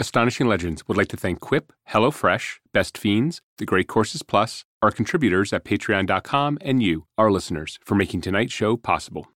[0.00, 4.90] Astonishing Legends would like to thank Quip, HelloFresh, Best Fiends, The Great Courses Plus, our
[4.90, 9.28] contributors at patreon.com, and you, our listeners, for making tonight's show possible.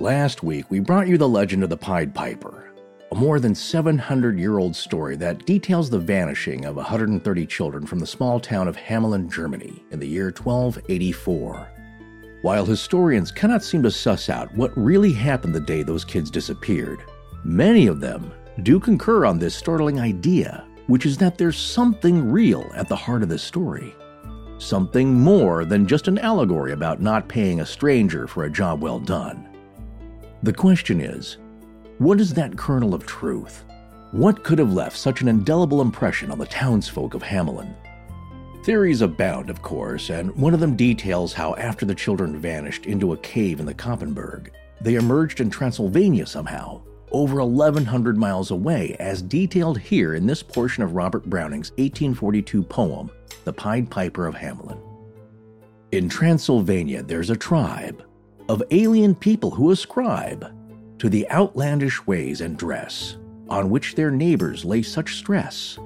[0.00, 2.74] Last week, we brought you the legend of the Pied Piper,
[3.10, 8.00] a more than 700 year old story that details the vanishing of 130 children from
[8.00, 11.68] the small town of Hamelin, Germany, in the year 1284.
[12.42, 17.02] While historians cannot seem to suss out what really happened the day those kids disappeared,
[17.44, 18.30] many of them
[18.62, 23.22] do concur on this startling idea, which is that there's something real at the heart
[23.22, 23.94] of this story.
[24.58, 28.98] Something more than just an allegory about not paying a stranger for a job well
[28.98, 29.48] done.
[30.42, 31.38] The question is
[31.98, 33.64] what is that kernel of truth?
[34.12, 37.74] What could have left such an indelible impression on the townsfolk of Hamelin?
[38.64, 43.12] Theories abound, of course, and one of them details how after the children vanished into
[43.12, 46.80] a cave in the Koppenberg, they emerged in Transylvania somehow,
[47.12, 53.10] over 1,100 miles away, as detailed here in this portion of Robert Browning's 1842 poem,
[53.44, 54.80] The Pied Piper of Hamelin.
[55.92, 58.04] In Transylvania, there's a tribe
[58.48, 60.52] of alien people who ascribe
[60.98, 63.16] to the outlandish ways and dress
[63.48, 65.78] on which their neighbors lay such stress,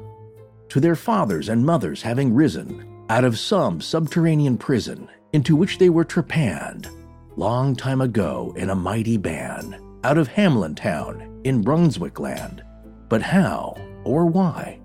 [0.68, 5.90] to their fathers and mothers having risen out of some subterranean prison into which they
[5.90, 6.88] were trepanned
[7.36, 12.62] long time ago in a mighty band out of Hamelin Town in Brunswick land.
[13.08, 14.80] But how or why,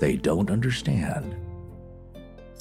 [0.00, 1.36] they don't understand.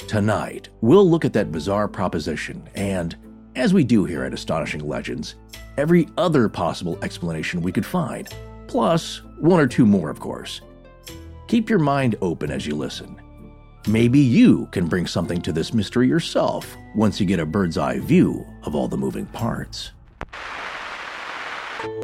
[0.08, 3.16] Tonight, we'll look at that bizarre proposition and,
[3.56, 5.36] as we do here at Astonishing Legends,
[5.78, 8.34] every other possible explanation we could find,
[8.67, 10.62] plus one or two more, of course.
[11.48, 13.22] Keep your mind open as you listen.
[13.88, 18.00] Maybe you can bring something to this mystery yourself once you get a bird's eye
[18.00, 19.92] view of all the moving parts.
[21.81, 21.97] Welcome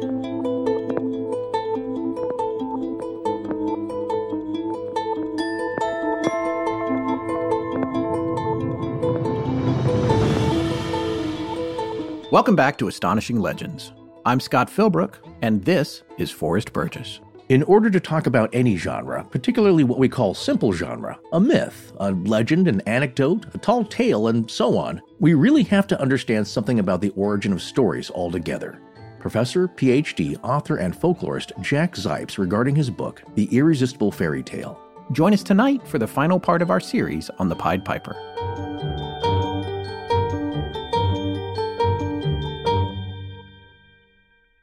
[12.56, 13.92] back to Astonishing Legends.
[14.26, 17.20] I'm Scott Philbrook, and this is Forrest Burgess.
[17.48, 21.92] In order to talk about any genre, particularly what we call simple genre, a myth,
[21.98, 26.48] a legend, an anecdote, a tall tale, and so on, we really have to understand
[26.48, 28.80] something about the origin of stories altogether.
[29.20, 34.80] Professor, PhD, author, and folklorist Jack Zipes regarding his book, The Irresistible Fairy Tale.
[35.12, 38.14] Join us tonight for the final part of our series on the Pied Piper.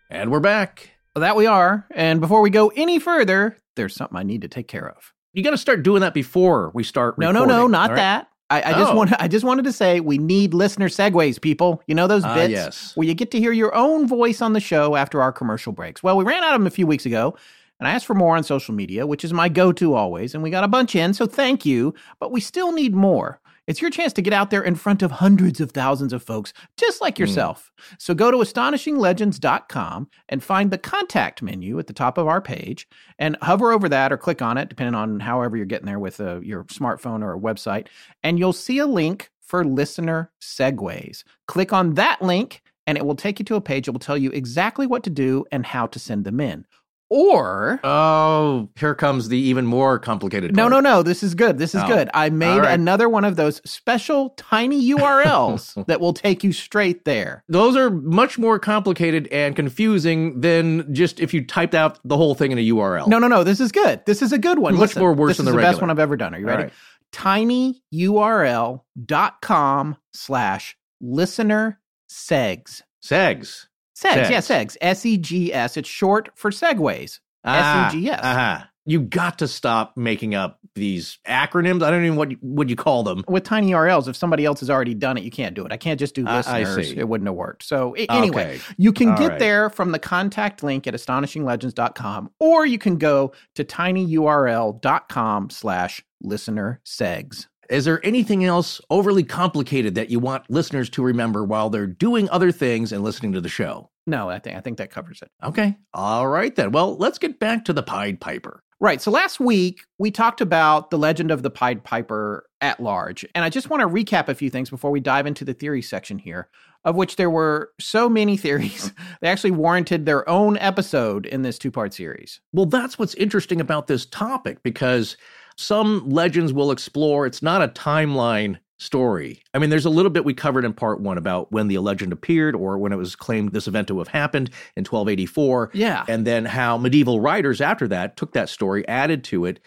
[0.10, 0.92] And we're back.
[1.16, 1.86] Well, that we are.
[1.92, 5.14] And before we go any further, there's something I need to take care of.
[5.34, 7.20] You got to start doing that before we start.
[7.20, 8.02] No, no, recording, no, not all right?
[8.02, 8.28] that.
[8.50, 8.96] I, I just Oh.
[8.96, 11.82] want I just wanted to say we need listener segues, people.
[11.88, 12.92] You know those Ah, bits yes.
[12.96, 16.04] where you get to hear your own voice on the show after our commercial breaks.
[16.04, 17.36] Well, we ran out of them a few weeks ago,
[17.80, 20.52] and I asked for more on social media, which is my go-to always, and we
[20.52, 21.94] got a bunch in, so thank you.
[22.20, 23.40] But we still need more.
[23.68, 26.54] It's your chance to get out there in front of hundreds of thousands of folks
[26.78, 27.72] just like yourself.
[27.98, 32.88] So go to astonishinglegends.com and find the contact menu at the top of our page
[33.18, 36.20] and hover over that or click on it, depending on however you're getting there with
[36.20, 37.88] uh, your smartphone or a website.
[38.24, 41.24] And you'll see a link for listener segues.
[41.48, 44.18] Click on that link and it will take you to a page that will tell
[44.18, 46.66] you exactly what to do and how to send them in.
[47.10, 50.56] Or Oh, here comes the even more complicated.
[50.56, 50.72] no, part.
[50.72, 51.04] no, no.
[51.04, 51.60] This is good.
[51.60, 51.88] This is Oh.
[51.88, 52.10] good.
[52.16, 52.74] I made right.
[52.74, 57.44] another one of those special tiny URLs that will take you straight there.
[57.48, 62.34] Those are much more complicated and confusing than just if you typed out the whole
[62.34, 63.08] thing in a URL.
[63.08, 63.44] No, no, no.
[63.44, 64.02] This is good.
[64.08, 64.74] This is a good one.
[64.74, 66.34] Much Listen, more worse this than is the the best one I've ever done.
[66.34, 66.64] Are you ready?
[66.64, 66.74] right.
[67.14, 71.80] tinyurl.com slash listener
[72.10, 72.82] segs.
[73.04, 73.68] Segs.
[73.98, 74.74] Segs, yeah, Segs.
[74.74, 74.78] segs.
[74.82, 75.78] S E G S.
[75.78, 77.20] It's short for segways.
[77.48, 78.20] Ah, S-E-G-S.
[78.24, 78.64] uh-huh.
[78.88, 81.84] You got to stop making up these acronyms.
[81.84, 83.24] I don't even what would you call them.
[83.28, 85.72] With tiny URLs, if somebody else has already done it, you can't do it.
[85.72, 86.90] I can't just do I- I listeners.
[86.90, 86.98] see.
[86.98, 87.64] It wouldn't have worked.
[87.64, 88.60] So, a- anyway, Okay.
[88.78, 89.40] you can All get right.
[89.40, 96.82] there from the contact link at astonishinglegends.com, or you can go to tinyurl.com slash listener
[96.86, 97.48] segs.
[97.70, 102.30] Is there anything else overly complicated that you want listeners to remember while they're doing
[102.30, 103.90] other things and listening to the show?
[104.08, 105.32] No, I think I think that covers it.
[105.44, 105.78] Okay.
[105.94, 106.72] All right then.
[106.72, 108.62] Well, let's get back to the Pied Piper.
[108.80, 109.02] Right.
[109.02, 113.44] So last week we talked about the legend of the Pied Piper at large, and
[113.44, 116.20] I just want to recap a few things before we dive into the theory section
[116.20, 116.50] here,
[116.84, 118.92] of which there were so many theories
[119.22, 122.42] they actually warranted their own episode in this two-part series.
[122.54, 125.16] Well, that's what's interesting about this topic because
[125.58, 129.42] some legends will explore it's not a timeline story.
[129.54, 132.12] I mean, there's a little bit we covered in part one about when the legend
[132.12, 135.72] appeared or when it was claimed this event to have happened in 1284.
[135.74, 136.04] Yeah.
[136.08, 139.60] And then how medieval writers after that took that story, added to it,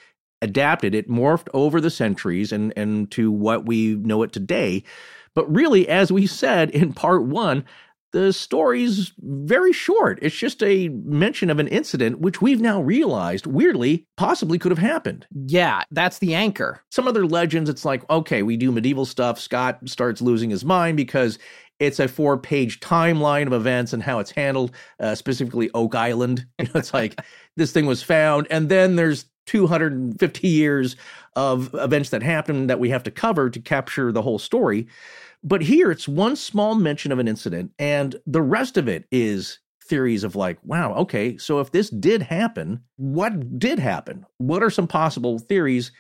[0.43, 4.85] adapted it, morphed over the centuries and, and to what we know it today.
[5.35, 7.65] But really, as we said in part one,
[8.13, 10.19] the story's very short.
[10.23, 14.79] It's just a mention of an incident which we've now realized, weirdly, possibly could have
[14.79, 15.27] happened.
[15.47, 16.83] Yeah, that's the anchor.
[16.91, 19.39] Some other legends, it's like, okay, we do medieval stuff.
[19.39, 21.39] Scott starts losing his mind because
[21.79, 26.47] it's a four page timeline of events and how it's handled, uh, specifically Oak Island.
[26.59, 27.21] You know, it's like
[27.57, 30.97] this thing was found, and then there's 250 years
[31.37, 34.87] of events that happened that we have to cover to capture the whole story.
[35.43, 39.61] But here it's one small mention of an incident, and the rest of it is
[39.89, 44.27] theories of like, wow, okay, so if this did happen, what did happen?
[44.37, 45.91] What are some possible theories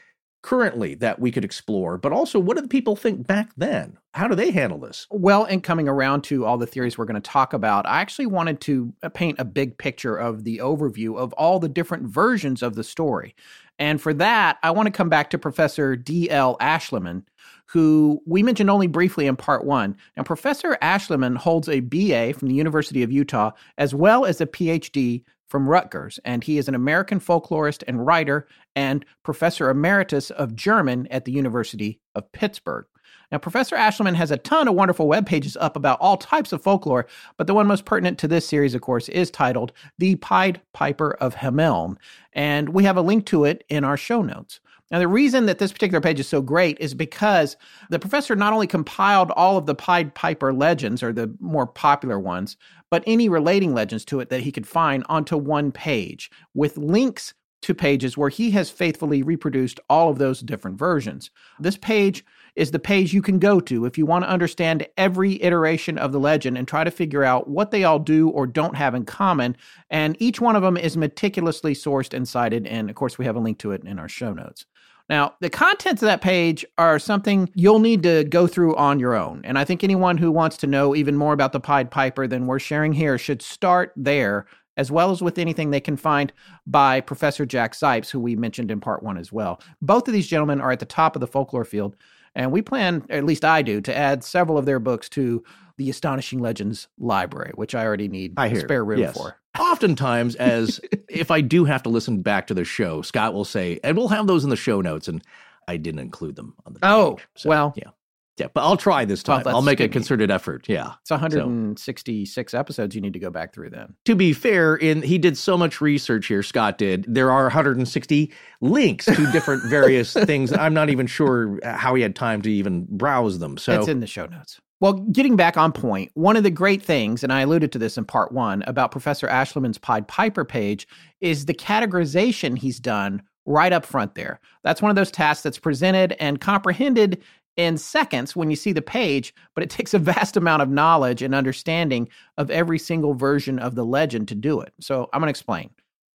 [0.43, 1.97] currently that we could explore?
[1.99, 3.97] But also, what do the people think back then?
[4.13, 5.07] How do they handle this?
[5.11, 8.27] Well, and coming around to all the theories we're going to talk about, I actually
[8.27, 12.63] wanted to uh, paint a big picture of the overview of all the different versions
[12.63, 13.35] of the story.
[13.79, 16.57] And for that, I want to come back to Professor D.L.
[16.59, 17.23] Ashliman,
[17.69, 19.97] who we mentioned only briefly in part one.
[20.17, 24.47] Now, Professor Ashliman holds a BA from the University of Utah as well as a
[24.47, 30.55] PhD from Rutgers, and he is an American folklorist and writer and professor emeritus of
[30.55, 32.87] German at the University of Pittsburgh.
[33.31, 36.63] Now, Professor Ashliman has a ton of wonderful web pages up about all types of
[36.63, 37.07] folklore,
[37.37, 41.13] but the one most pertinent to this series, of course, is titled The Pied Piper
[41.21, 41.97] of Hameln,
[42.33, 44.61] and we have a link to it in our show notes.
[44.91, 47.57] Now, the reason that this particular page is so great is because
[47.91, 52.19] the professor not only compiled all of the Pied Piper legends, or the more popular
[52.19, 52.57] ones,
[52.91, 57.35] but any relating legends to it that he could find onto one page with links
[57.61, 61.31] to pages where he has faithfully reproduced all of those different versions.
[61.59, 62.25] This page
[62.55, 66.13] is the page you can go to if you want to understand every iteration of
[66.13, 69.05] the legend and try to figure out what they all do or don't have in
[69.05, 69.57] common.
[69.91, 72.67] And each one of them is meticulously sourced and cited.
[72.67, 74.65] And of course, we have a link to it in our show notes.
[75.09, 79.15] Now, the contents of that page are something you'll need to go through on your
[79.15, 79.41] own.
[79.45, 82.47] And I think anyone who wants to know even more about the Pied Piper than
[82.47, 84.47] we're sharing here should start there,
[84.77, 86.33] as well as with anything they can find
[86.67, 89.63] by Professor Jack Zipes, who we mentioned in part one as well.
[89.81, 91.97] Both of these gentlemen are at the top of the folklore field.
[92.35, 95.43] And we plan, at least I do, to add several of their books to
[95.77, 98.61] the Astonishing Legends library, which I already need I hear.
[98.61, 99.17] spare room Yes.
[99.17, 99.37] for.
[99.59, 103.79] Oftentimes, as if I do have to listen back to the show, Scott will say,
[103.85, 105.23] and we'll have those in the show notes, and
[105.67, 107.27] I didn't include them on the Oh, page.
[107.37, 107.75] So, well.
[107.77, 107.91] yeah.
[108.39, 109.45] Yeah, but I'll try this Well, time.
[109.45, 110.69] that's I'll make a concerted effort.
[110.69, 110.93] Yeah.
[111.03, 113.95] It's 166 episodes you need to go back through then.
[114.05, 117.05] to be fair, in he did so much research here, Scott did.
[117.09, 120.53] There are 160 links to different various things.
[120.53, 123.57] I'm not even sure how he had time to even browse them.
[123.59, 124.61] So It's in the show notes.
[124.81, 127.99] Well, getting back on point, one of the great things, and I alluded to this
[127.99, 130.87] in part one about Professor Ashliman's Pied Piper page,
[131.21, 134.39] is the categorization he's done right up front there.
[134.63, 137.23] That's one of those tasks that's presented and comprehended
[137.59, 141.21] in seconds when you see the page, but it takes a vast amount of knowledge
[141.21, 142.09] and understanding
[142.39, 144.73] of every single version of the legend to do it.
[144.81, 145.71] So I'm going to explain.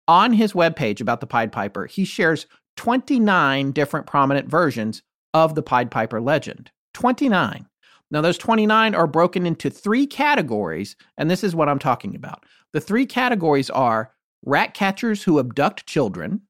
[0.08, 2.48] On his webpage about the Pied Piper, he shares
[2.78, 5.04] 29 different prominent versions
[5.34, 6.72] of the Pied Piper legend.
[6.94, 7.68] 29.
[8.12, 12.46] Now, those 29 are broken into three categories, and this is what I'm talking about.
[12.72, 14.12] The three categories are
[14.46, 16.42] rat catchers who abduct children,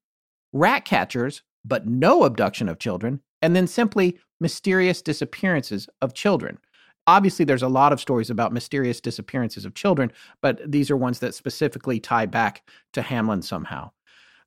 [0.51, 6.59] rat catchers, but no abduction of children, and then simply mysterious disappearances of children.
[7.07, 11.19] Obviously, there's a lot of stories about mysterious disappearances of children, but these are ones
[11.19, 12.61] that specifically tie back
[12.93, 13.89] to Hamlin somehow.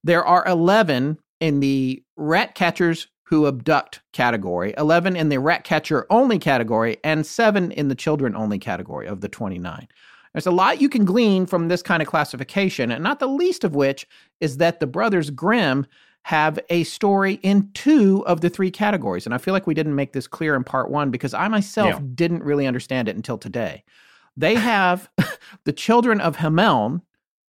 [0.04, 6.06] There are 11 in the rat catchers who abduct category, 11 in the rat catcher
[6.10, 9.88] only category, and 7 in the children only category of the 29.
[10.32, 13.64] There's a lot you can glean from this kind of classification, and not the least
[13.64, 14.06] of which
[14.40, 15.86] is that the brothers Grimm
[16.26, 19.26] have a story in two of the three categories.
[19.26, 21.94] And I feel like we didn't make this clear in part one because I myself
[21.94, 22.00] Yeah.
[22.16, 23.84] didn't really understand it until today.
[24.36, 25.08] They have
[25.64, 27.02] the children of Hameln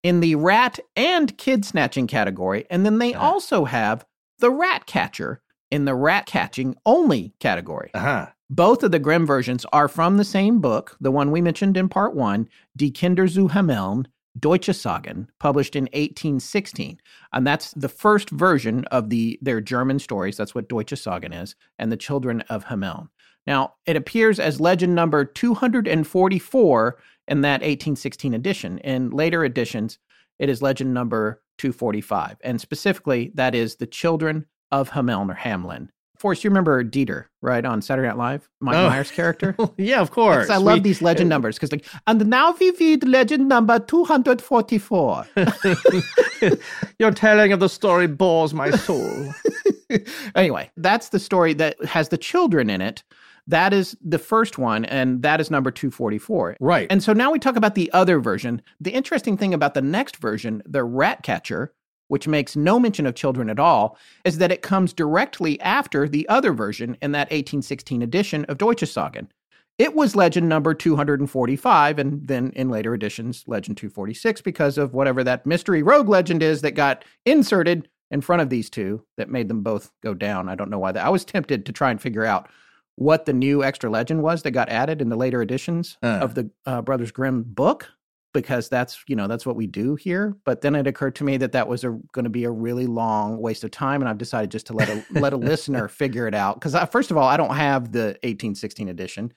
[0.04, 3.28] in the rat and kid snatching category, and then they Uh-huh.
[3.32, 4.06] also have
[4.40, 7.92] the rat catcher in the rat catching only category.
[7.94, 8.28] uh-huh.
[8.50, 11.90] Both of the Grimm versions are from the same book, the one we mentioned in
[11.90, 12.48] part one,
[12.78, 14.06] Die Kinder zu Hameln,
[14.40, 17.00] Deutsche Sagen, published in 1816.
[17.34, 20.38] And that's the first version of the their German stories.
[20.38, 23.10] That's what Deutsche Sagen is, and the Children of Hameln.
[23.48, 26.98] Now, it appears as legend number 244
[27.28, 28.78] in that 1816 edition.
[28.80, 29.98] In later editions,
[30.40, 32.38] it is legend number 245.
[32.44, 37.66] And specifically, that is the Children of Hameln or Hamlin Forrest, you remember Dieter, right,
[37.66, 38.48] on Saturday Night Live?
[38.60, 38.88] Mike Oh.
[38.90, 39.56] Myers' character?
[39.78, 40.50] yeah, of course.
[40.52, 45.26] I love We- these legend numbers because, like, and now we read legend number 244.
[47.00, 49.34] Your telling of the story bores my soul.
[50.36, 53.04] anyway, that's the story that has the children in it.
[53.48, 56.58] That is the first one, and that is number 244.
[56.60, 56.88] right.
[56.92, 58.62] And so now we talk about the other version.
[58.80, 61.74] The interesting thing about the next version, the Rat Catcher,
[62.12, 66.28] which makes no mention of children at all, is that it comes directly after the
[66.28, 69.30] other version in that 1816 edition of Deutsche Sagen.
[69.78, 75.24] It was legend number 245, and then in later editions, legend 246, because of whatever
[75.24, 79.48] that mystery rogue legend is that got inserted in front of these two that made
[79.48, 80.50] them both go down.
[80.50, 81.06] I don't know why that.
[81.06, 82.50] I was tempted to try and figure out
[82.96, 86.20] what the new extra legend was that got added in the later editions Uh.
[86.22, 87.88] of the uh, Brothers Grimm book
[88.34, 91.38] because that's you know that's what we do here but then it occurred to me
[91.38, 94.50] that that was going to be a really long waste of time and i've decided
[94.50, 97.38] just to let a let a listener figure it out because first of all i
[97.38, 99.34] don't have the 1816 edition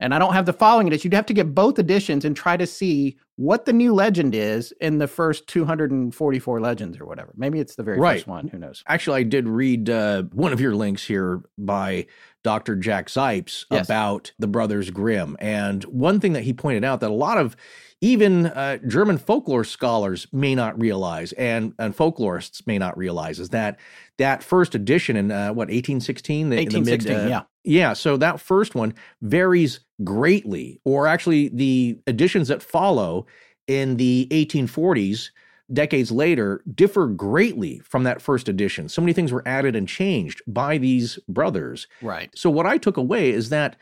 [0.00, 1.10] and i don't have the following edition.
[1.10, 4.72] You'd have to get both editions and try to see what the new legend is
[4.80, 8.16] in the first 244 legends or whatever maybe it's the very Right.
[8.18, 12.06] first one who knows Actually, I did read uh, one of your links here by
[12.42, 12.74] Dr.
[12.76, 13.86] Jack Zipes Yes.
[13.86, 15.36] about the Brothers Grimm.
[15.40, 17.56] And one thing that he pointed out that a lot of
[18.00, 23.50] even uh, German folklore scholars may not realize and, and folklorists may not realize is
[23.50, 23.78] that
[24.18, 28.16] that first edition in uh, what 1816 the, in the mid, uh, yeah Yeah, so
[28.16, 33.26] that first one varies greatly, or actually, the editions that follow
[33.66, 35.30] in the 1840s,
[35.72, 38.88] decades later, differ greatly from that first edition.
[38.88, 41.86] So many things were added and changed by these brothers.
[42.00, 43.76] right So, what I took away is that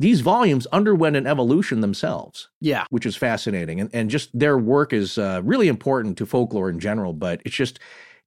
[0.00, 3.80] these volumes underwent an evolution themselves, yeah which is fascinating.
[3.80, 7.56] And, and just their work is uh, really important to folklore in general, but it's
[7.56, 7.80] just,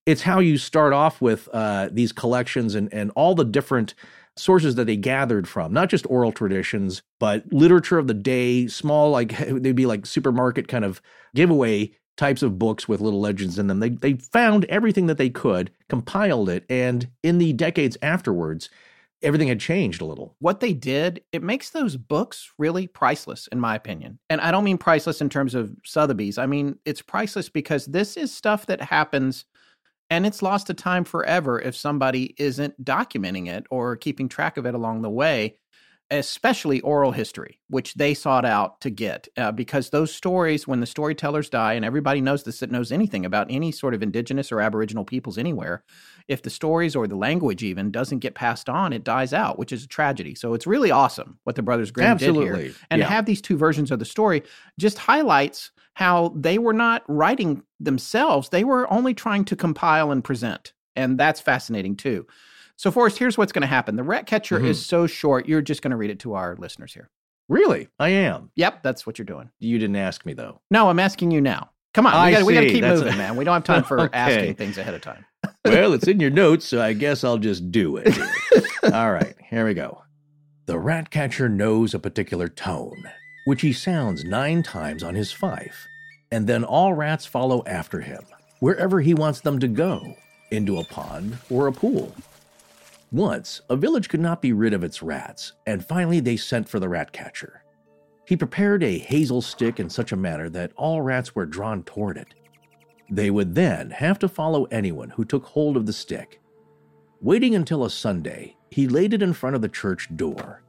[0.05, 3.93] it's how you start off with uh, these collections and, and all the different
[4.38, 9.12] sources that they gathered from, not just oral traditions, but literature of the day, small,
[9.12, 11.02] like they'd be like supermarket kind of
[11.36, 13.80] giveaway types of books with little legends in them.
[13.80, 18.70] They, they found everything that they could, compiled it, and in the decades afterwards,
[19.24, 20.36] everything had changed a little.
[20.40, 24.18] what they did, it makes those books really priceless, in my opinion.
[24.30, 26.38] And I don't mean priceless in terms of Sotheby's.
[26.38, 29.46] I mean, it's priceless because this is stuff that happens
[30.12, 34.65] and it's lost to time forever if somebody isn't documenting it or keeping track of
[34.65, 35.56] it along the way,
[36.12, 39.27] especially oral history, which they sought out to get.
[39.38, 43.25] Uh, because those stories, when the storytellers die, and everybody knows this that knows anything
[43.25, 45.84] about any sort of indigenous or aboriginal peoples anywhere,
[46.27, 49.72] if the stories or the language even doesn't get passed on, it dies out, which
[49.72, 50.36] is a tragedy.
[50.36, 52.41] So it's really awesome what the Brothers Grimm did here.
[52.53, 52.74] Absolutely.
[52.89, 53.06] And Yeah.
[53.06, 54.44] to have these two versions of the story
[54.77, 58.50] just highlights how they were not writing themselves.
[58.50, 60.74] They were only trying to compile and present.
[60.96, 62.27] And that's fascinating too.
[62.82, 63.96] So, Forrest, here's what's going to happen.
[63.96, 64.66] The Rat Catcher Mhm.
[64.66, 67.12] is so short, you're just going to read it to our listeners here.
[67.48, 67.90] Really?
[68.00, 68.50] I am.
[68.56, 69.52] Yep, that's what you're doing.
[69.60, 70.62] You didn't ask me though.
[70.72, 71.70] No, I'm asking you now.
[71.94, 73.36] Come on, I we got to keep That's moving, a- man.
[73.36, 74.18] We don't have time for Okay.
[74.18, 75.24] asking things ahead of time.
[75.66, 78.18] well, it's in your notes, so I guess I'll just do it.
[78.92, 80.02] All right, here we go.
[80.66, 83.04] The rat catcher knows a particular tone,
[83.46, 85.88] which he sounds nine times on his fife,
[86.32, 88.24] and then all rats follow after him,
[88.60, 90.16] wherever he wants them to go,
[90.50, 92.16] into a pond or a pool.
[93.12, 96.80] Once, a village could not be rid of its rats, and finally they sent for
[96.80, 97.62] the rat catcher.
[98.25, 102.15] He prepared a hazel stick in such a manner that all rats were drawn toward
[102.15, 102.34] it.
[103.10, 106.39] They would then have to follow anyone who took hold of the stick.
[107.20, 110.63] Waiting until a Sunday, he laid it in front of the church door.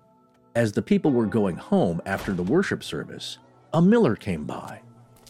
[0.57, 3.39] As the people were going home after the worship service,
[3.73, 4.81] a miller came by,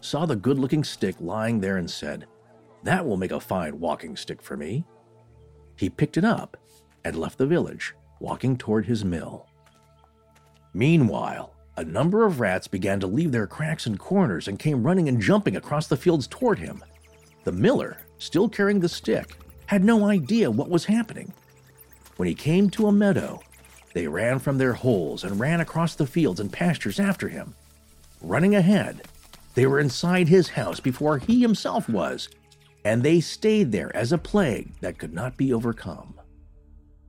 [0.00, 2.26] saw the good looking stick lying there, and said,
[2.82, 4.86] That will make a fine walking stick for me.
[5.76, 6.56] He picked it up
[7.04, 9.48] and left the village, walking toward his mill.
[10.74, 15.08] Meanwhile, a number of rats began to leave their cracks and corners and came running
[15.08, 16.82] and jumping across the fields toward him.
[17.44, 21.32] The miller, still carrying the stick, had no idea what was happening.
[22.16, 23.42] When he came to a meadow,
[23.94, 27.54] they ran from their holes and ran across the fields and pastures after him.
[28.20, 29.02] Running ahead,
[29.54, 32.28] they were inside his house before he himself was,
[32.84, 36.14] and they stayed there as a plague that could not be overcome.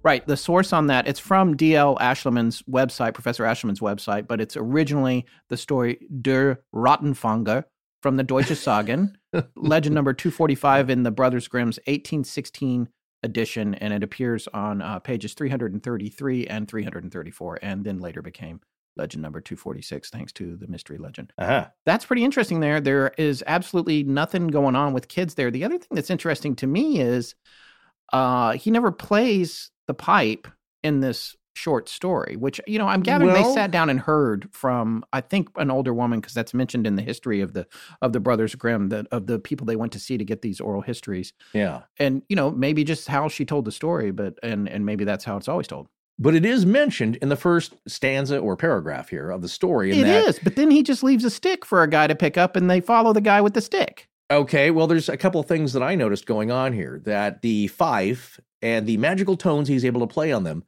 [0.03, 0.25] Right.
[0.27, 1.97] The source on that, it's from D.L.
[1.97, 7.63] Ashliman's website, Professor Ashliman's website, but it's originally the story Der Rattenfänger
[8.01, 9.17] from the Deutsche Sagen,
[9.55, 12.89] legend number 245 in the Brothers Grimm's 1816
[13.23, 18.59] edition, and it appears on uh, pages 333 and 334, and then later became
[18.97, 21.65] legend number 246, thanks to the mystery legend Uh-huh.
[21.85, 22.81] that's pretty interesting there.
[22.81, 25.49] There is absolutely nothing going on with kids there.
[25.49, 27.33] The other thing that's interesting to me is
[28.13, 30.47] uh, he never plays the pipe
[30.83, 34.49] in this short story, which you know I'm gathering Well- they sat down and heard
[34.51, 37.67] from I think an older woman because that's mentioned in the history of the
[38.01, 40.59] of the Brothers Grimm that of the people they went to see to get these
[40.59, 41.81] oral histories, Yeah.
[41.99, 45.25] and you know maybe just how she told the story, but and and maybe that's
[45.25, 45.87] how it's always told.
[46.19, 49.91] But it is mentioned in the first stanza or paragraph here of the story.
[49.91, 52.37] It that, is, but then he just leaves a stick for a guy to pick
[52.37, 54.07] up, and they follow the guy with the stick.
[54.33, 57.67] Okay, well, there's a couple of things that I noticed going on here that the
[57.67, 60.63] fife and the magical tones he's able to play on them,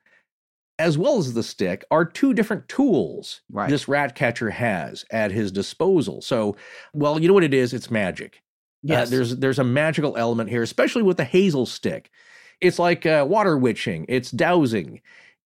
[0.77, 3.69] as well as the stick, are two different tools Right.
[3.69, 6.21] this rat catcher has at his disposal.
[6.21, 6.55] So,
[6.93, 7.73] well, you know what it is?
[7.73, 8.43] It's magic.
[8.87, 12.11] Uh, there's there's a magical element here, especially with the hazel stick.
[12.61, 14.05] It's like uh, water witching.
[14.07, 15.01] It's dowsing.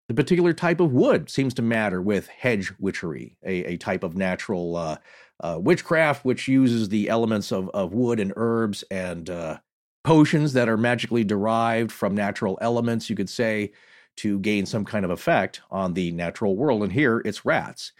[0.09, 4.17] The particular type of wood seems to matter with hedge witchery, a, a type of
[4.17, 4.97] natural uh,
[5.41, 9.57] uh, witchcraft which uses the elements of, of wood and herbs and uh,
[10.03, 13.71] potions that are magically derived from natural elements, you could say,
[14.17, 16.83] to gain some kind of effect on the natural world.
[16.83, 17.91] And here it's rats,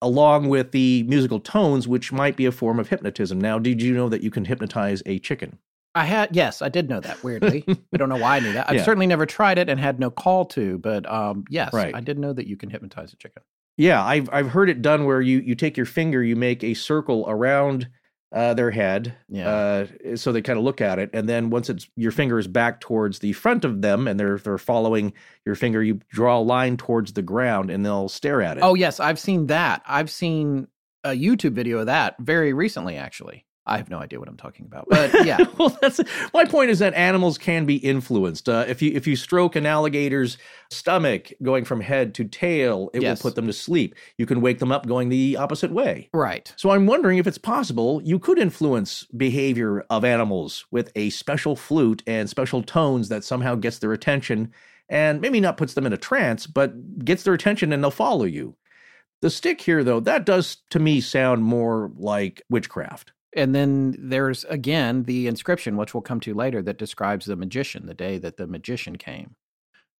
[0.00, 3.40] along with the musical tones, which might be a form of hypnotism.
[3.40, 5.58] Now, did you know that you can hypnotize a chicken?
[5.94, 7.24] I had yes, I did know that.
[7.24, 8.66] Weirdly, I don't know why I knew that.
[8.68, 8.84] I've Yeah.
[8.84, 11.94] certainly never tried it and had no call to, but um, yes, Right.
[11.94, 13.42] I did know that you can hypnotize a chicken.
[13.76, 16.74] Yeah, I've I've heard it done where you you take your finger, you make a
[16.74, 17.88] circle around
[18.32, 19.48] uh, their head, Yeah.
[19.48, 22.48] uh, so they kind of look at it, and then once it's your finger is
[22.48, 25.12] back towards the front of them, and they're they're following
[25.44, 28.62] your finger, you draw a line towards the ground, and they'll stare at it.
[28.64, 29.82] Oh yes, I've seen that.
[29.86, 30.68] I've seen
[31.04, 32.96] a YouTube video of that very recently.
[32.96, 36.00] Actually, I have no idea what I'm talking about, but yeah, well, that's
[36.32, 36.70] my point.
[36.70, 38.48] Is that animals can be influenced.
[38.48, 40.38] Uh, if you if you stroke an alligator's
[40.70, 43.18] stomach going from head to tail, it Yes.
[43.22, 43.94] will put them to sleep.
[44.18, 46.08] You can wake them up going the opposite way.
[46.12, 46.52] right.
[46.56, 51.56] So I'm wondering if it's possible you could influence behavior of animals with a special
[51.56, 54.52] flute and special tones that somehow gets their attention
[54.88, 58.24] and maybe not puts them in a trance, but gets their attention and they'll follow
[58.24, 58.54] you.
[59.22, 63.12] The stick here, though, that does to me sound more like witchcraft.
[63.36, 67.86] And then there's again the inscription, which we'll come to later, that describes the magician,
[67.86, 69.36] the day that the magician came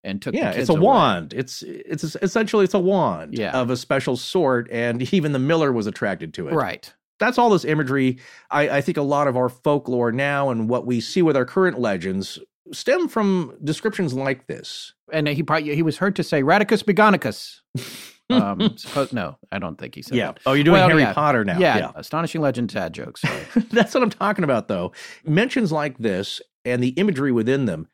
[0.02, 0.32] and took.
[0.32, 0.80] the Yeah, it's a away.
[0.80, 1.34] wand.
[1.34, 3.52] It's it's essentially it's a wand Yeah.
[3.52, 6.54] of a special sort, and even the miller was attracted to it.
[6.54, 6.92] Right.
[7.18, 8.18] that's all this imagery.
[8.50, 11.44] I, I think a lot of our folklore now and what we see with our
[11.46, 12.38] current legends
[12.72, 14.92] stem from descriptions like this.
[15.12, 17.60] And he probably he was heard to say Radicus Begonicus.
[18.30, 20.40] Um, suppo- no, I don't think he said that.
[20.46, 21.12] Oh, you're doing Well, Harry yeah.
[21.12, 21.58] Potter now.
[21.58, 23.22] Yeah, astonishing legend dad jokes.
[23.70, 24.92] That's what I'm talking about, though.
[25.24, 27.88] Mentions like this and the imagery within them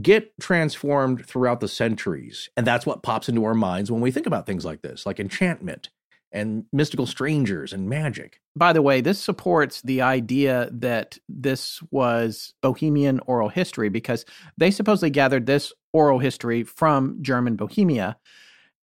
[0.00, 2.48] get transformed throughout the centuries.
[2.56, 5.18] And that's what pops into our minds when we think about things like this, like
[5.18, 5.90] enchantment
[6.32, 8.40] and mystical strangers and magic.
[8.54, 14.24] By the way, this supports the idea that this was Bohemian oral history because
[14.56, 18.16] they supposedly gathered this oral history from German Bohemia.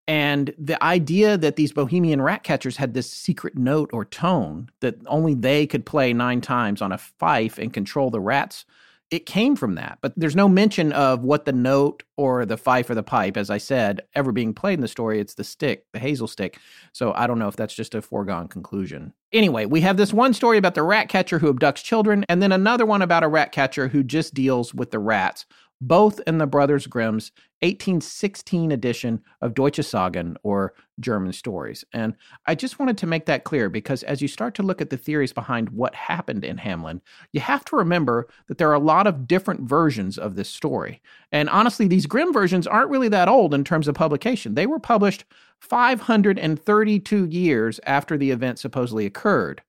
[0.07, 4.95] And the idea that these Bohemian rat catchers had this secret note or tone that
[5.07, 8.63] only they could play nine times on a fife and control the rats,
[9.09, 9.99] it came from that.
[10.01, 13.49] But there's no mention of what the note or the fife or the pipe, as
[13.49, 15.19] I said, ever being played in the story.
[15.19, 16.57] It's the stick, the hazel stick.
[16.91, 19.13] So I don't know if that's just a foregone conclusion.
[19.33, 22.51] Anyway, we have this one story about the rat catcher who abducts children, and then
[22.51, 25.45] another one about a rat catcher who just deals with the rats,
[25.81, 31.83] both in the Brothers Grimm's 1816 edition of Deutsche Sagen or German stories.
[31.91, 34.89] And I just wanted to make that clear because as you start to look at
[34.89, 37.01] the theories behind what happened in Hamlin,
[37.33, 41.01] you have to remember that there are a lot of different versions of this story.
[41.31, 44.53] And honestly, these Grimm versions aren't really that old in terms of publication.
[44.53, 45.25] They were published
[45.59, 49.61] 532 years after the event supposedly occurred.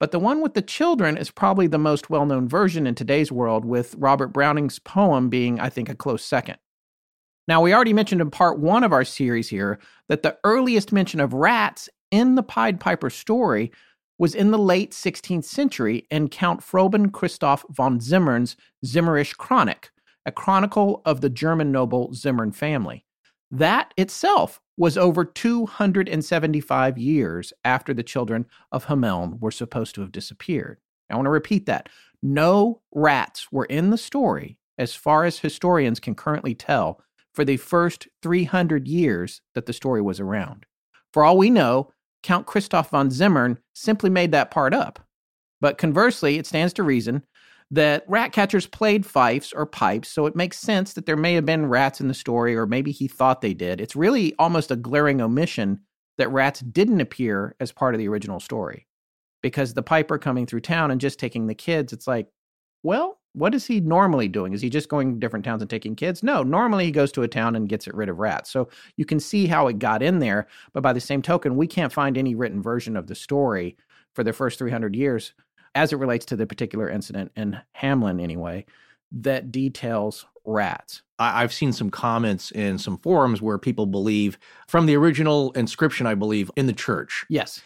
[0.00, 3.30] But the one with the children is probably the most well known version in today's
[3.30, 6.58] world, with Robert Browning's poem being, I think, a close second.
[7.46, 9.78] Now, we already mentioned in part one of our series here
[10.08, 13.70] that the earliest mention of rats in the Pied Piper story
[14.18, 19.90] was in the late 16th century in Count Froben Christoph von Zimmern's Zimmerisch Chronik,
[20.24, 23.04] a chronicle of the German noble Zimmern family.
[23.50, 30.12] That itself was over 275 years after the children of Hameln were supposed to have
[30.12, 30.78] disappeared.
[31.10, 31.88] I want to repeat that.
[32.22, 37.00] No rats were in the story, as far as historians can currently tell,
[37.32, 40.66] for the first 300 years that the story was around.
[41.12, 45.06] For all we know, Count Christoph von Zimmern simply made that part up.
[45.60, 47.22] But conversely, it stands to reason
[47.70, 51.46] that rat catchers played fifes or pipes, so it makes sense that there may have
[51.46, 53.80] been rats in the story, or maybe he thought they did.
[53.80, 55.80] It's really almost a glaring omission
[56.18, 58.86] that rats didn't appear as part of the original story.
[59.42, 62.28] Because the piper coming through town and just taking the kids, it's like,
[62.82, 64.52] well, what is he normally doing?
[64.52, 66.22] Is he just going to different towns and taking kids?
[66.22, 68.50] No, normally he goes to a town and gets it rid of rats.
[68.50, 70.46] So you can see how it got in there.
[70.72, 73.76] But by the same token, we can't find any written version of the story
[74.14, 75.34] for the first 300 years
[75.74, 78.64] as it relates to the particular incident in Hamlin, anyway,
[79.12, 81.02] that details rats.
[81.18, 86.14] I've seen some comments in some forums where people believe from the original inscription, I
[86.14, 87.24] believe, in the church.
[87.28, 87.62] Yes.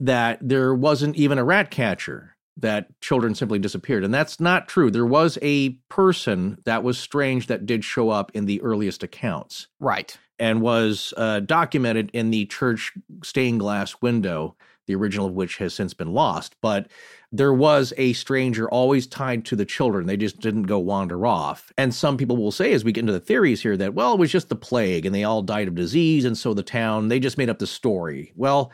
[0.00, 4.04] That there wasn't even a rat catcher, that children simply disappeared.
[4.04, 4.90] And that's not true.
[4.90, 9.68] There was a person that was strange that did show up in the earliest accounts.
[9.80, 10.16] Right.
[10.38, 15.74] And was uh, documented in the church stained glass window, the original of which has
[15.74, 16.56] since been lost.
[16.60, 16.88] But
[17.30, 20.06] there was a stranger always tied to the children.
[20.06, 21.72] They just didn't go wander off.
[21.78, 24.18] And some people will say, as we get into the theories here, that, well, it
[24.18, 26.24] was just the plague and they all died of disease.
[26.24, 28.32] And so the town, they just made up the story.
[28.36, 28.72] Well,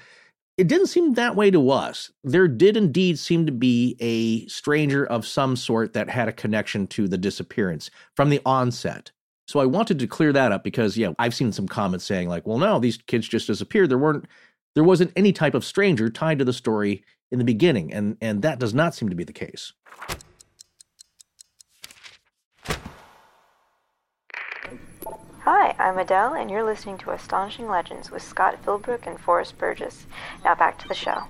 [0.56, 2.10] it didn't seem that way to us.
[2.24, 6.88] There did indeed seem to be a stranger of some sort that had a connection
[6.88, 9.12] to the disappearance from the onset.
[9.46, 12.44] So I wanted to clear that up because, yeah, I've seen some comments saying, like,
[12.46, 13.88] well, no, these kids just disappeared.
[13.88, 14.26] There weren't,
[14.74, 18.42] there wasn't any type of stranger tied to the story in the beginning, and, and
[18.42, 19.72] that does not seem to be the case.
[25.42, 30.06] Hi, I'm Adele, and you're listening to Astonishing Legends with Scott Philbrook and Forrest Burgess.
[30.44, 31.22] Now back to the show.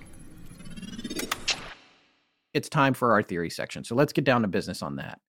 [2.53, 5.21] It's time for our theory section, so let's get down to business on that.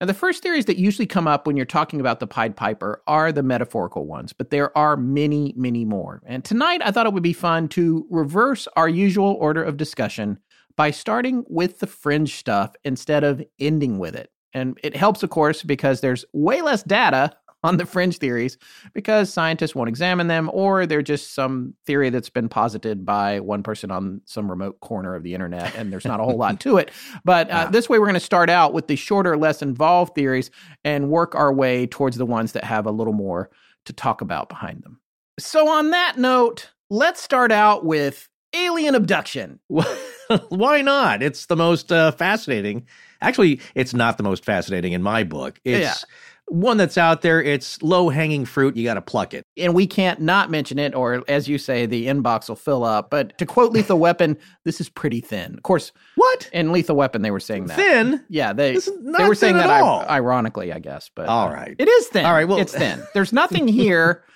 [0.00, 3.02] Now, the first theories that usually come up when you're talking about the Pied Piper
[3.08, 6.22] are the metaphorical ones, but there are many, many more.
[6.24, 10.38] And tonight, I thought it would be fun to reverse our usual order of discussion
[10.76, 14.30] by starting with the fringe stuff instead of ending with it.
[14.54, 18.56] And it helps, of course, because there's way less data on the fringe theories
[18.92, 23.62] because scientists won't examine them or they're just some theory that's been posited by one
[23.62, 26.76] person on some remote corner of the internet and there's not a whole lot to
[26.76, 26.90] it.
[27.24, 30.50] But uh, this way, we're going to start out with the shorter, less involved theories
[30.84, 33.50] and work our way towards the ones that have a little more
[33.86, 35.00] to talk about behind them.
[35.38, 39.60] So, on that note, let's start out with alien abduction.
[40.48, 41.22] Why not?
[41.22, 42.86] It's the most uh, fascinating.
[43.20, 45.60] Actually, it's not the most fascinating in my book.
[45.64, 46.08] It's yeah
[46.48, 47.42] one that's out there.
[47.42, 48.76] It's low hanging fruit.
[48.76, 49.44] You got to pluck it.
[49.56, 53.10] And we can't not mention it, or as you say, the inbox will fill up.
[53.10, 55.54] But to quote Lethal Weapon, this is pretty thin.
[55.54, 56.48] Of course, what?
[56.52, 57.76] In Lethal Weapon, they were saying that.
[57.76, 58.24] Thin?
[58.28, 59.68] Yeah, they, they were saying that
[60.10, 61.10] ironically, I guess.
[61.14, 61.76] But all right.
[61.78, 62.24] It is thin.
[62.24, 62.48] All right.
[62.48, 63.02] Well, it's thin.
[63.14, 64.24] There's nothing here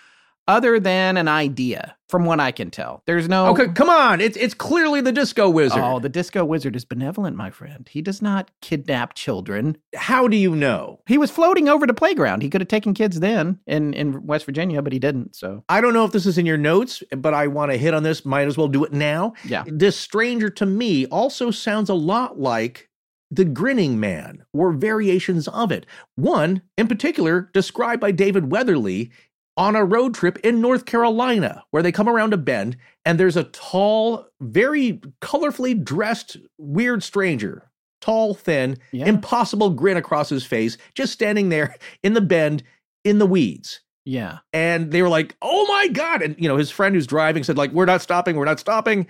[0.49, 3.03] other than an idea, from what I can tell.
[3.07, 3.47] There's no.
[3.49, 4.21] Okay, come on.
[4.21, 5.81] It's it's clearly the disco wizard.
[5.83, 7.89] Oh, the disco wizard is benevolent, my friend.
[7.91, 9.79] He does not kidnap children.
[9.95, 11.01] How do you know?
[11.07, 12.43] He was floating over to playground.
[12.43, 15.37] He could have taken kids then in in West Virginia, but he didn't.
[15.37, 17.95] So I don't know if this is in your notes, but I want to hit
[17.95, 18.25] on this.
[18.25, 19.33] Might as well do it now.
[19.45, 19.65] Yeah.
[19.67, 22.91] This stranger to me also sounds a lot like
[23.31, 25.87] the Grinning Man, or variations of it.
[26.17, 29.11] One, in particular, described by David Weatherly
[29.57, 33.37] on a road trip in North Carolina where they come around a bend and there's
[33.37, 37.69] a tall, very colorfully dressed, weird stranger.
[38.01, 39.07] Tall, thin, yeah.
[39.07, 42.65] impossible grin across his face, just standing there in the bend
[43.05, 43.81] in the weeds.
[44.05, 44.39] Yeah.
[44.53, 46.23] And they were like, oh my God.
[46.23, 49.07] And, you know, his friend who's driving said, like, we're not stopping, we're not stopping.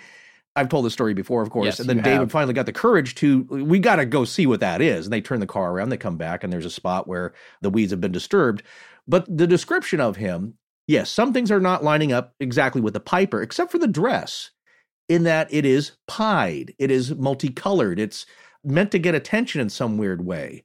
[0.54, 1.64] I've told this story before, of course.
[1.64, 2.32] Yes, and then David have.
[2.32, 5.06] finally got the courage to, we got to go see what that is.
[5.06, 7.70] And they turn the car around, they come back, and there's a spot where the
[7.70, 8.62] weeds have been disturbed.
[9.06, 10.54] But the description of him,
[10.86, 14.50] yes, some things are not lining up exactly with the Piper, except for the dress,
[15.08, 18.26] in that it is pied, it is multicolored, it's
[18.64, 20.64] meant to get attention in some weird way.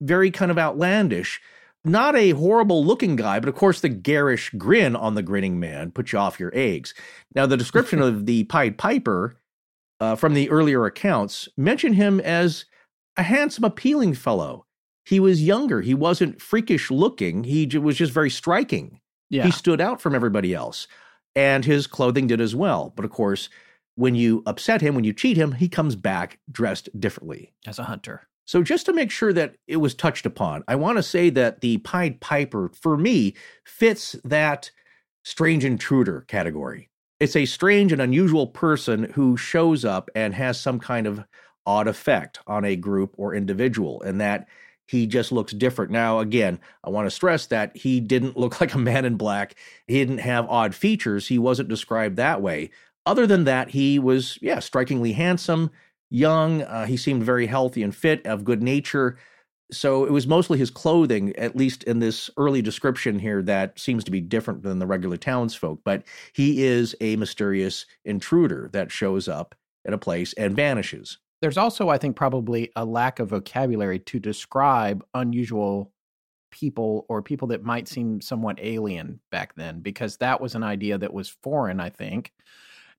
[0.00, 1.40] Very kind of outlandish.
[1.84, 5.90] Not a horrible looking guy, but of course, the garish grin on the grinning man
[5.90, 6.92] puts you off your eggs.
[7.34, 9.36] Now, the description of the Pied Piper
[10.00, 12.66] uh, from the earlier accounts mention him as
[13.16, 14.66] a handsome, appealing fellow
[15.08, 15.80] he was younger.
[15.80, 17.42] He wasn't freakish looking.
[17.44, 19.00] He was just very striking.
[19.30, 19.44] Yeah.
[19.46, 20.86] He stood out from everybody else.
[21.34, 22.92] And his clothing did as well.
[22.94, 23.48] But of course,
[23.94, 27.54] when you upset him, when you cheat him, he comes back dressed differently.
[27.66, 28.28] As a hunter.
[28.44, 31.62] So, just to make sure that it was touched upon, I want to say that
[31.62, 34.70] the Pied Piper, for me, fits that
[35.24, 36.90] strange intruder category.
[37.18, 41.24] It's a strange and unusual person who shows up and has some kind of
[41.64, 44.46] odd effect on a group or individual, and that
[44.88, 45.90] he just looks different.
[45.90, 49.54] Now, again, I want to stress that he didn't look like a man in black.
[49.86, 51.28] He didn't have odd features.
[51.28, 52.70] He wasn't described that way.
[53.06, 55.70] Other than that, he was, yeah, strikingly handsome,
[56.10, 56.62] young.
[56.62, 59.18] Uh, he seemed very healthy and fit, of good nature.
[59.70, 64.04] So it was mostly his clothing, at least in this early description here, that seems
[64.04, 65.80] to be different than the regular townsfolk.
[65.84, 69.54] But he is a mysterious intruder that shows up
[69.86, 71.18] at a place and vanishes.
[71.40, 75.92] There's also, I think, probably a lack of vocabulary to describe unusual
[76.50, 80.98] people or people that might seem somewhat alien back then, because that was an idea
[80.98, 82.32] that was foreign, I think,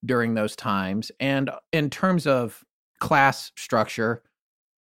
[0.05, 1.11] during those times.
[1.19, 2.63] And uh, in terms of
[2.99, 4.23] class structure,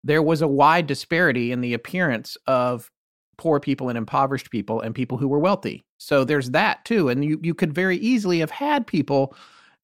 [0.05, 2.91] there was a wide disparity in the appearance of
[3.39, 5.85] poor people and impoverished people and people who were wealthy.
[5.99, 7.09] So there's that too.
[7.09, 9.35] And you, you could very easily have had people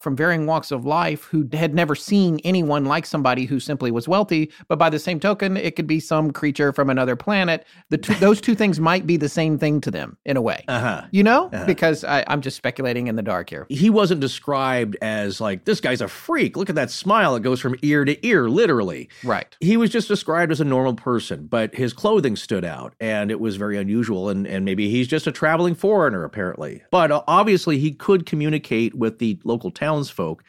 [0.04, 4.06] from varying walks of life who had never seen anyone like somebody who simply was
[4.06, 4.52] wealthy.
[4.68, 7.66] But by the same token, it could be some creature from another planet.
[7.90, 10.64] The two, those two things might be the same thing to them in a way.
[10.68, 11.02] Uh-huh.
[11.10, 11.64] You know, Uh-huh.
[11.66, 13.66] because I, I'm just speculating in the dark here.
[13.68, 16.56] He wasn't described as like, this guy's a freak.
[16.56, 17.34] Look at that smile.
[17.34, 19.08] It goes from ear to ear, literally.
[19.24, 19.56] Right.
[19.60, 23.40] He was just described as a normal person, but his clothing stood out and it
[23.40, 24.28] was very unusual.
[24.28, 26.82] And, and maybe he's just a traveling foreigner, apparently.
[26.90, 30.44] But uh, obviously, he could communicate with the local townsfolk.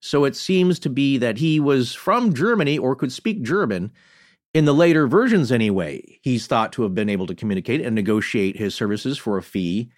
[0.00, 3.92] So it seems to be that he was from Germany or could speak German.
[4.54, 8.56] In the later versions, anyway, he's thought to have been able to communicate and negotiate
[8.56, 9.90] his services for a fee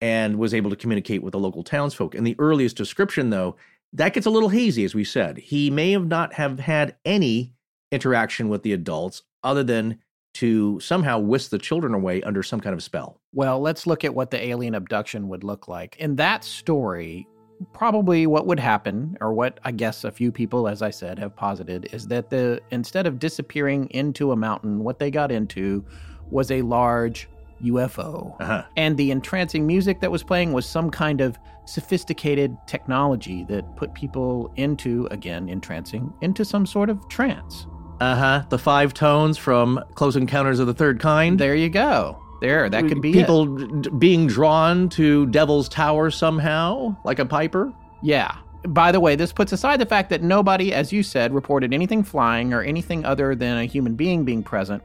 [0.00, 2.14] and was able to communicate with the local townsfolk.
[2.14, 3.56] In the earliest description, though,
[3.92, 5.38] that gets a little hazy, as we said.
[5.38, 7.52] He may have not have had any
[7.90, 9.98] interaction with the adults other than
[10.34, 13.20] to somehow whisk the children away under some kind of spell.
[13.32, 15.96] Well, let's look at what the alien abduction would look like.
[15.96, 17.26] In that story,
[17.72, 21.34] probably what would happen, or what I guess a few people, as I said, have
[21.36, 25.84] posited, is that the instead of disappearing into a mountain, what they got into
[26.30, 27.28] was a large
[27.62, 28.40] UFO.
[28.40, 28.64] Uh-huh.
[28.76, 33.94] And the entrancing music that was playing was some kind of sophisticated technology that put
[33.94, 37.66] people into, again, entrancing, into some sort of trance.
[38.00, 38.44] Uh huh.
[38.48, 41.38] The five tones from Close Encounters of the Third Kind.
[41.38, 42.22] There you go.
[42.40, 43.14] There, that could be it.
[43.14, 47.72] people d- being drawn to Devil's Tower somehow, like a piper.
[48.02, 48.36] Yeah.
[48.66, 52.02] By the way, this puts aside the fact that nobody, as you said, reported anything
[52.02, 54.82] flying or anything other than a human being being present.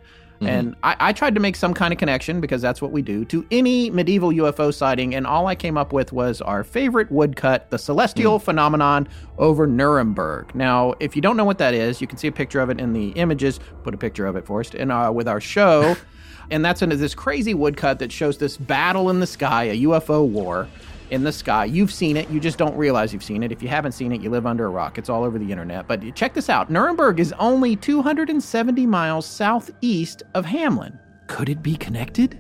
[0.48, 3.26] And I, I tried to make some kind of connection because that's what we do
[3.26, 7.70] to any medieval UFO sighting, and all I came up with was our favorite woodcut,
[7.70, 10.54] the celestial phenomenon over Nuremberg.
[10.56, 12.80] Now, if you don't know what that is, you can see a picture of it
[12.80, 13.60] in the images.
[13.84, 15.96] Put a picture of it for us in uh, with our show,
[16.49, 20.27] and that's into this crazy woodcut that shows this battle in the sky, a UFO
[20.27, 20.67] war
[21.10, 21.65] in the sky.
[21.65, 22.29] You've seen it.
[22.29, 23.51] You just don't realize you've seen it.
[23.51, 24.97] If you haven't seen it, you live under a rock.
[24.97, 25.88] It's all over the internet.
[25.88, 30.97] But check this out Nuremberg is only 270 miles southeast of Hamlin.
[31.27, 32.39] Could it be connected?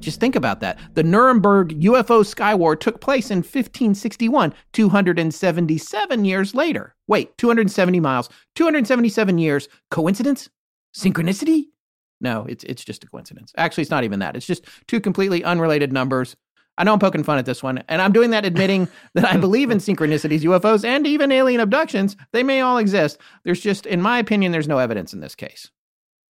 [0.00, 0.78] Just think about that.
[0.94, 6.94] The Nuremberg UFO sky war took place in 1561, 277 years later.
[7.06, 9.68] Wait, 270 miles, 277 years.
[9.90, 10.50] Coincidence?
[10.94, 11.66] Synchronicity?
[12.22, 13.52] No, it's it's just a coincidence.
[13.58, 14.36] Actually, it's not even that.
[14.36, 16.36] It's just two completely unrelated numbers.
[16.78, 19.36] I know I'm poking fun at this one, and I'm doing that admitting that I
[19.36, 22.16] believe in synchronicities, UFOs, and even alien abductions.
[22.32, 23.18] They may all exist.
[23.44, 25.70] There's just, in my opinion, there's no evidence in this case.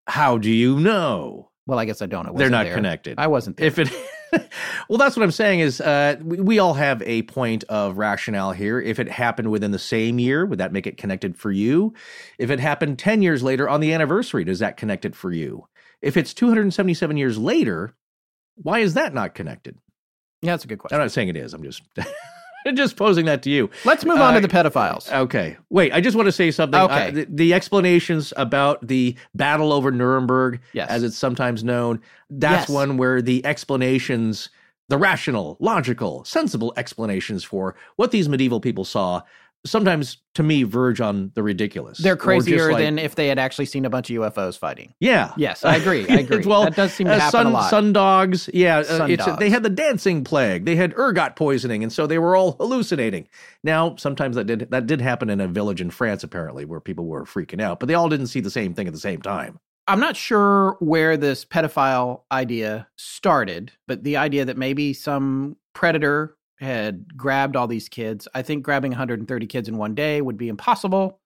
[0.09, 1.51] How do you know?
[1.67, 2.27] Well, I guess I don't.
[2.27, 2.75] I They're not there.
[2.75, 3.21] connected.
[3.21, 3.69] I wasn't there.
[3.69, 3.89] If it,
[4.89, 8.51] well, that's what I'm saying is uh, we, we all have a point of rationale
[8.51, 8.81] here.
[8.81, 11.95] If it happened within the same year, would that make it connected for you?
[12.39, 15.69] If it happened 10 years later on the anniversary, does that connect it for you?
[16.03, 17.95] If it's 277 years later,
[18.57, 19.79] why is that not connected?
[20.43, 20.97] yeah, that's a good question.
[20.97, 21.55] I'm not saying it is.
[21.55, 21.83] I'm just
[22.75, 23.71] just posing that to you.
[23.85, 25.11] Let's move on Uh, to the pedophiles.
[25.13, 25.57] Okay.
[25.71, 26.81] Wait, I just want to say something.
[26.81, 27.09] Okay.
[27.09, 30.91] Uh, the, the explanations about the battle over Nuremberg, Yes.
[30.91, 32.75] as it's sometimes known, that's Yes.
[32.75, 34.49] one where the explanations,
[34.89, 39.23] the rational, logical, sensible explanations for what these medieval people saw,
[39.65, 41.99] sometimes to me verge on the ridiculous.
[41.99, 44.95] They're crazier like- than if they had actually seen a bunch of UFOs fighting.
[45.01, 45.33] Yeah.
[45.37, 46.07] Yes, I agree.
[46.11, 46.45] I agree.
[46.45, 47.71] well, that does seem to uh, happen sun, a lot.
[47.71, 48.51] Sun dogs.
[48.53, 48.79] Yeah.
[48.79, 49.39] uh, Sun it's, dogs.
[49.39, 50.65] They had the dancing plague.
[50.65, 51.83] They had ergot poisoning.
[51.83, 53.29] And so they were all hallucinating.
[53.63, 57.07] Now, sometimes that did, that did happen in a village in France, apparently, where people
[57.07, 59.59] were freaking out, but they all didn't see the same thing at the same time.
[59.89, 66.37] I'm not sure where this pedophile idea started, but the idea that maybe some predator
[66.63, 68.29] had grabbed all these kids.
[68.35, 71.21] I think grabbing 130 kids in one day would be impossible.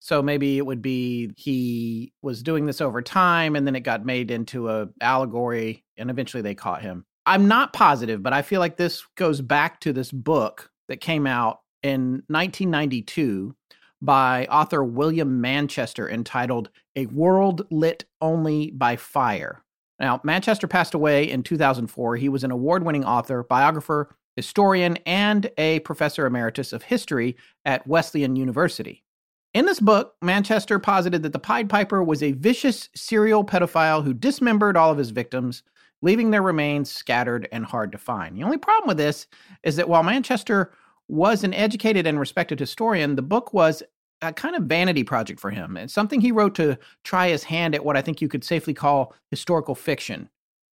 [0.00, 4.04] So maybe it would be he was doing this over time and then it got
[4.04, 7.04] made into a allegory and eventually they caught him.
[7.24, 11.26] I'm not positive, but I feel like this goes back to this book that came
[11.26, 13.56] out in 1992
[14.00, 19.64] by author William Manchester entitled A World Lit Only by Fire.
[19.98, 22.16] Now, Manchester passed away in 2004.
[22.16, 27.86] He was an award winning author, biographer, historian, and a professor emeritus of history at
[27.86, 29.02] Wesleyan University.
[29.54, 34.12] In this book, Manchester posited that the Pied Piper was a vicious serial pedophile who
[34.12, 35.62] dismembered all of his victims,
[36.02, 38.36] leaving their remains scattered and hard to find.
[38.36, 39.26] The only problem with this
[39.62, 40.72] is that while Manchester
[41.08, 43.82] was an educated and respected historian, the book was
[44.22, 45.76] a kind of vanity project for him.
[45.76, 48.74] It's something he wrote to try his hand at what I think you could safely
[48.74, 50.28] call historical fiction.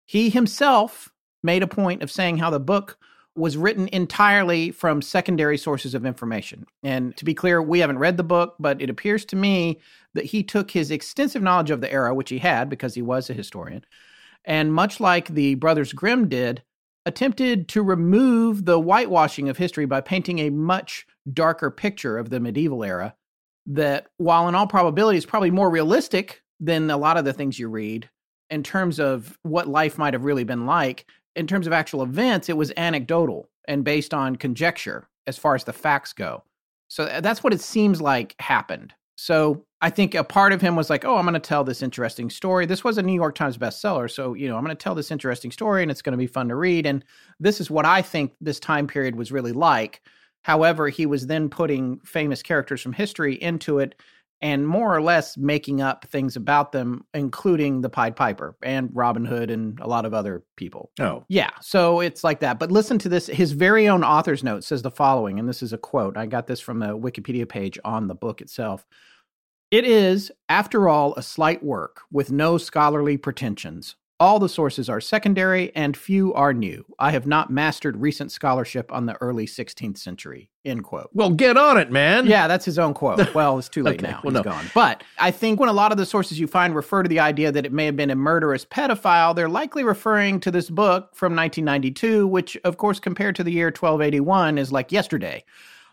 [0.07, 2.99] He himself made a point of saying how the book
[3.35, 6.67] was written entirely from secondary sources of information.
[6.83, 9.81] And to be clear, we haven't read the book, but it appears to me
[10.15, 13.31] that he took his extensive knowledge of the era, which he had because he was
[13.31, 13.85] a historian,
[14.45, 16.63] and much like the Brothers Grimm did,
[17.07, 22.41] attempted to remove the whitewashing of history by painting a much darker picture of the
[22.41, 23.15] medieval era
[23.67, 27.59] that, while in all probability is probably more realistic than a lot of the things
[27.59, 28.09] you read
[28.51, 32.49] in terms of what life might have really been like, in terms of actual events,
[32.49, 36.43] it was anecdotal and based on conjecture as far as the facts go.
[36.89, 38.93] So uh, that's what it seems like happened.
[39.17, 41.83] So I think a part of him was like, oh, I'm going to tell this
[41.83, 42.67] interesting story.
[42.67, 44.11] This was a New York Times bestseller.
[44.11, 46.27] So, you know, I'm going to tell this interesting story and it's going to be
[46.27, 46.87] fun to read.
[46.87, 47.05] And
[47.39, 50.03] this is what I think this time period was really like.
[50.43, 53.95] However, he was then putting famous characters from history into it
[54.43, 59.25] and more or less making up things about them, including the Pied Piper and Robin
[59.25, 60.91] Hood and a lot of other people.
[60.99, 61.25] Oh.
[61.29, 61.51] Yeah.
[61.61, 62.59] So it's like that.
[62.59, 63.29] But listen to this.
[63.29, 66.17] His very own author's note says the following, and this is a quote.
[66.17, 68.85] I got this from the Wikipedia page on the book itself.
[69.71, 73.95] It is, after all, a slight work with no scholarly pretensions.
[74.23, 76.85] All the sources are secondary and few are new.
[76.97, 80.49] I have not mastered recent scholarship on the early 16th century.
[80.65, 81.11] End quote.
[81.13, 82.27] Well, get on it, man.
[82.27, 83.35] Yeah, that's his own quote.
[83.35, 84.21] Well, it's too late Okay, now.
[84.23, 84.51] well, He's no.
[84.53, 84.65] gone.
[84.77, 87.51] But I think when a lot of the sources you find refer to the idea
[87.51, 91.35] that it may have been a murderous pedophile, they're likely referring to this book from
[91.35, 95.43] 1992, which, of course, compared to the year 1281, is like yesterday.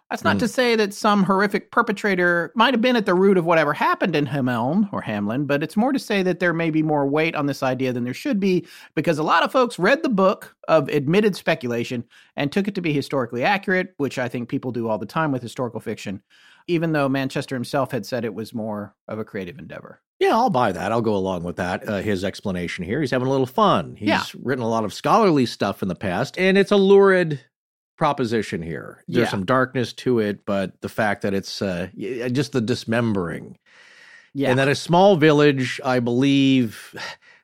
[0.10, 0.40] That's not Mm.
[0.40, 4.16] to say that some horrific perpetrator might have been at the root of whatever happened
[4.16, 7.36] in Hameln or Hamlin, but it's more to say that there may be more weight
[7.36, 10.56] on this idea than there should be because a lot of folks read the book
[10.68, 12.04] of admitted speculation
[12.36, 15.32] and took it to be historically accurate, which I think people do all the time
[15.32, 16.24] with historical fiction,
[16.68, 20.02] even though Manchester himself had said it was more of a creative endeavor.
[20.20, 20.92] Yeah, I'll buy that.
[20.92, 21.88] I'll go along with that.
[21.88, 23.00] Uh, his explanation here.
[23.00, 23.96] He's having a little fun.
[23.96, 24.24] He's Yeah.
[24.42, 27.40] written a lot of scholarly stuff in the past, and it's a lurid
[28.00, 29.04] proposition here.
[29.08, 29.30] There's Yeah.
[29.32, 31.90] some darkness to it, but the fact that it's uh,
[32.32, 33.58] just the dismembering.
[34.34, 34.50] Yeah.
[34.50, 36.96] And that a small village, I believe,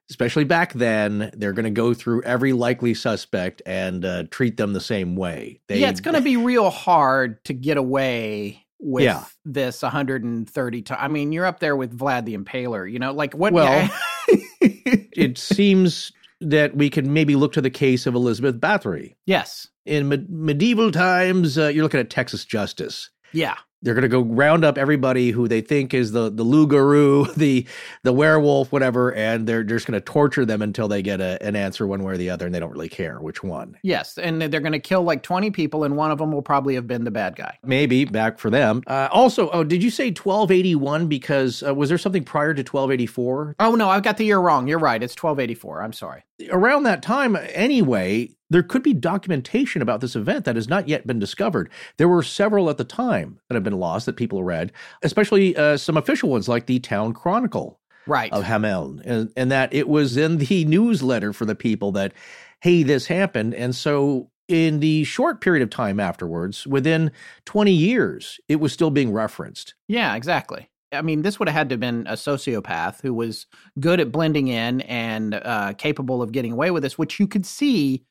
[0.09, 4.73] especially back then, they're going to go through every likely suspect and uh, treat them
[4.73, 5.59] the same way.
[5.67, 9.25] They, yeah, it's going to be real hard to get away with Yeah.
[9.43, 10.99] this 130 times.
[11.01, 13.51] I mean, you're up there with Vlad the Impaler, you know, like what?
[13.51, 13.89] Well,
[14.61, 19.15] it seems that we could maybe look to the case of Elizabeth Bathory.
[19.25, 19.67] yes.
[19.85, 23.09] In me- medieval times, uh, you're looking at Texas justice.
[23.31, 23.55] Yeah.
[23.81, 27.67] They're going to go round up everybody who they think is the the loup-garou, the
[28.01, 31.55] the werewolf, whatever, and they're just going to torture them until they get a, an
[31.55, 33.77] answer one way or the other, and they don't really care which one.
[33.83, 34.17] Yes.
[34.17, 36.87] And they're going to kill like 20 people, and one of them will probably have
[36.87, 37.59] been the bad guy.
[37.63, 38.81] Maybe back for them.
[38.87, 41.05] Uh, also, oh, did you say 1281?
[41.07, 43.57] Because uh, was there something prior to 1284?
[43.59, 44.67] Oh, no, I've got the year wrong.
[44.67, 45.03] You're right.
[45.03, 45.83] It's 1284.
[45.83, 46.23] I'm sorry.
[46.49, 51.05] around that time anyway there could be documentation about this event that has not yet
[51.07, 54.71] been discovered there were several at the time that have been lost that people read
[55.03, 58.31] especially uh, some official ones like the town chronicle Right.
[58.31, 62.13] of Hameln and, and that it was in the newsletter for the people that
[62.61, 67.11] hey this happened and so in the short period of time afterwards within
[67.45, 70.69] 20 years it was still being referenced Yeah, exactly.
[70.91, 73.47] I mean, this would have had to have been a sociopath who was
[73.79, 77.45] good at blending in and uh, capable of getting away with this, which you could
[77.45, 78.03] see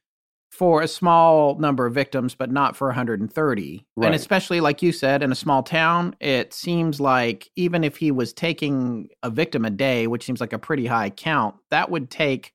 [0.54, 3.86] for a small number of victims, but not for 130.
[3.96, 4.06] Right.
[4.06, 8.12] And especially, like you said, in a small town, it seems like even if he
[8.12, 12.08] was taking a victim a day, which seems like a pretty high count, that would
[12.08, 12.54] take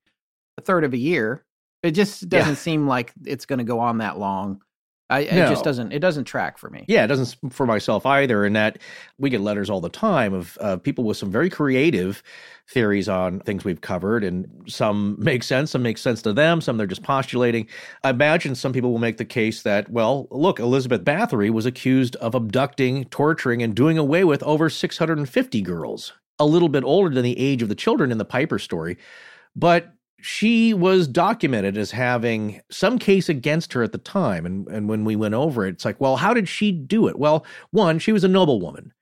[0.58, 1.44] a third of a year.
[1.84, 4.62] It just doesn't seem like it's going to go on that long.
[5.10, 5.92] I, It just doesn't.
[5.92, 6.86] It doesn't track for me.
[6.88, 8.46] Yeah, it doesn't for myself either.
[8.46, 8.78] And that
[9.18, 12.22] we get letters all the time of uh, people with some very creative
[12.68, 16.78] theories on things we've covered, and some make sense, some make sense to them, some
[16.78, 17.68] they're just postulating.
[18.04, 22.16] I imagine some people will make the case that, well, look, Elizabeth Bathory was accused
[22.18, 27.24] of abducting, torturing, and doing away with over 650 girls, a little bit older than
[27.24, 28.98] the age of the children in the Piper story,
[29.56, 34.46] but she was documented as having some case against her at the time.
[34.46, 37.18] And, and when we went over it, it's like, well, how did she do it?
[37.18, 38.94] Well, one, she was a noblewoman.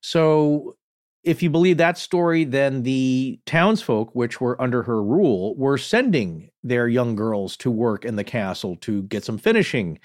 [0.00, 0.76] So
[1.22, 6.50] if you believe that story, then the townsfolk, which were under her rule, were sending
[6.62, 9.98] their young girls to work in the castle to get some finishing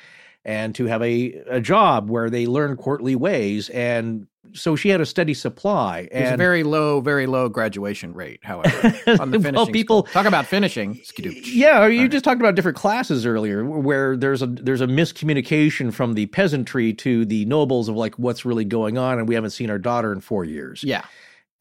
[0.45, 3.69] and to have a, a job where they learn courtly ways.
[3.69, 6.07] And so she had a steady supply.
[6.11, 8.77] There's a And very low, very low graduation rate, however,
[9.19, 9.73] on the Well, finishing.
[9.73, 10.13] people- school.
[10.13, 10.95] talk about finishing.
[10.95, 11.41] skidooch.
[11.53, 12.11] Yeah, you Right.
[12.11, 16.93] just talked about different classes earlier, where there's a there's a miscommunication from the peasantry
[16.93, 20.11] to the nobles of like what's really going on, and we haven't seen our daughter
[20.11, 20.83] in four years.
[20.83, 21.03] Yeah,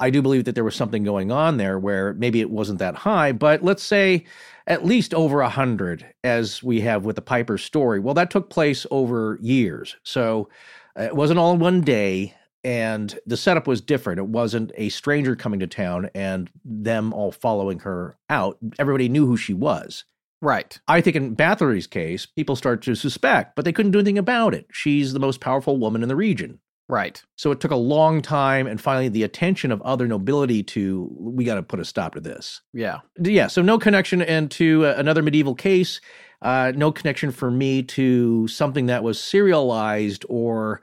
[0.01, 2.95] I do believe that there was something going on there where maybe it wasn't that
[2.95, 4.25] high, but let's say
[4.67, 7.99] at least over a hundred, as we have with the Piper story.
[8.01, 10.49] Well, that took place over years, so
[10.99, 12.35] uh, it wasn't all in one day.
[12.65, 14.19] And the setup was different.
[14.19, 18.59] It wasn't a stranger coming to town and them all following her out.
[18.81, 20.05] Everybody knew who she was.
[20.43, 20.79] right.
[20.89, 24.55] I think in Bathory's case, people start to suspect, but they couldn't do anything about
[24.55, 24.67] it.
[24.73, 26.59] She's the most powerful woman in the region.
[26.89, 27.23] Right.
[27.37, 31.45] So it took a long time and finally the attention of other nobility to, we
[31.45, 32.63] got to put a stop to this.
[32.73, 33.01] Yeah.
[33.23, 36.01] Yeah, so no connection and to uh, another medieval case,
[36.41, 40.81] uh, no connection for me to something that was serialized or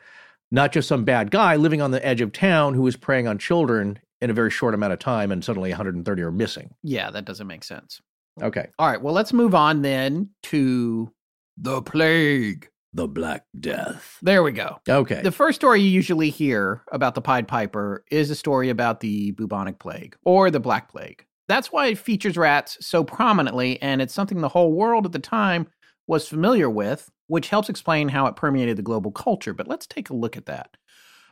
[0.51, 3.39] not just some bad guy living on the edge of town who was preying on
[3.39, 6.73] children in a very short amount of time and suddenly 130 are missing.
[6.83, 7.99] Yeah, that doesn't make sense.
[8.41, 8.67] Okay.
[8.77, 9.01] All right.
[9.01, 11.11] Well, let's move on then to
[11.57, 12.69] the plague.
[12.95, 14.19] The Black Death.
[14.21, 14.77] There we go.
[14.87, 15.21] Okay.
[15.21, 19.31] The first story you usually hear about the Pied Piper is a story about the
[19.31, 21.25] bubonic plague or the Black Plague.
[21.49, 25.19] That's why it features rats so prominently, and it's something the whole world at the
[25.19, 25.67] time
[26.07, 29.53] was familiar with, which helps explain how it permeated the global culture.
[29.53, 30.77] But let's take a look at that.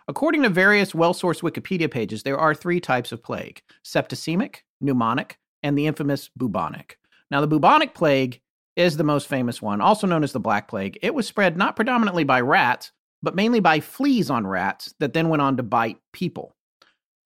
[0.09, 5.35] According to various well sourced Wikipedia pages, there are three types of plague septicemic, pneumonic,
[5.63, 6.97] and the infamous bubonic.
[7.31, 8.41] Now, the bubonic plague
[8.75, 10.97] is the most famous one, also known as the Black Plague.
[11.01, 15.29] It was spread not predominantly by rats, but mainly by fleas on rats that then
[15.29, 16.55] went on to bite people.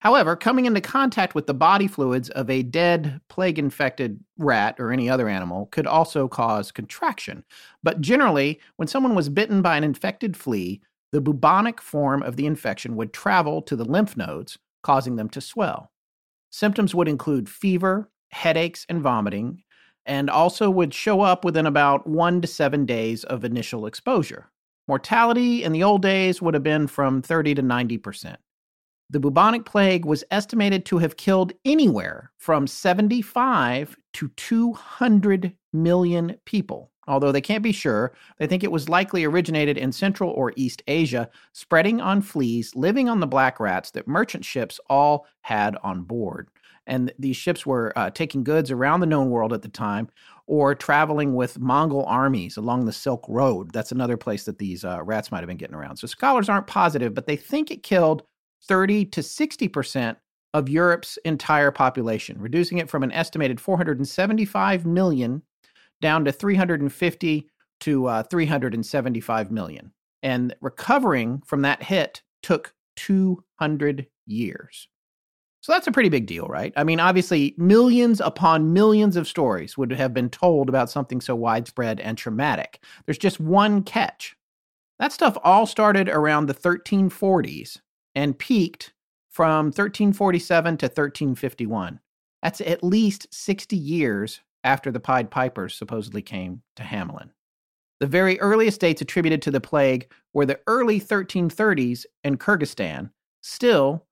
[0.00, 4.92] However, coming into contact with the body fluids of a dead plague infected rat or
[4.92, 7.44] any other animal could also cause contraction.
[7.82, 10.80] But generally, when someone was bitten by an infected flea,
[11.10, 15.40] the bubonic form of the infection would travel to the lymph nodes, causing them to
[15.40, 15.90] swell.
[16.50, 19.64] Symptoms would include fever, headaches, and vomiting,
[20.08, 24.50] and also would show up within about one to seven days of initial exposure.
[24.88, 28.38] Mortality in the old days would have been from 30 to 90 percent.
[29.10, 36.90] The bubonic plague was estimated to have killed anywhere from 75 to 200 million people.
[37.06, 40.82] Although they can't be sure, they think it was likely originated in Central or East
[40.86, 46.02] Asia, spreading on fleas living on the black rats that merchant ships all had on
[46.02, 46.48] board.
[46.88, 50.08] And these ships were uh, taking goods around the known world at the time
[50.46, 53.70] or traveling with Mongol armies along the Silk Road.
[53.72, 55.98] That's another place that these uh, rats might have been getting around.
[55.98, 58.22] So scholars aren't positive, but they think it killed
[58.66, 60.16] 30 to 60%
[60.54, 65.42] of Europe's entire population, reducing it from an estimated 475 million
[66.00, 69.92] down to 350 to uh, 375 million.
[70.22, 74.88] And recovering from that hit took 200 years.
[75.60, 76.72] So that's a pretty big deal, right?
[76.76, 81.34] I mean, obviously, millions upon millions of stories would have been told about something so
[81.34, 82.82] widespread and traumatic.
[83.06, 84.36] There's just one catch.
[84.98, 87.78] That stuff all started around the 1340s
[88.14, 88.92] and peaked
[89.30, 92.00] from 1347 to 1351.
[92.42, 97.30] That's at least 60 years after the Pied Pipers supposedly came to Hamelin.
[98.00, 103.10] The very earliest dates attributed to the plague were the early 1330s in Kyrgyzstan.
[103.40, 104.04] Still,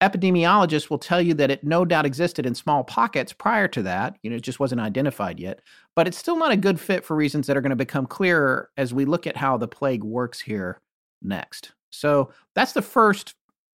[0.00, 4.16] epidemiologists will tell you that it no doubt existed in small pockets prior to that.
[4.22, 5.60] You know, it just wasn't identified yet.
[5.96, 8.70] But it's still not a good fit for reasons that are going to become clearer
[8.76, 10.80] as we look at how the plague works here
[11.22, 11.72] next.
[11.90, 13.34] So that's the first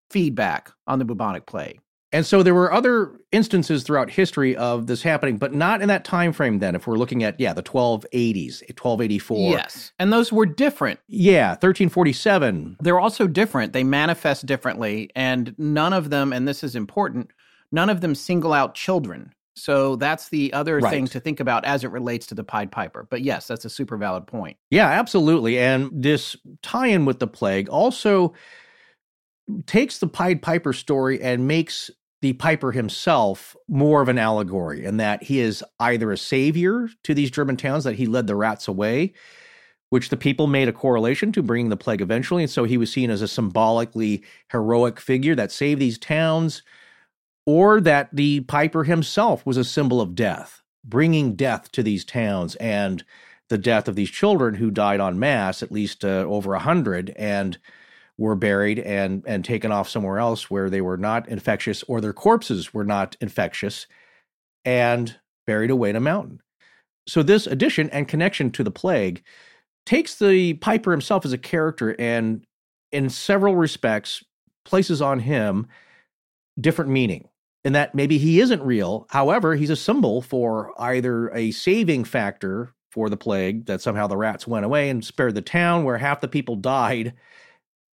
[0.09, 1.79] feedback on the bubonic plague.
[2.13, 6.05] And so there were other instances throughout history of this happening, but not in that
[6.05, 6.75] time frame then.
[6.75, 9.51] If we're looking at, yeah, the 1280s, 1284.
[9.51, 9.91] Yes.
[9.97, 10.99] And those were different.
[11.07, 12.77] Yeah, 1347.
[12.79, 13.73] They're also different.
[13.73, 15.09] They manifest differently.
[15.15, 17.31] And none of them, and this is important,
[17.71, 19.33] none of them single out children.
[19.55, 20.91] So that's the other Right.
[20.91, 23.07] thing to think about as it relates to the Pied Piper.
[23.09, 24.57] But yes, that's a super valid point.
[24.71, 25.59] Yeah, absolutely.
[25.59, 28.33] And this tie in with the plague also
[29.65, 31.91] takes the Pied Piper story and makes
[32.23, 37.13] the Piper himself more of an allegory, in that he is either a savior to
[37.13, 39.11] these German towns, that he led the rats away,
[39.89, 42.41] which the people made a correlation to bringing the plague eventually.
[42.41, 46.63] And so he was seen as a symbolically heroic figure that saved these towns,
[47.45, 52.55] or that the Piper himself was a symbol of death, bringing death to these towns
[52.55, 53.03] and
[53.49, 57.09] the death of these children who died en masse, at least uh, over a hundred,
[57.17, 57.57] and
[58.17, 62.13] were buried and and taken off somewhere else where they were not infectious or their
[62.13, 63.87] corpses were not infectious,
[64.65, 66.39] and buried away in a mountain.
[67.07, 69.23] So this addition and connection to the plague
[69.85, 72.45] takes the Piper himself as a character and,
[72.93, 74.23] in several respects,
[74.63, 75.67] places on him
[76.61, 77.27] different meaning.
[77.63, 79.07] in that maybe he isn't real.
[79.09, 84.17] However, he's a symbol for either a saving factor for the plague, that somehow the
[84.17, 87.13] rats went away and spared the town where half the people died,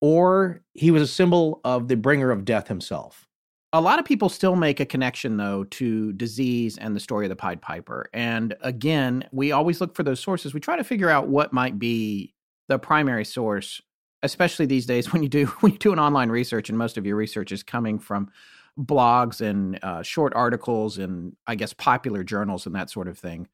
[0.01, 3.27] or he was a symbol of the bringer of death himself.
[3.71, 7.29] A lot of people still make a connection, though, to disease and the story of
[7.29, 8.09] the Pied Piper.
[8.13, 10.53] And again, we always look for those sources.
[10.53, 12.33] We try to figure out what might be
[12.67, 13.79] the primary source,
[14.23, 17.05] especially these days when you do when you do an online research, and most of
[17.05, 18.31] your research is coming from
[18.79, 23.47] blogs and uh, short articles and I guess popular journals and that sort of thing.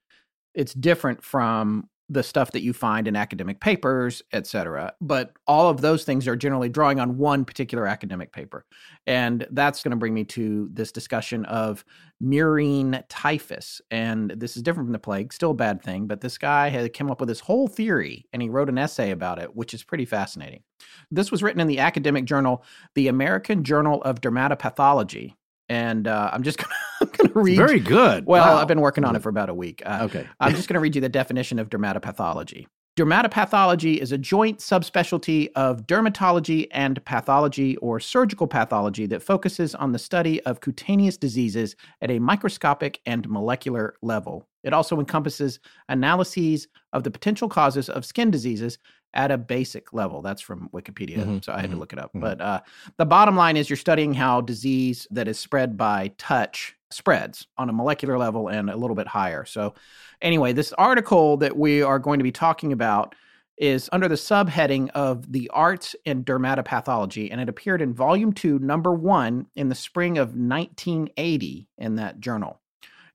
[0.53, 4.93] It's different from the stuff that you find in academic papers, et cetera.
[5.01, 8.65] But all of those things are generally drawing on one particular academic paper.
[9.07, 11.83] And that's going to bring me to this discussion of
[12.23, 13.81] murine typhus.
[13.89, 16.93] And this is different from the plague, still a bad thing, but this guy had
[16.93, 19.83] come up with this whole theory and he wrote an essay about it, which is
[19.83, 20.61] pretty fascinating.
[21.09, 25.33] This was written in the academic journal, the American Journal of Dermatopathology.
[25.67, 26.79] And uh, I'm just gonna, gonna
[27.35, 27.57] read.
[27.57, 28.25] Very good.
[28.25, 28.61] Well, Wow.
[28.61, 29.81] I've been working on it for about a week.
[29.85, 30.27] Uh, Okay.
[30.39, 32.67] I'm just going to read you the definition of dermatopathology.
[32.97, 39.91] Dermatopathology is a joint subspecialty of dermatology and pathology or surgical pathology that focuses on
[39.91, 44.47] the study of cutaneous diseases at a microscopic and molecular level.
[44.63, 45.59] It also encompasses
[45.89, 48.77] analyses of the potential causes of skin diseases
[49.13, 50.21] at a basic level.
[50.21, 52.11] That's from Wikipedia, Mhm, so I had to mhm, look it up.
[52.13, 52.21] mhm.
[52.21, 52.61] But uh,
[52.97, 57.69] the bottom line is you're studying how disease that is spread by touch spreads on
[57.69, 59.45] a molecular level and a little bit higher.
[59.45, 59.73] So,
[60.21, 63.15] anyway, this article that we are going to be talking about
[63.57, 68.59] is under the subheading of the arts in dermatopathology, and it appeared in volume two,
[68.59, 72.59] number one, in the spring of 1980 in that journal.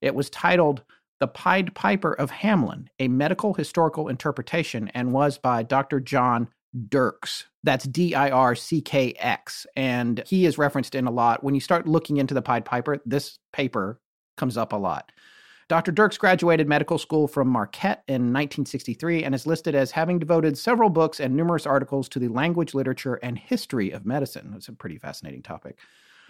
[0.00, 0.82] It was titled
[1.18, 6.00] The Pied Piper of Hamlin, a medical historical interpretation, and was by Dr.
[6.00, 7.44] John Dirckx.
[7.62, 9.66] That's D I R C K X.
[9.76, 11.42] And he is referenced in a lot.
[11.42, 14.00] When you start looking into the Pied Piper, this paper
[14.36, 15.12] comes up a lot.
[15.68, 15.92] Dr.
[15.92, 20.90] Dirckx graduated medical school from Marquette in 1963 and is listed as having devoted several
[20.90, 24.52] books and numerous articles to the language, literature, and history of medicine.
[24.56, 25.78] It's a pretty fascinating topic.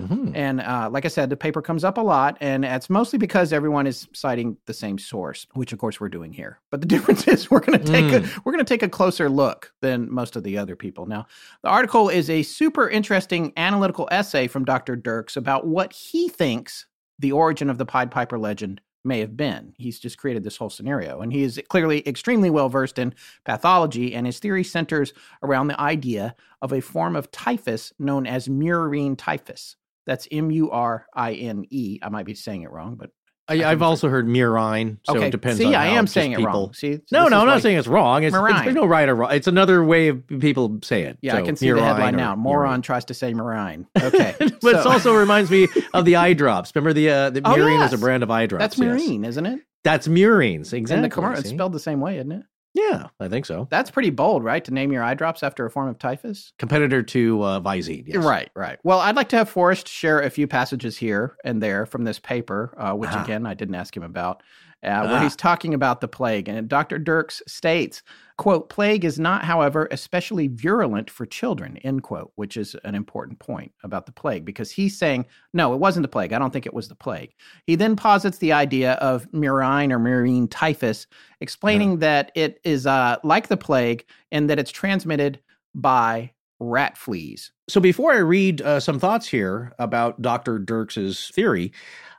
[0.08, 0.32] Mhm.
[0.34, 3.52] And uh, like I said, the paper comes up a lot, and it's mostly because
[3.52, 6.60] everyone is citing the same source, which of course we're doing here.
[6.70, 9.28] But the difference is we're going to take a, we're going to take a closer
[9.28, 11.06] look than most of the other people.
[11.06, 11.26] Now,
[11.62, 14.96] the article is a super interesting analytical essay from Dr.
[14.96, 16.86] Dirckx about what he thinks
[17.18, 19.72] the origin of the Pied Piper legend may have been.
[19.78, 24.14] He's just created this whole scenario, and he is clearly extremely well versed in pathology,
[24.14, 29.16] and his theory centers around the idea of a form of typhus known as murine
[29.16, 29.76] typhus.
[30.10, 32.00] That's M U R I N E.
[32.02, 33.10] I might be saying it wrong, but
[33.46, 35.28] I, I've also heard murine, so okay.
[35.28, 36.52] it depends See, I am saying it people...
[36.52, 36.74] wrong.
[36.74, 38.24] See, No, this no, is I'm not saying it's wrong.
[38.24, 39.30] It's, it's there's no right or wrong.
[39.30, 41.18] It's another way of people say it.
[41.20, 42.34] Yeah, I can see the murine headline or now.
[42.34, 42.38] murine.
[42.38, 43.86] Moron tries to say marine.
[44.02, 46.74] Okay, but it also reminds me of the eye drops.
[46.74, 48.76] Remember the uh, the Oh, Murine is a brand of eye drops.
[48.76, 49.28] that's yes.
[49.28, 49.60] isn't it?
[49.84, 50.72] That's Murines.
[50.72, 50.94] Exactly.
[50.96, 52.42] And the commercial, it's spelled the same way, isn't it?
[52.72, 53.66] Yeah, I think so.
[53.70, 54.64] That's pretty bold, right?
[54.64, 56.52] To name your eye drops after a form of typhus.
[56.58, 58.04] Competitor to uh, Visine.
[58.06, 58.24] Yes.
[58.24, 58.78] Right, right.
[58.84, 62.20] Well, I'd like to have Forrest share a few passages here and there from this
[62.20, 63.24] paper, uh, which Ah.
[63.24, 64.42] again I didn't ask him about,
[64.82, 65.22] uh, where Ah.
[65.22, 66.48] he's talking about the plague.
[66.48, 66.98] And Dr.
[66.98, 68.02] Dirckx states,
[68.38, 72.32] "quote Plague is not, however, especially virulent for children." End quote.
[72.36, 76.08] Which is an important point about the plague because he's saying, "No, it wasn't the
[76.08, 76.32] plague.
[76.32, 77.34] I don't think it was the plague."
[77.66, 81.06] He then posits the idea of murine or murine typhus,
[81.40, 85.40] explaining that it is uh, like the plague and that it's transmitted
[85.74, 87.52] by rat fleas.
[87.68, 90.58] So before I read uh, some thoughts here about Dr.
[90.58, 91.72] Dirckx's theory,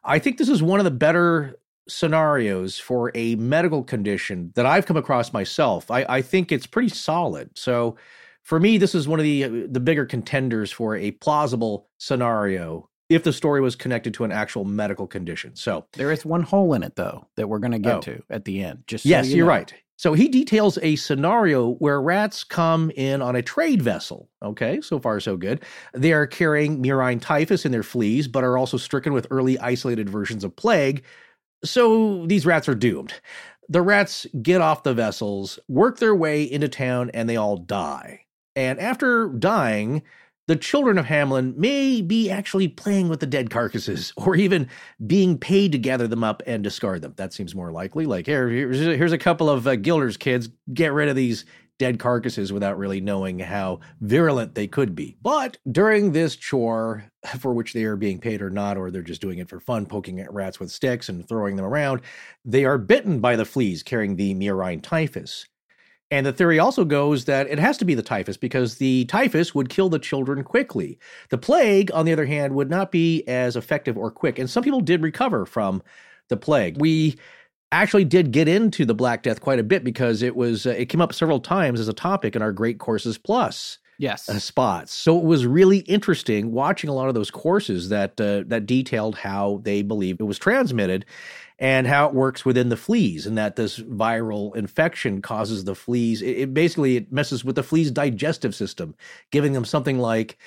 [0.03, 1.55] I think this is one of the better
[1.91, 5.91] scenarios for a medical condition that I've come across myself.
[5.91, 7.49] I, I think it's pretty solid.
[7.57, 7.95] So
[8.43, 12.89] for me, this is one of the uh, the bigger contenders for a plausible scenario
[13.09, 15.55] if the story was connected to an actual medical condition.
[15.55, 18.01] So There is one hole in it though that we're going to get Oh.
[18.01, 18.83] to at the end.
[18.87, 19.73] Just so yes, you you're right.
[19.97, 24.29] So he details a scenario where rats come in on a trade vessel.
[24.41, 25.61] Okay, so far so good.
[25.93, 30.09] They are carrying murine typhus in their fleas, but are also stricken with early isolated
[30.09, 31.03] versions of plague.
[31.63, 33.13] So these rats are doomed.
[33.69, 38.25] The rats get off the vessels, work their way into town, and they all die.
[38.55, 40.01] And after dying,
[40.47, 44.67] the children of Hamlin may be actually playing with the dead carcasses or even
[45.07, 47.13] being paid to gather them up and discard them.
[47.15, 48.05] That seems more likely.
[48.05, 51.45] Like, here, here's, a couple of uh, Gilder's kids, get rid of these
[51.81, 55.17] dead carcasses without really knowing how virulent they could be.
[55.23, 57.05] But during this chore,
[57.39, 59.87] for which they are being paid or not, or they're just doing it for fun,
[59.87, 62.01] poking at rats with sticks and throwing them around,
[62.45, 65.47] they are bitten by the fleas carrying the murine typhus.
[66.11, 69.55] And the theory also goes that it has to be the typhus because the typhus
[69.55, 70.99] would kill the children quickly.
[71.29, 74.37] The plague, on the other hand, would not be as effective or quick.
[74.37, 75.81] And some people did recover from
[76.27, 76.79] the plague.
[76.79, 77.17] We
[77.71, 80.85] actually did get into the Black Death quite a bit because it was uh, it
[80.87, 84.27] came up several times as a topic in our Great Courses Plus Yes.
[84.29, 84.93] uh, spots.
[84.93, 89.15] So it was really interesting watching a lot of those courses that uh, that detailed
[89.15, 91.05] how they believe it was transmitted
[91.59, 96.23] and how it works within the fleas and that this viral infection causes the fleas
[96.23, 98.95] it, it basically it messes with the fleas digestive system
[99.29, 100.39] giving them something like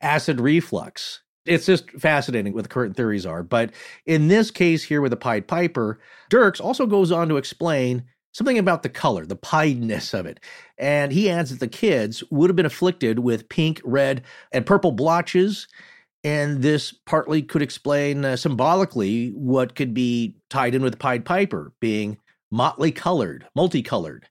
[0.00, 3.70] acid reflux it's just fascinating what the current theories are but
[4.06, 5.98] in this case here with the pied piper
[6.30, 10.40] Dirckx also goes on to explain something about the color, the piedness of it.
[10.78, 14.92] And he adds that the kids would have been afflicted with pink, red, and purple
[14.92, 15.68] blotches.
[16.24, 21.72] And this partly could explain uh, symbolically what could be tied in with Pied Piper
[21.80, 22.18] being
[22.50, 24.28] motley colored, multicolored.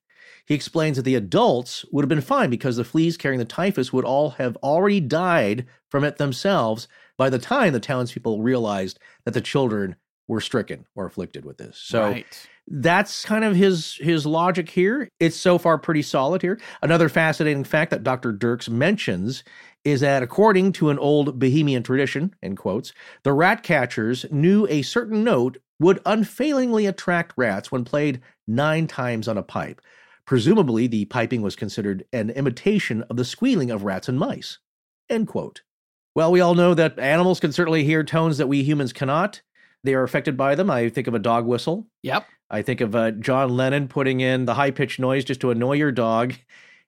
[0.47, 3.93] He explains that the adults would have been fine because the fleas carrying the typhus
[3.93, 6.87] would all have already died from it themselves
[7.21, 9.95] by the time the townspeople realized that the children
[10.27, 11.77] were stricken or afflicted with this.
[11.77, 12.47] So right.
[12.65, 15.07] that's kind of his his logic here.
[15.19, 16.59] It's so far pretty solid here.
[16.81, 18.33] Another fascinating fact that Dr.
[18.33, 19.43] Dirckx mentions
[19.83, 22.91] is that according to an old Bohemian tradition, in quotes,
[23.21, 29.27] the rat catchers knew a certain note would unfailingly attract rats when played nine times
[29.27, 29.79] on a pipe.
[30.25, 34.57] Presumably, the piping was considered an imitation of the squealing of rats and mice.
[35.07, 35.61] End quote.
[36.13, 39.41] Well, we all know that animals can certainly hear tones that we humans cannot.
[39.83, 40.69] They are affected by them.
[40.69, 41.87] I think of a dog whistle.
[42.03, 42.25] Yep.
[42.49, 45.73] I think of uh, John Lennon putting in the high pitched noise just to annoy
[45.73, 46.33] your dog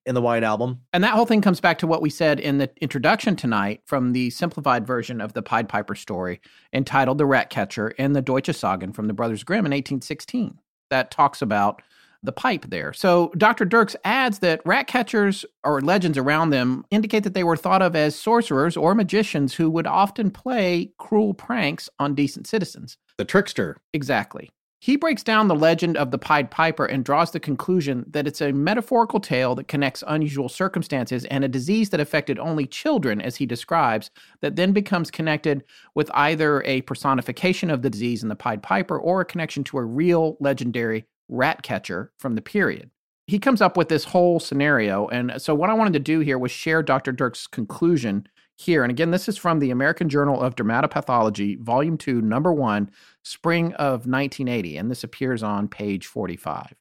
[0.05, 0.81] in the White Album.
[0.91, 4.11] And that whole thing comes back to what we said in the introduction tonight from
[4.11, 6.41] the simplified version of the Pied Piper story
[6.73, 10.59] entitled The Rat Catcher in the Deutsche Sagen from the Brothers Grimm in 1816
[10.89, 11.81] that talks about
[12.23, 12.93] the pipe there.
[12.93, 13.65] So Dr.
[13.65, 17.95] Dirckx adds that rat catchers or legends around them indicate that they were thought of
[17.95, 22.97] as sorcerers or magicians who would often play cruel pranks on decent citizens.
[23.17, 23.77] The trickster.
[23.93, 24.49] Exactly.
[24.79, 28.41] He breaks down the legend of the Pied Piper and draws the conclusion that it's
[28.41, 33.37] a metaphorical tale that connects unusual circumstances and a disease that affected only children, as
[33.37, 34.11] he describes,
[34.41, 35.63] that then becomes connected
[35.95, 39.77] with either a personification of the disease in the Pied Piper or a connection to
[39.77, 42.89] a real legendary rat catcher from the period.
[43.27, 45.07] He comes up with this whole scenario.
[45.07, 47.13] And uh, so, what I wanted to do here was share Dr.
[47.13, 48.83] Dirckx' conclusion here.
[48.83, 52.89] And again, this is from the American Journal of Dermatopathology, Volume 2, Number 1,
[53.23, 54.77] Spring of 1980.
[54.77, 56.73] And this appears on page 45.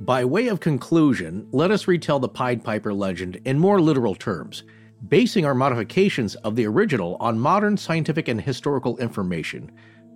[0.00, 4.64] By way of conclusion, let us retell the Pied Piper legend in more literal terms,
[5.08, 9.70] basing our modifications of the original on modern scientific and historical information,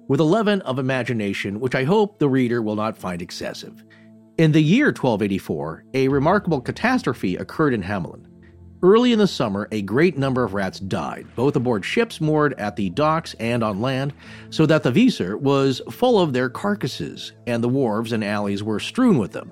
[0.09, 3.85] with a leaven of imagination which I hope the reader will not find excessive.
[4.39, 8.27] In the year 1284, a remarkable catastrophe occurred in Hamelin.
[8.83, 12.77] Early in the summer, a great number of rats died, both aboard ships moored at
[12.77, 14.13] the docks and on land,
[14.51, 18.79] so that the Weser was full of their carcasses, and the wharves and alleys were
[18.79, 19.51] strewn with them.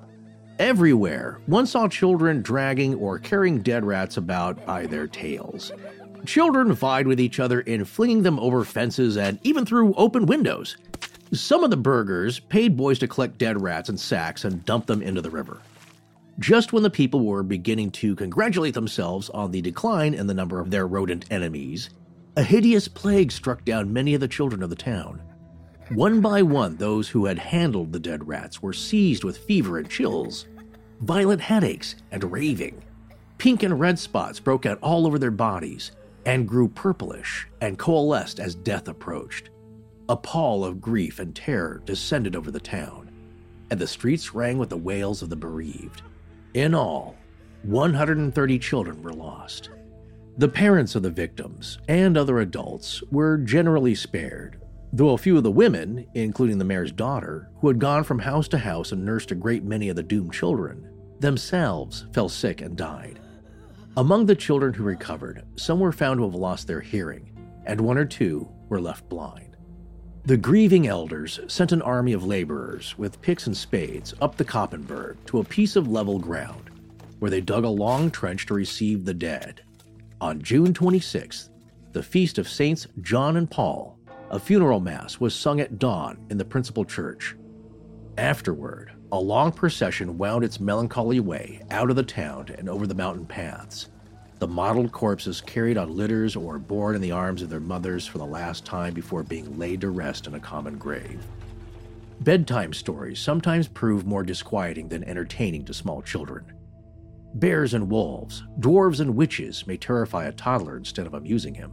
[0.59, 5.71] Everywhere, one saw children dragging or carrying dead rats about by their tails.
[6.25, 10.77] Children vied with each other in flinging them over fences and even through open windows.
[11.33, 15.01] Some of the burghers paid boys to collect dead rats in sacks and dump them
[15.01, 15.61] into the river.
[16.39, 20.59] Just when the people were beginning to congratulate themselves on the decline in the number
[20.59, 21.89] of their rodent enemies,
[22.35, 25.21] a hideous plague struck down many of the children of the town.
[25.89, 29.89] One by one, those who had handled the dead rats were seized with fever and
[29.89, 30.47] chills,
[31.01, 32.81] violent headaches, and raving.
[33.37, 35.91] Pink and red spots broke out all over their bodies
[36.25, 39.49] and grew purplish and coalesced as death approached.
[40.09, 43.11] A pall of grief and terror descended over the town,
[43.71, 46.01] and the streets rang with the wails of the bereaved.
[46.53, 47.15] In all,
[47.63, 49.69] 130 children were lost.
[50.37, 54.59] The parents of the victims and other adults were generally spared,
[54.93, 58.47] though a few of the women, including the mayor's daughter, who had gone from house
[58.49, 62.77] to house and nursed a great many of the doomed children, themselves fell sick and
[62.77, 63.19] died.
[63.97, 67.31] Among the children who recovered, some were found to have lost their hearing,
[67.65, 69.55] and one or two were left blind.
[70.25, 75.15] The grieving elders sent an army of laborers with picks and spades up the Koppenberg
[75.27, 76.71] to a piece of level ground,
[77.19, 79.61] where they dug a long trench to receive the dead.
[80.19, 81.49] On June 26th,
[81.93, 83.97] the feast of Saints John and Paul,
[84.29, 87.37] a funeral mass was sung at dawn in the principal church.
[88.17, 92.93] Afterward, a long procession wound its melancholy way out of the town and over the
[92.93, 93.87] mountain paths.
[94.39, 98.17] The mottled corpses carried on litters or borne in the arms of their mothers for
[98.17, 101.25] the last time before being laid to rest in a common grave.
[102.19, 106.51] Bedtime stories sometimes prove more disquieting than entertaining to small children.
[107.35, 111.71] Bears and wolves, dwarves and witches may terrify a toddler instead of amusing him.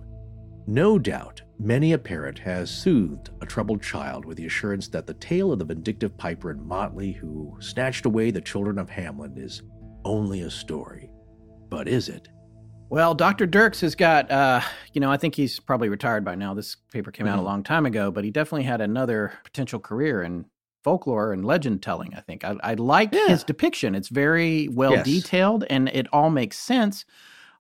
[0.67, 5.15] No doubt, many a parent has soothed a troubled child with the assurance that the
[5.15, 9.63] tale of the vindictive piper and motley who snatched away the children of Hamlin is
[10.05, 11.11] only a story.
[11.69, 12.29] But is it?
[12.91, 13.47] Well, Dr.
[13.47, 14.61] Dirckx has got, uh,
[14.93, 16.53] you know, I think he's probably retired by now.
[16.55, 17.47] This paper came out a Mhm.
[17.47, 20.45] long time ago, but he definitely had another potential career in
[20.85, 22.15] folklore and legend telling.
[22.15, 23.29] I think I, I like Yeah.
[23.29, 23.95] his depiction.
[23.95, 25.07] It's very well Yes.
[25.07, 27.05] detailed and it all makes sense.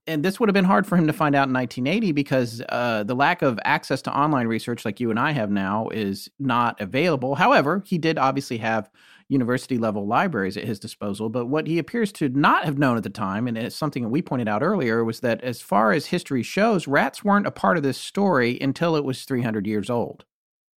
[0.06, 3.04] And this would have been hard for him to find out in 1980 because uh,
[3.04, 6.80] the lack of access to online research like you and I have now is not
[6.80, 7.36] available.
[7.36, 8.90] However, he did obviously have
[9.28, 11.28] university level libraries at his disposal.
[11.28, 14.08] But what he appears to not have known at the time, and it's something that
[14.10, 17.76] we pointed out earlier, was that as far as history shows, rats weren't a part
[17.76, 20.24] of this story until it was 300 years old.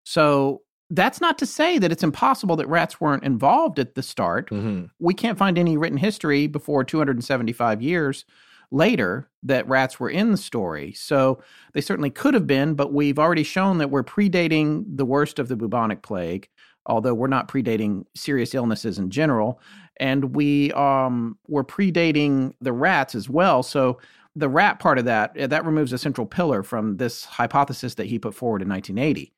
[0.04, 4.50] So that's not to say that it's impossible that rats weren't involved at the start.
[4.50, 4.86] Mm-hmm.
[5.00, 8.26] We can't find any written history before 275 years
[8.72, 10.94] later that rats were in the story.
[10.94, 11.40] So
[11.74, 15.48] they certainly could have been, but we've already shown that we're predating the worst of
[15.48, 16.50] the bubonic plague,
[16.86, 19.60] although we're not predating serious illnesses in general.
[19.98, 23.64] And we um, were predating the rats as well.
[23.64, 24.00] So
[24.36, 28.20] the rat part of that, that removes a central pillar from this hypothesis that he
[28.20, 29.32] put forward in 1980.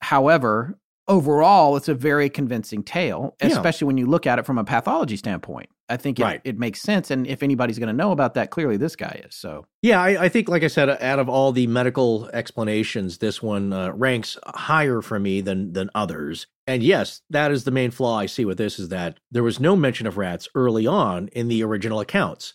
[0.00, 3.48] However, overall, it's a very convincing tale, Yeah.
[3.48, 5.68] especially when you look at it from a pathology standpoint.
[5.88, 6.40] I think it, Right.
[6.44, 7.10] it makes sense.
[7.10, 9.34] And if anybody's going to know about that, clearly this guy is.
[9.34, 13.42] So, Yeah, I, I think, like I said, out of all the medical explanations, this
[13.42, 16.46] one uh, ranks higher for me than than others.
[16.66, 19.58] And yes, that is the main flaw I see with this is that there was
[19.58, 22.52] no mention of rats early on in the original accounts,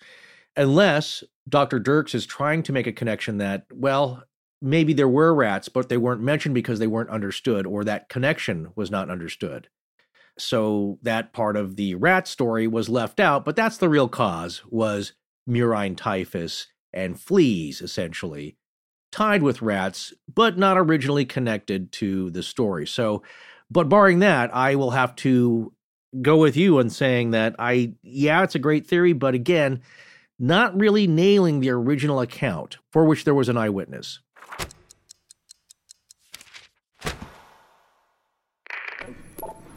[0.56, 1.80] unless Dr.
[1.80, 4.24] Dirckx is trying to make a connection that, well,
[4.62, 8.70] maybe there were rats, but they weren't mentioned because they weren't understood, or that connection
[8.76, 9.68] was not understood.
[10.38, 14.64] So that part of the rat story was left out, but that's the real cause
[14.70, 15.14] was
[15.48, 18.58] murine typhus and fleas, essentially,
[19.12, 22.88] tied with rats, but not originally connected to the story.
[22.88, 23.24] So,
[23.70, 25.74] but barring that, I will have to
[26.22, 29.82] go with you in saying that I, yeah, it's a great theory, but again,
[30.40, 34.20] not really nailing the original account for which there was an eyewitness.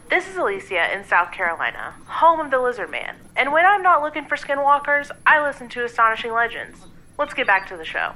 [0.09, 3.17] This is Alicia in South Carolina, home of the Lizard Man.
[3.35, 6.79] And when I'm not looking for skinwalkers, I listen to Astonishing Legends.
[7.19, 8.13] Let's get back to the show.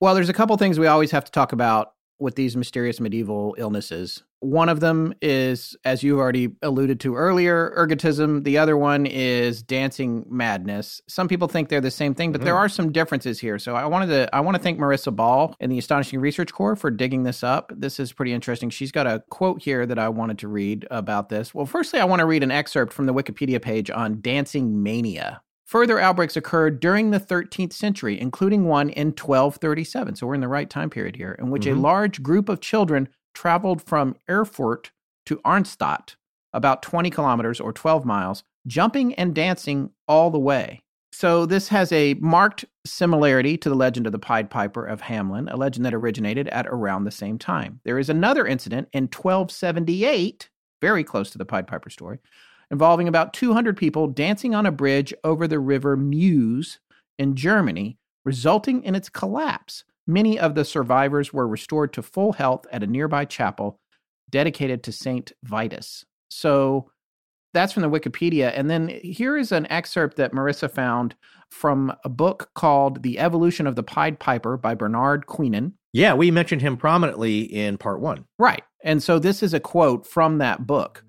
[0.00, 1.92] well, there's a couple things we always have to talk about
[2.22, 4.22] with these mysterious medieval illnesses.
[4.40, 8.44] One of them is, as you've already alluded to earlier, ergotism.
[8.44, 11.00] The other one is dancing madness.
[11.08, 12.46] Some people think they're the same thing, but mm-hmm.
[12.46, 13.58] there are some differences here.
[13.58, 16.76] So I wanted to I want to thank Marissa Ball and the Astonishing Research Corps
[16.76, 17.72] for digging this up.
[17.76, 18.70] This is pretty interesting.
[18.70, 21.54] She's got a quote here that I wanted to read about this.
[21.54, 25.42] Well, firstly, I want to read an excerpt from the Wikipedia page on dancing mania.
[25.72, 30.16] Further outbreaks occurred during the 13th century, including one in 1237.
[30.16, 31.80] So we're in the right time period here, in which a Mhm.
[31.80, 34.90] large group of children traveled from Erfurt
[35.24, 36.16] to Arnstadt,
[36.52, 40.82] about 20 kilometers or 12 miles, jumping and dancing all the way.
[41.10, 45.50] So this has a marked similarity to the legend of the Pied Piper of Hamelin,
[45.50, 47.80] a legend that originated at around the same time.
[47.86, 50.50] There is another incident in 1278,
[50.82, 52.18] very close to the Pied Piper story,
[52.72, 56.80] involving about 200 people dancing on a bridge over the river Meuse
[57.18, 59.84] in Germany, resulting in its collapse.
[60.06, 63.78] Many of the survivors were restored to full health at a nearby chapel
[64.30, 66.04] dedicated to Saint Vitus.
[66.30, 66.90] So
[67.54, 68.52] that's from the Wikipedia.
[68.56, 71.14] And then here is an excerpt that Marissa found
[71.50, 75.74] from a book called The Evolution of the Pied Piper by Bernard Queenan.
[75.92, 78.24] Yeah, we mentioned him prominently in part one.
[78.38, 78.62] Right.
[78.82, 81.04] And so this is a quote from that book.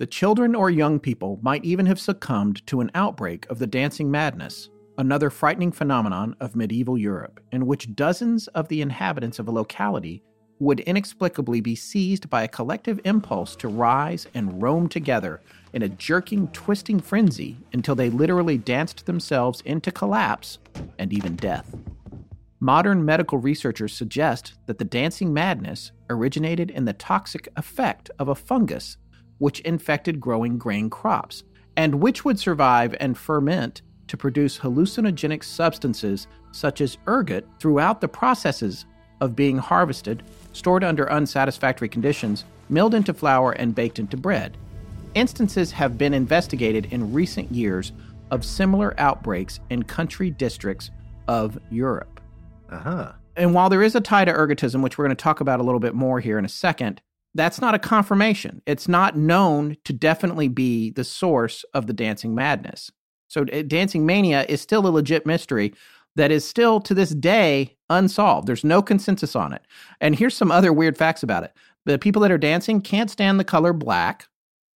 [0.00, 4.10] The children or young people might even have succumbed to an outbreak of the dancing
[4.10, 9.50] madness, another frightening phenomenon of medieval Europe, in which dozens of the inhabitants of a
[9.50, 10.22] locality
[10.58, 15.42] would inexplicably be seized by a collective impulse to rise and roam together
[15.74, 20.60] in a jerking, twisting frenzy until they literally danced themselves into collapse
[20.98, 21.76] and even death.
[22.58, 28.34] Modern medical researchers suggest that the dancing madness originated in the toxic effect of a
[28.34, 28.96] fungus
[29.40, 31.42] which infected growing grain crops,
[31.76, 38.08] and which would survive and ferment to produce hallucinogenic substances such as ergot throughout the
[38.08, 38.86] processes
[39.20, 40.22] of being harvested,
[40.52, 44.56] stored under unsatisfactory conditions, milled into flour, and baked into bread.
[45.14, 47.92] Instances have been investigated in recent years
[48.30, 50.90] of similar outbreaks in country districts
[51.28, 52.20] of Europe.
[52.68, 53.12] Uh huh.
[53.36, 55.62] And while there is a tie to ergotism, which we're going to talk about a
[55.62, 57.00] little bit more here in a second,
[57.34, 58.62] that's not a confirmation.
[58.66, 62.90] It's not known to definitely be the source of the dancing madness.
[63.28, 65.72] So, eh, dancing mania is still a legit mystery
[66.16, 68.48] that is still to this day unsolved.
[68.48, 69.62] There's no consensus on it.
[70.00, 71.52] And here's some other weird facts about it
[71.86, 74.26] the people that are dancing can't stand the color black.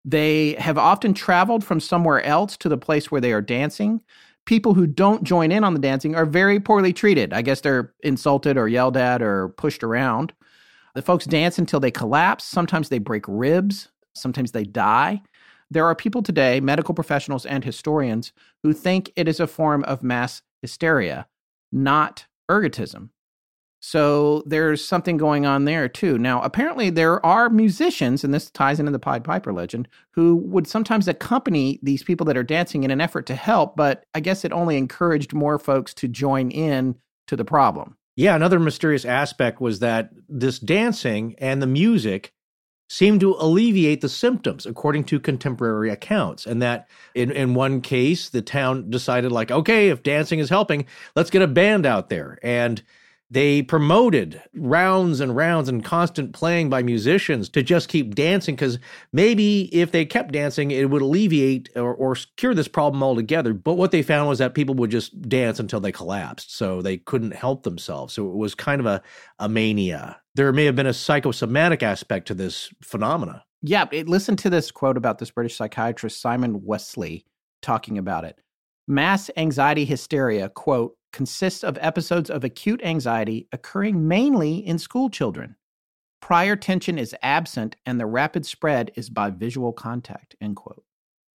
[0.04, 4.02] They have often traveled from somewhere else to the place where they are dancing.
[4.46, 7.32] People who don't join in on the dancing are very poorly treated.
[7.32, 10.34] I guess they're insulted or yelled at or pushed around.
[10.94, 12.44] The folks dance until they collapse.
[12.44, 13.88] Sometimes they break ribs.
[14.14, 15.22] Sometimes they die.
[15.70, 18.32] There are people today, medical professionals and historians,
[18.62, 21.26] who think it is a form of mass hysteria,
[21.72, 23.08] not ergotism.
[23.80, 26.16] So there's something going on there too.
[26.16, 30.66] Now, apparently, there are musicians, and this ties into the Pied Piper legend, who would
[30.66, 34.44] sometimes accompany these people that are dancing in an effort to help, but I guess
[34.44, 36.94] it only encouraged more folks to join in
[37.26, 37.96] to the problem.
[38.16, 42.32] Yeah, another mysterious aspect was that this dancing and the music
[42.88, 46.46] seemed to alleviate the symptoms, according to contemporary accounts.
[46.46, 50.86] And that in, in one case, the town decided, like, okay, if dancing is helping,
[51.16, 52.38] let's get a band out there.
[52.42, 52.82] And
[53.34, 58.78] they promoted rounds and rounds and constant playing by musicians to just keep dancing because
[59.12, 63.52] maybe if they kept dancing, it would alleviate or, or, cure this problem altogether.
[63.52, 66.56] But what they found was that people would just dance until they collapsed.
[66.56, 68.14] So they couldn't help themselves.
[68.14, 69.02] So it was kind of a,
[69.40, 70.20] a mania.
[70.36, 73.44] There may have been a psychosomatic aspect to this phenomena.
[73.62, 73.86] Yeah.
[73.90, 77.24] It, listen to this quote about this British psychiatrist, Simon Wessely,
[77.62, 78.38] talking about it.
[78.86, 85.56] Mass anxiety hysteria, quote, consists of episodes of acute anxiety occurring mainly in school children.
[86.20, 90.84] Prior tension is absent and the rapid spread is by visual contact, end quote.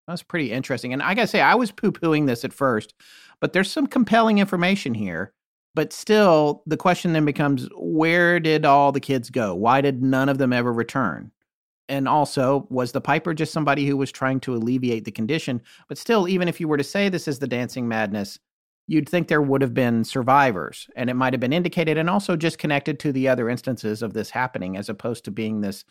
[0.07, 0.91] That's pretty interesting.
[0.91, 2.93] And I gotta say, I was poo pooing this at first,
[3.39, 5.33] but there's some compelling information here.
[5.75, 9.55] But still, the question then becomes where did all the kids go?
[9.55, 11.31] Why did none of them ever return?
[11.87, 15.61] And also, was the Piper just somebody who was trying to alleviate the condition?
[15.87, 18.39] But still, even if you were to say this is the dancing madness,
[18.89, 22.35] you'd think there would have been survivors and it might have been indicated and also
[22.35, 25.85] just connected to the other instances of this happening as opposed to being this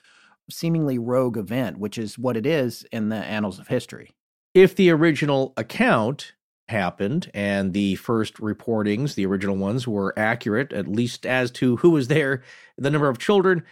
[0.51, 4.11] seemingly rogue event, which is what it is in the annals of history.
[4.53, 6.32] If the original account
[6.68, 11.90] happened and the first reportings, the original ones, were accurate, at least as to who
[11.90, 12.42] was there,
[12.76, 13.62] the number of children,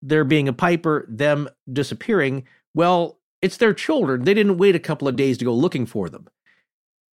[0.00, 4.22] there being a piper, them disappearing, well, it's their children.
[4.22, 6.28] They didn't wait a couple of days to go looking for them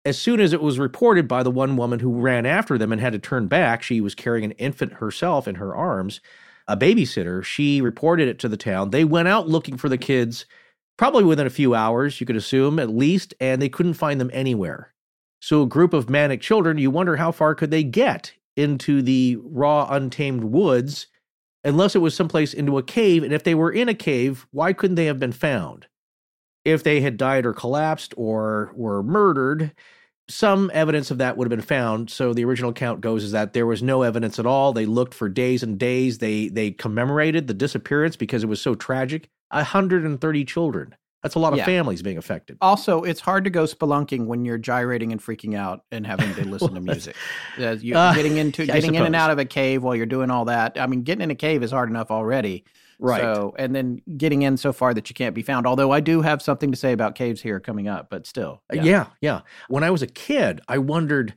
[0.04, 3.00] as soon as it was reported by the one woman who ran after them and
[3.00, 6.20] had to turn back, she was carrying an infant herself in her arms,
[6.66, 7.42] a babysitter.
[7.44, 8.90] She reported it to the town.
[8.90, 10.46] They went out looking for the kids,
[10.96, 14.30] probably within a few hours, you could assume at least, and they couldn't find them
[14.32, 14.94] anywhere.
[15.40, 19.38] So, a group of manic children, you wonder how far could they get into the
[19.42, 21.06] raw, untamed woods
[21.64, 23.22] unless it was someplace into a cave.
[23.22, 25.86] And if they were in a cave, why couldn't they have been found?
[26.72, 29.72] If they had died or collapsed or were murdered,
[30.28, 32.10] some evidence of that would have been found.
[32.10, 34.72] So the original account goes is that there was no evidence at all.
[34.72, 36.18] They looked for days and days.
[36.18, 39.28] They they commemorated the disappearance because it was so tragic.
[39.50, 40.94] 130 children.
[41.22, 41.64] That's a lot of yeah.
[41.64, 42.58] families being affected.
[42.60, 46.44] Also, it's hard to go spelunking when you're gyrating and freaking out and having to
[46.48, 47.16] listen to music.
[47.58, 50.06] Uh, you're uh, getting into yeah, getting in and out of a cave while you're
[50.06, 50.78] doing all that.
[50.78, 52.64] I mean, getting in a cave is hard enough already.
[52.98, 53.20] Right.
[53.20, 55.66] So, and then getting in so far that you can't be found.
[55.66, 58.62] Although I do have something to say about caves here coming up, but still.
[58.72, 59.06] Uh, yeah, yeah.
[59.20, 59.40] yeah.
[59.68, 61.34] When I was a kid, I wondered,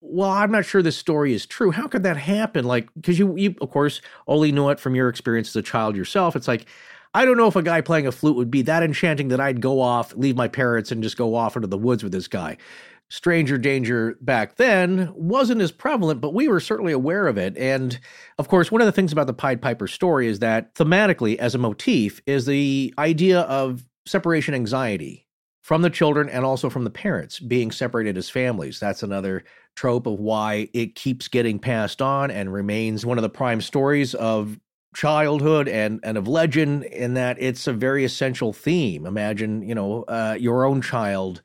[0.00, 1.70] well, I'm not sure this story is true.
[1.70, 2.64] How could that happen?
[2.64, 5.96] Like, because you, you, of course, only know it from your experience as a child
[5.96, 6.36] yourself.
[6.36, 6.66] It's like,
[7.14, 9.60] I don't know if a guy playing a flute would be that enchanting that I'd
[9.60, 12.56] go off, leave my parents, and just go off into the woods with this guy
[13.12, 17.54] stranger danger back then wasn't as prevalent, but we were certainly aware of it.
[17.58, 18.00] And
[18.38, 21.54] of course, one of the things about the Pied Piper story is that thematically, as
[21.54, 25.26] a motif, is the idea of separation anxiety
[25.60, 28.80] from the children and also from the parents being separated as families.
[28.80, 29.44] That's another
[29.76, 34.14] trope of why it keeps getting passed on and remains one of the prime stories
[34.14, 34.58] of
[34.94, 40.02] childhood and and of legend in that it's a very essential theme imagine you know
[40.02, 41.40] uh, your own child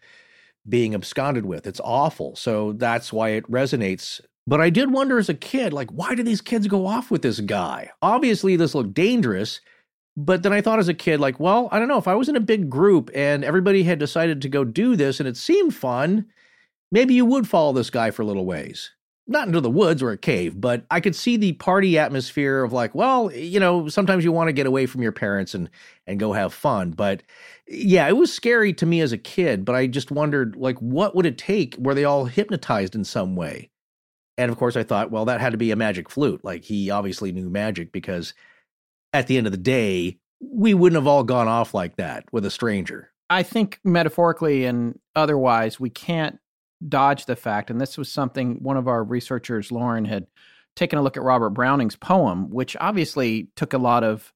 [0.68, 1.68] being absconded with.
[1.68, 2.36] It's awful.
[2.36, 4.22] So that's why it resonates.
[4.46, 7.22] But I did wonder as a kid, like, why do these kids go off with
[7.22, 7.92] this guy?
[8.02, 9.60] Obviously, this looked dangerous.
[10.16, 12.30] But then I thought as a kid, like, well, I don't know, if I was
[12.30, 15.76] in a big group and everybody had decided to go do this and it seemed
[15.76, 16.26] fun,
[16.92, 18.92] maybe you would follow this guy for little ways
[19.28, 22.72] not into the woods or a cave, but I could see the party atmosphere of
[22.72, 25.70] like, well, you know, sometimes you want to get away from your parents and
[26.06, 26.92] and go have fun.
[26.92, 27.24] But
[27.68, 31.16] yeah, it was scary to me as a kid, but I just wondered like what
[31.16, 31.76] would it take?
[31.78, 33.70] Were they all hypnotized in some way?
[34.38, 36.44] And of course I thought, well, that had to be a magic flute.
[36.44, 38.34] Like he obviously knew magic because
[39.14, 42.46] at the end of the day, we wouldn't have all gone off like that with
[42.46, 43.12] a stranger.
[43.30, 46.40] I think metaphorically and otherwise, we can't
[46.86, 50.28] dodge the fact, and this was something one of our researchers, Lauren, had
[50.76, 54.32] taken a look at Robert Browning's poem, which obviously took a lot of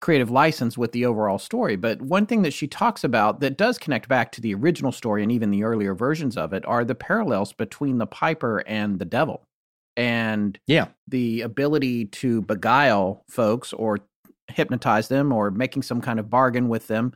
[0.00, 1.76] creative license with the overall story.
[1.76, 5.22] But one thing that she talks about that does connect back to the original story
[5.22, 9.04] and even the earlier versions of it are the parallels between the Piper and the
[9.04, 9.46] devil.
[9.96, 14.00] And yeah, the ability to beguile folks or
[14.48, 17.12] hypnotize them or making some kind of bargain with them.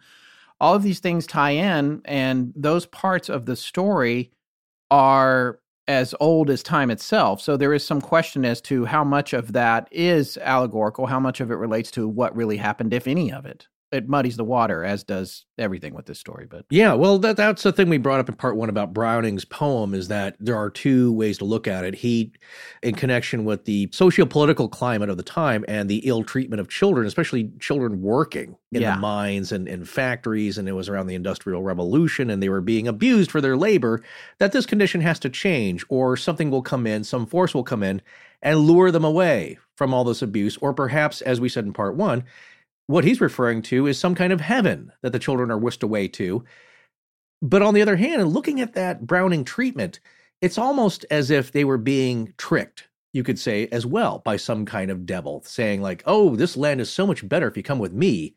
[0.60, 4.30] All of these things tie in, and those parts of the story
[4.90, 5.58] are
[5.88, 7.40] as old as time itself.
[7.40, 11.40] So there is some question as to how much of that is allegorical, how much
[11.40, 14.84] of it relates to what really happened, if any of it it muddies the water,
[14.84, 16.46] as does everything with this story.
[16.48, 19.44] But yeah, well, that that's the thing we brought up in part one about Browning's
[19.44, 21.94] poem is that there are two ways to look at it.
[21.94, 22.32] He,
[22.82, 27.06] in connection with the socio-political climate of the time and the ill treatment of children,
[27.06, 28.94] especially children working in yeah.
[28.94, 32.60] the mines and in factories, and it was around the Industrial Revolution, and they were
[32.60, 34.02] being abused for their labor.
[34.38, 37.84] That this condition has to change, or something will come in, some force will come
[37.84, 38.02] in
[38.42, 41.94] and lure them away from all this abuse, or perhaps, as we said in part
[41.94, 42.24] one
[42.86, 46.08] what he's referring to is some kind of heaven that the children are whisked away
[46.08, 46.44] to.
[47.42, 50.00] But on the other hand, looking at that Browning treatment,
[50.40, 54.64] it's almost as if they were being tricked, you could say, as well, by some
[54.64, 57.78] kind of devil, saying, like, oh, this land is so much better if you come
[57.78, 58.34] with me.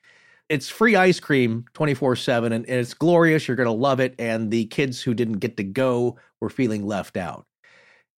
[0.50, 3.48] It's free ice cream 24 7, and it's glorious.
[3.48, 4.16] You're going to love it.
[4.18, 7.46] And the kids who didn't get to go were feeling left out.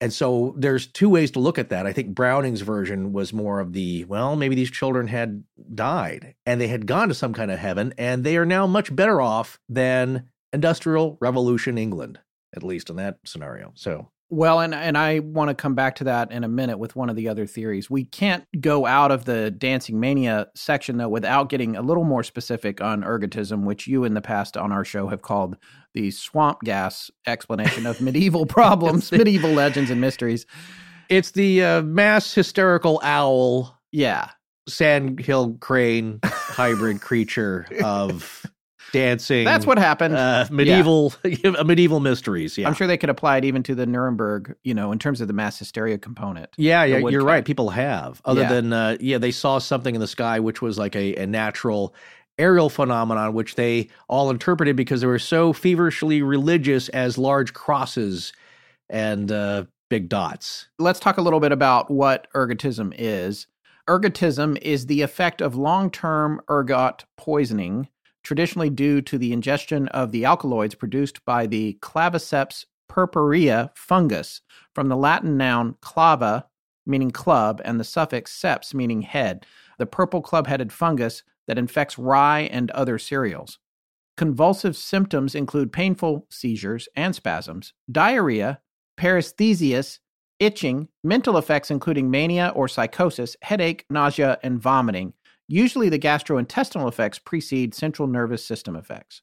[0.01, 1.87] And so there's two ways to look at that.
[1.87, 5.45] I think Browning's version was more of the, well, maybe these children had
[5.75, 8.95] died and they had gone to some kind of heaven and they are now much
[8.95, 12.19] better off than industrial revolution England,
[12.57, 13.73] at least in that scenario.
[13.75, 16.95] So well, and and I want to come back to that in a minute with
[16.95, 17.91] one of the other theories.
[17.91, 22.23] We can't go out of the dancing mania section though without getting a little more
[22.23, 25.57] specific on ergotism, which you in the past on our show have called
[25.95, 30.47] the swamp gas explanation of medieval problems, medieval legends and mysteries.
[31.09, 33.81] It's the uh, mass hysterical owl.
[33.91, 34.31] Yeah.
[34.69, 38.47] Sandhill crane hybrid creature of
[38.93, 39.45] dancing.
[39.45, 40.17] That's what happened.
[40.17, 41.63] Uh, medieval, yeah.
[41.63, 42.57] medieval mysteries.
[42.59, 44.57] Yeah, I'm sure they could apply it even to the Nuremberg.
[44.63, 46.51] You know, in terms of the mass hysteria component.
[46.57, 47.45] Yeah, yeah, you're right.
[47.45, 48.49] People have, other yeah.
[48.49, 51.95] than uh, yeah, they saw something in the sky which was like a, a natural
[52.39, 58.33] aerial phenomenon, which they all interpreted because they were so feverishly religious as large crosses
[58.89, 60.69] and uh, big dots.
[60.79, 63.47] Let's talk a little bit about what ergotism is.
[63.89, 67.89] Ergotism is the effect of long term ergot poisoning
[68.23, 74.41] traditionally due to the ingestion of the alkaloids produced by the Claviceps purpurea fungus
[74.75, 76.45] from the Latin noun clava,
[76.87, 79.47] meaning club, and the suffix seps, meaning head,
[79.79, 83.59] the purple club headed fungus that infects rye and other cereals.
[84.17, 88.61] Convulsive symptoms include painful seizures and spasms, diarrhea,
[88.99, 89.99] paresthesias,
[90.39, 95.15] itching, mental effects including mania or psychosis, headache, nausea, and vomiting,
[95.53, 99.23] Usually, the gastrointestinal effects precede central nervous system effects.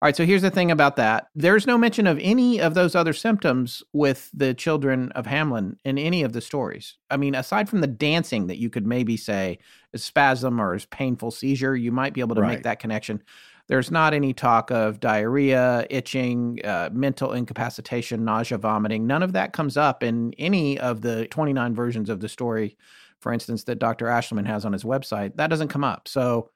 [0.00, 1.26] All right, so here's the thing about that.
[1.34, 5.98] There's no mention of any of those other symptoms with the children of Hamlin in
[5.98, 6.96] any of the stories.
[7.10, 9.58] I mean, aside from the dancing that you could maybe say
[9.92, 12.54] is spasm or is painful seizure, you might be able to right.
[12.54, 13.22] make that connection.
[13.68, 19.06] There's not any talk of diarrhea, itching, uh, mental incapacitation, nausea, vomiting.
[19.06, 22.78] None of that comes up in any of the 29 versions of the story
[23.20, 24.06] for instance, that Dr.
[24.06, 26.08] Ashliman has on his website, that doesn't come up.
[26.08, 26.50] So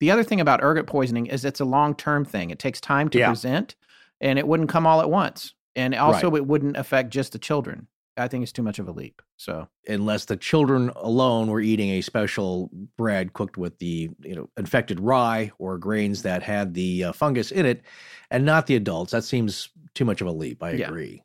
[0.00, 2.50] the other thing about ergot poisoning is it's a long term thing.
[2.50, 3.28] It takes time to yeah.
[3.28, 3.76] present
[4.20, 5.54] and it wouldn't come all at once.
[5.74, 6.38] And also, right.
[6.38, 7.86] it wouldn't affect just the children.
[8.18, 9.20] I think it's too much of a leap.
[9.36, 14.48] So unless the children alone were eating a special bread cooked with the you know
[14.56, 17.82] infected rye or grains that had the uh, fungus in it,
[18.30, 20.62] and not the adults, that seems too much of a leap.
[20.62, 20.86] I yeah.
[20.86, 21.22] agree.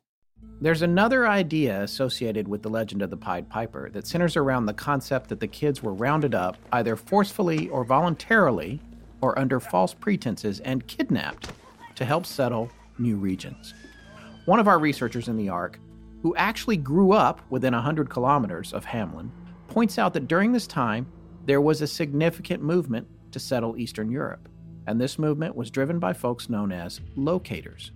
[0.60, 4.72] There's another idea associated with the legend of the Pied Piper that centers around the
[4.72, 8.80] concept that the kids were rounded up either forcefully or voluntarily
[9.20, 11.50] or under false pretenses and kidnapped
[11.96, 13.74] to help settle new regions.
[14.44, 15.80] One of our researchers in the Ark,
[16.22, 19.32] who actually grew up within 100 kilometers of Hamlin,
[19.66, 21.06] points out that during this time
[21.44, 24.48] there was a significant movement to settle Eastern Europe,
[24.86, 27.90] and this movement was driven by folks known as locators.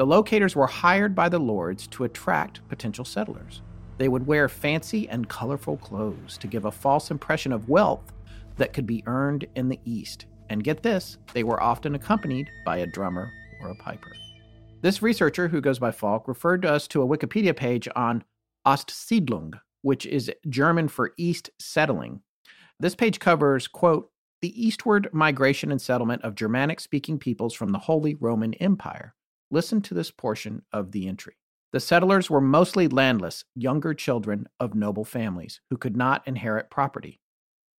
[0.00, 3.60] The locators were hired by the lords to attract potential settlers.
[3.98, 8.10] They would wear fancy and colorful clothes to give a false impression of wealth
[8.56, 10.24] that could be earned in the East.
[10.48, 13.30] And get this, they were often accompanied by a drummer
[13.60, 14.10] or a piper.
[14.80, 18.24] This researcher, who goes by Falk, referred to us to a Wikipedia page on
[18.66, 22.22] Ostsiedlung, which is German for East settling.
[22.78, 27.78] This page covers, quote, the eastward migration and settlement of Germanic speaking peoples from the
[27.80, 29.14] Holy Roman Empire.
[29.50, 31.34] Listen to this portion of the entry.
[31.72, 37.20] The settlers were mostly landless, younger children of noble families who could not inherit property.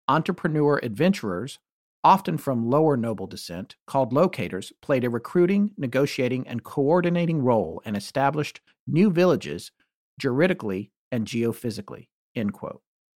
[0.08, 1.60] Entrepreneur adventurers,
[2.04, 7.96] often from lower noble descent, called locators, played a recruiting, negotiating, and coordinating role and
[7.96, 9.72] established new villages
[10.20, 12.08] juridically and geophysically.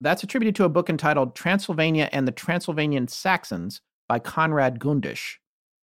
[0.01, 5.37] That's attributed to a book entitled Transylvania and the Transylvanian Saxons by Konrad Gündisch.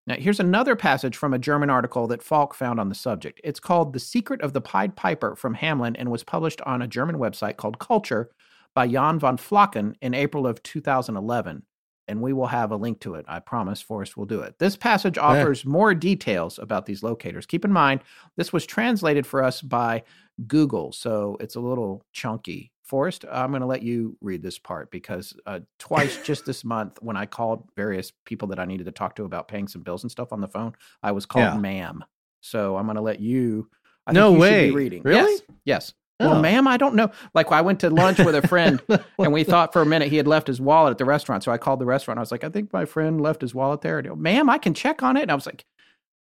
[0.06, 3.40] Now, here's another passage from a German article that Falk found on the subject.
[3.44, 6.88] It's called The Secret of the Pied Piper from Hamlin and was published on a
[6.88, 8.30] German website called Culture
[8.74, 11.62] by Jan von Flocken in April of 2011.
[12.08, 13.24] And we will have a link to it.
[13.28, 14.58] I promise Forrest will do it.
[14.58, 17.46] This passage offers more details about these locators.
[17.46, 18.00] Keep in mind,
[18.36, 20.02] this was translated for us by
[20.48, 24.90] Google, so it's a little chunky Forrest, I'm going to let you read this part
[24.90, 28.92] because uh, twice just this month, when I called various people that I needed to
[28.92, 31.56] talk to about paying some bills and stuff on the phone, I was called Yeah.
[31.58, 32.04] ma'am.
[32.40, 33.68] So I'm going to let you.
[34.06, 34.68] I No think you should way.
[34.70, 35.02] be reading.
[35.04, 35.32] Really?
[35.32, 35.42] Yes.
[35.64, 35.94] yes.
[36.20, 36.28] Oh.
[36.30, 37.10] Well, ma'am, I don't know.
[37.34, 38.80] Like I went to lunch with a friend,
[39.18, 41.42] and we thought for a minute he had left his wallet at the restaurant.
[41.44, 42.18] So I called the restaurant.
[42.18, 43.98] I was like, I think my friend left his wallet there.
[43.98, 45.22] And, ma'am, I can check on it.
[45.22, 45.64] And I was like,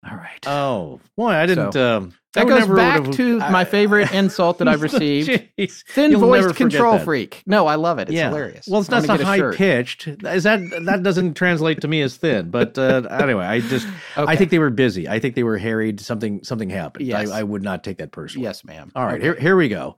[0.09, 0.47] all right.
[0.47, 1.73] Oh, boy, I didn't.
[1.73, 5.27] So, um, that goes back would've- to my favorite insult that I've received.
[5.89, 7.43] Thin voiced control freak.
[7.45, 8.03] No, I love it.
[8.03, 8.29] It's yeah.
[8.29, 8.67] hilarious.
[8.67, 10.07] Well, it's not, not high pitched.
[10.07, 12.49] Is that that doesn't translate to me as thin?
[12.49, 13.85] But uh, anyway, I just
[14.15, 15.09] I think they were busy.
[15.09, 15.99] I think they were harried.
[15.99, 17.05] Something something happened.
[17.05, 17.29] Yes.
[17.29, 18.45] I, I would not take that personally.
[18.45, 18.91] Yes, ma'am.
[18.95, 19.23] All right, Okay.
[19.23, 19.97] here, here we go.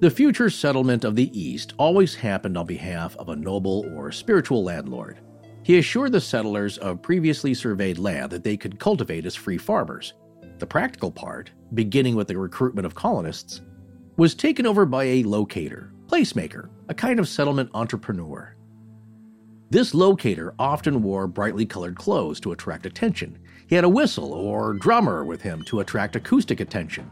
[0.00, 4.64] The future settlement of the East always happened on behalf of a noble or spiritual
[4.64, 5.20] landlord.
[5.64, 10.14] He assured the settlers of previously surveyed land that they could cultivate as free farmers.
[10.58, 13.62] The practical part, beginning with the recruitment of colonists,
[14.16, 18.56] was taken over by a locator, placemaker, a kind of settlement entrepreneur.
[19.70, 23.38] This locator often wore brightly colored clothes to attract attention.
[23.68, 27.10] He had a whistle or drummer with him to attract acoustic attention.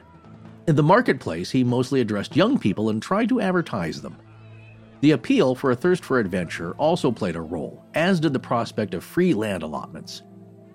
[0.67, 4.17] In the marketplace, he mostly addressed young people and tried to advertise them.
[5.01, 8.93] The appeal for a thirst for adventure also played a role, as did the prospect
[8.93, 10.23] of free land allotments.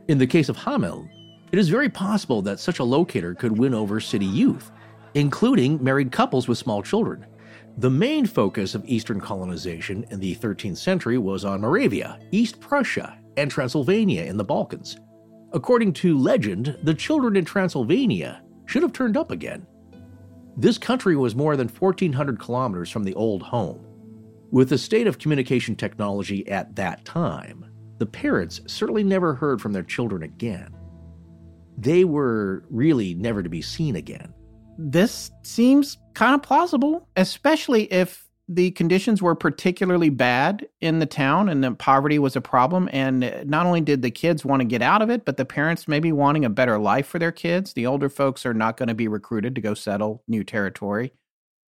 [0.07, 1.07] In the case of Hamel,
[1.51, 4.71] it is very possible that such a locator could win over city youth,
[5.13, 7.25] including married couples with small children.
[7.77, 13.19] The main focus of Eastern colonization in the 13th century was on Moravia, East Prussia,
[13.37, 14.97] and Transylvania in the Balkans.
[15.53, 19.67] According to legend, the children in Transylvania should have turned up again.
[20.57, 23.84] This country was more than 1,400 kilometers from the old home.
[24.51, 27.65] With the state of communication technology at that time,
[27.97, 30.73] the parents certainly never heard from their children again.
[31.77, 34.33] They were really never to be seen again.
[34.77, 41.49] This seems kind of plausible, especially if the conditions were particularly bad in the town
[41.49, 42.87] and that poverty was a problem.
[42.93, 45.87] And not only did the kids want to get out of it, but the parents
[45.87, 47.73] maybe wanting a better life for their kids.
[47.73, 51.13] The older folks are not going to be recruited to go settle new territory.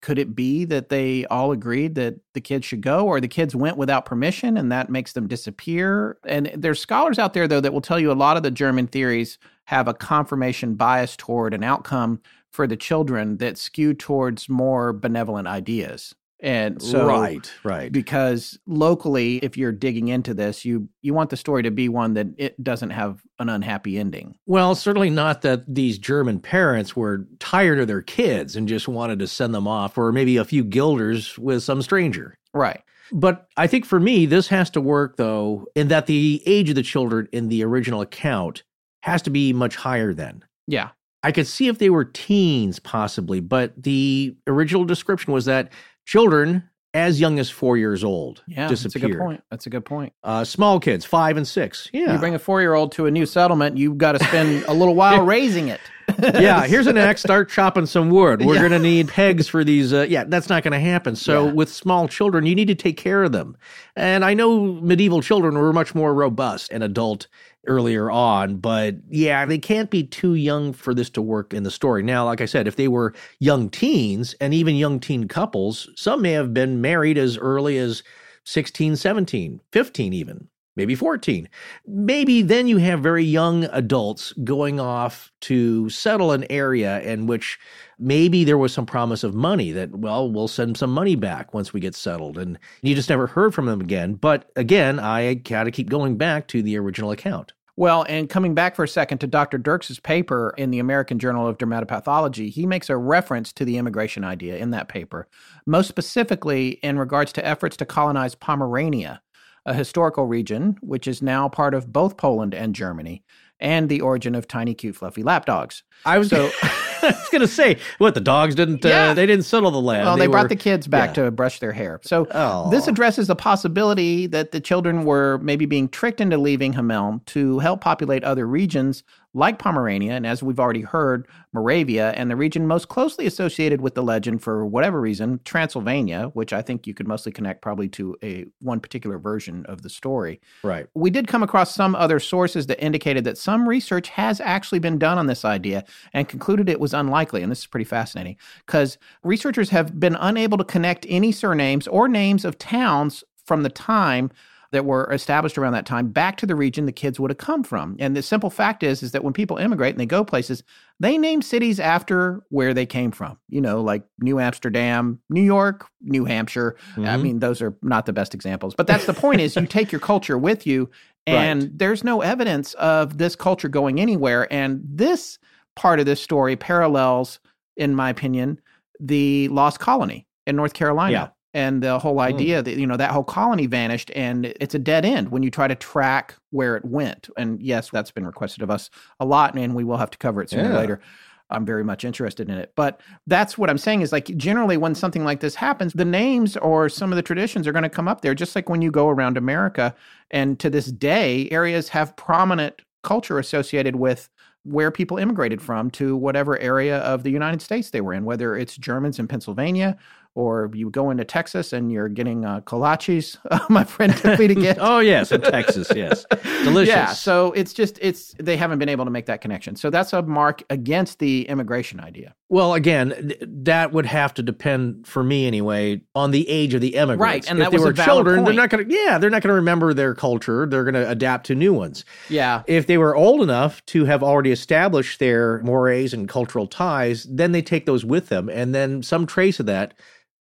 [0.02, 3.56] Could it be that they all agreed that the kids should go, or the kids
[3.56, 6.18] went without permission and that makes them disappear?
[6.26, 8.88] And there's scholars out there, though, that will tell you a lot of the German
[8.88, 12.22] theories have a confirmation bias toward an outcome
[12.52, 16.16] for the children that skew towards more benevolent ideas.
[16.40, 17.92] And so, right, right.
[17.92, 22.14] because locally, if you're digging into this, you you want the story to be one
[22.14, 24.38] that it doesn't have an unhappy ending.
[24.46, 29.18] Well, certainly not that these German parents were tired of their kids and just wanted
[29.20, 32.38] to send them off, or maybe a few guilders with some stranger.
[32.54, 32.84] Right.
[33.12, 36.76] But I think for me, this has to work, though, in that the age of
[36.76, 38.64] the children in the original account
[39.02, 40.44] has to be much higher then.
[40.68, 40.90] Yeah.
[41.24, 45.72] I could see if they were teens, possibly, but the original description was that
[46.08, 48.70] children as young as four years old Yeah.
[48.70, 49.44] That's a good point.
[49.52, 50.14] That's a good point.
[50.24, 51.90] Uh, small kids, five and six.
[51.94, 52.14] Yeah.
[52.14, 54.74] You bring a four year old to a new settlement, you've got to spend a
[54.74, 55.82] little while raising it.
[56.18, 57.22] yeah, here's an axe.
[57.30, 58.44] Start chopping some wood.
[58.44, 58.62] We're Yeah.
[58.62, 59.92] going to need pegs for these.
[59.94, 61.18] Uh, yeah, that's not going to happen.
[61.18, 61.52] So, Yeah.
[61.52, 63.58] with small children, you need to take care of them.
[63.98, 67.28] And I know medieval children were much more robust and adult
[67.68, 71.72] earlier on, but yeah, they can't be too young for this to work in the
[71.72, 72.04] story.
[72.04, 76.22] Now, like I said, if they were young teens and even young teen couples, some
[76.22, 78.04] may have been married as early as
[78.46, 80.48] 16, 17, 15, even.
[80.78, 81.50] Maybe 14.
[81.88, 87.58] Maybe then you have very young adults going off to settle an area in which
[87.98, 91.74] maybe there was some promise of money that, well, we'll send some money back once
[91.74, 92.38] we get settled.
[92.38, 94.14] And you just never heard from them again.
[94.14, 97.54] But again, I got to keep going back to the original account.
[97.80, 99.60] Well, and coming back for a second to Dr.
[99.60, 104.24] Dirckx's paper in the American Journal of Dermatopathology, he makes a reference to the immigration
[104.24, 105.28] idea in that paper,
[105.68, 109.22] most specifically in regards to efforts to colonize Pomerania.
[109.68, 113.22] a historical region which is now part of both Poland and Germany,
[113.60, 115.84] and the origin of tiny, cute, fluffy lapdogs.
[116.06, 116.50] I was So-
[117.02, 118.84] I was gonna say what the dogs didn't.
[118.84, 119.10] Yeah.
[119.10, 120.06] Uh, they didn't settle the land.
[120.06, 121.26] Well, they, brought were- the kids back yeah.
[121.26, 122.00] to brush their hair.
[122.04, 122.70] So Oh.
[122.70, 127.60] this addresses the possibility that the children were maybe being tricked into leaving Hameln to
[127.60, 129.04] help populate other regions
[129.38, 133.94] like Pomerania, and as we've already heard, Moravia, and the region most closely associated with
[133.94, 138.16] the legend for whatever reason, Transylvania, which I think you could mostly connect probably to
[138.24, 140.42] a one particular version of the story.
[140.64, 140.88] right.
[140.96, 144.98] We did come across some other sources that indicated that some research has actually been
[144.98, 147.44] done on this idea and concluded it was unlikely.
[147.44, 152.08] And this is pretty fascinating because researchers have been unable to connect any surnames or
[152.08, 154.32] names of towns from the time
[154.72, 157.64] that were established around that time back to the region the kids would have come
[157.64, 157.96] from.
[158.00, 160.64] And the simple fact is is that when people immigrate and they go places,
[161.00, 163.38] they name cities after where they came from.
[163.50, 166.76] You know, like New Amsterdam, New York, New Hampshire.
[166.98, 167.22] I Mhm.
[167.22, 170.02] mean, those are not the best examples, but that's the point is you take your
[170.02, 170.90] culture with you
[171.26, 171.78] and Right.
[171.78, 175.40] there's no evidence of this culture going anywhere and this
[175.76, 177.40] part of this story parallels
[177.76, 178.60] in my opinion
[179.00, 181.12] the lost colony in North Carolina.
[181.12, 181.28] Yeah.
[181.54, 182.20] And the whole hmm.
[182.20, 185.52] idea that, you know, that whole colony vanished and it's a dead end when you
[185.52, 187.30] try to track where it went.
[187.38, 190.42] And yes, that's been requested of us a lot and we will have to cover
[190.42, 191.02] it sooner or later.
[191.50, 192.74] I'm very much interested in it.
[192.76, 196.58] But that's what I'm saying is like generally when something like this happens, the names
[196.58, 198.92] or some of the traditions are going to come up there, just like when you
[198.92, 199.96] go around America.
[200.30, 204.30] And to this day, areas have prominent culture associated with
[204.64, 208.58] where people immigrated from to whatever area of the United States they were in, whether
[208.58, 209.98] it's Germans in Pennsylvania
[210.38, 213.38] or you go into Texas and you're getting uh, kolaches.
[213.72, 214.78] my friend took me to get.
[214.88, 215.92] Oh yes, in Texas.
[215.96, 216.26] Yes,
[216.64, 216.94] delicious.
[216.94, 219.76] Yeah, so it's just it's they haven't been able to make that connection.
[219.76, 222.36] So that's a mark against the immigration idea.
[222.50, 226.82] Well, again, th- that would have to depend, for me anyway, on the age of
[226.82, 227.22] the immigrants.
[227.22, 228.94] Right, and if that they was were children, they're not going to.
[228.94, 230.68] Yeah, they're not going to remember their culture.
[230.68, 232.06] They're going to adapt to new ones.
[232.30, 232.62] Yeah.
[232.68, 237.52] If they were old enough to have already established their mores and cultural ties, then
[237.52, 239.96] they take those with them, and then some trace of that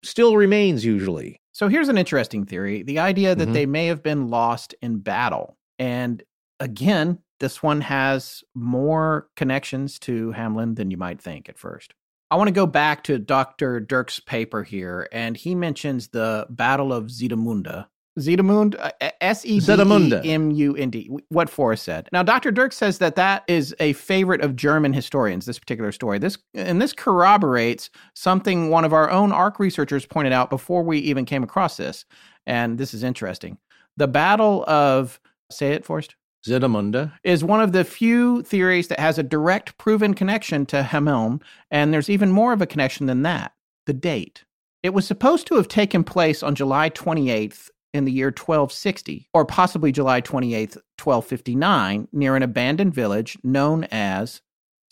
[0.06, 1.40] still remains usually.
[1.52, 3.52] So here's an interesting theory the idea that Mhm.
[3.52, 5.56] they may have been lost in battle.
[5.78, 6.22] And
[6.60, 11.92] again, this one has more connections to Hamlin than you might think at first.
[12.30, 13.80] I want to go back to Dr.
[13.80, 17.86] Dirckx's paper here, and he mentions the Battle of Zetamunda.
[18.18, 22.08] Zetamund, uh, S E D M U N D, what Forrest said.
[22.12, 22.50] Now, Dr.
[22.50, 26.18] Dirckx says that that is a favorite of German historians, this particular story.
[26.18, 30.98] This And this corroborates something one of our own ARC researchers pointed out before we
[30.98, 32.04] even came across this.
[32.46, 33.58] And this is interesting.
[33.96, 35.20] The Battle of,
[35.50, 36.16] say it, Forrest?
[36.46, 37.12] Zetamunda.
[37.24, 41.92] is one of the few theories that has a direct proven connection to Hameln, and
[41.92, 43.52] there's even more of a connection than that
[43.86, 44.44] the date.
[44.82, 49.44] It was supposed to have taken place on July 28th in the year 1260, or
[49.44, 54.42] possibly July 28, 1259, near an abandoned village known as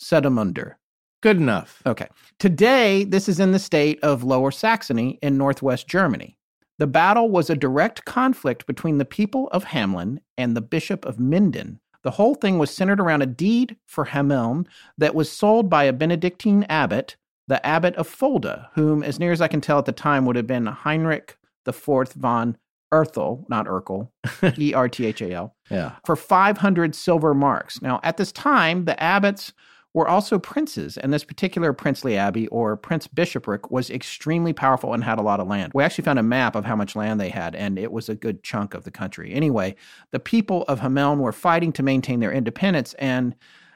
[0.01, 0.75] Sedamunder.
[1.21, 1.81] Good enough.
[1.85, 2.07] Okay.
[2.39, 6.37] Today, this is in the state of Lower Saxony in northwest Germany.
[6.77, 11.19] The battle was a direct conflict between the people of Hamlin and the Bishop of
[11.19, 11.79] Minden.
[12.03, 14.67] The whole thing was centered around a deed for Hameln
[14.97, 17.15] that was sold by a Benedictine abbot,
[17.47, 20.35] the abbot of Fulda, whom, as near as I can tell at the time, would
[20.35, 22.57] have been Heinrich IV von
[22.93, 24.09] Erthal, not Urkel,
[24.57, 25.93] E R T H A L Yeah.
[26.05, 27.81] for 500 silver marks.
[27.81, 29.53] Now, at this time, the abbots
[29.93, 35.03] were also princes, and this particular princely abbey or prince bishopric was extremely powerful and
[35.05, 35.71] had a lot of land.
[35.73, 38.15] We actually found a map of how much land they had, and it was a
[38.15, 39.33] good chunk of the country.
[39.33, 39.75] Anyway,
[40.11, 43.35] the people of Hameln were fighting to maintain their independence, and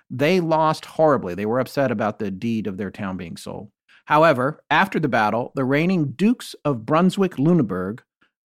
[0.10, 1.36] they lost horribly.
[1.36, 3.72] They were upset about the deed of their town being sold.
[4.06, 8.00] However, after the battle, the reigning dukes of Brunswick Luneburg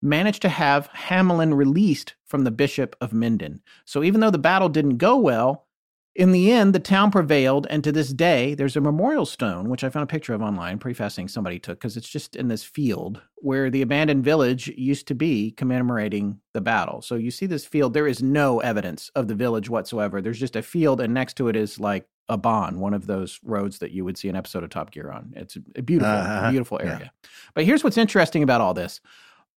[0.05, 3.63] managed to have Hamelin released from the Bishop of Minden.
[3.85, 5.67] So even though the battle didn't go well,
[6.15, 9.83] in the end, the town prevailed, and to this day, there's a memorial stone, which
[9.83, 12.63] I found a picture of online, pretty fascinating, somebody took, because it's just in this
[12.63, 17.03] field where the abandoned village used to be commemorating the battle.
[17.03, 20.21] So you see this field, there is no evidence of the village whatsoever.
[20.23, 23.41] There's just a field, and next to it is like a Bon, one of those
[23.43, 25.33] roads that you would see an episode of Top Gear on.
[25.35, 26.51] It's a beautiful, Uh-huh.
[26.51, 26.93] beautiful Yeah.
[26.93, 27.13] area.
[27.55, 29.01] But here's what's interesting about all this.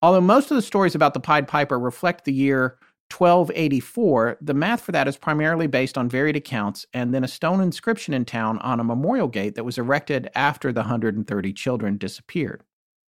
[0.02, 2.78] Although most of the stories about the Pied Piper reflect the year
[3.15, 7.61] 1284, the math for that is primarily based on varied accounts and then a stone
[7.61, 12.64] inscription in town on a memorial gate that was erected after the 130 children disappeared.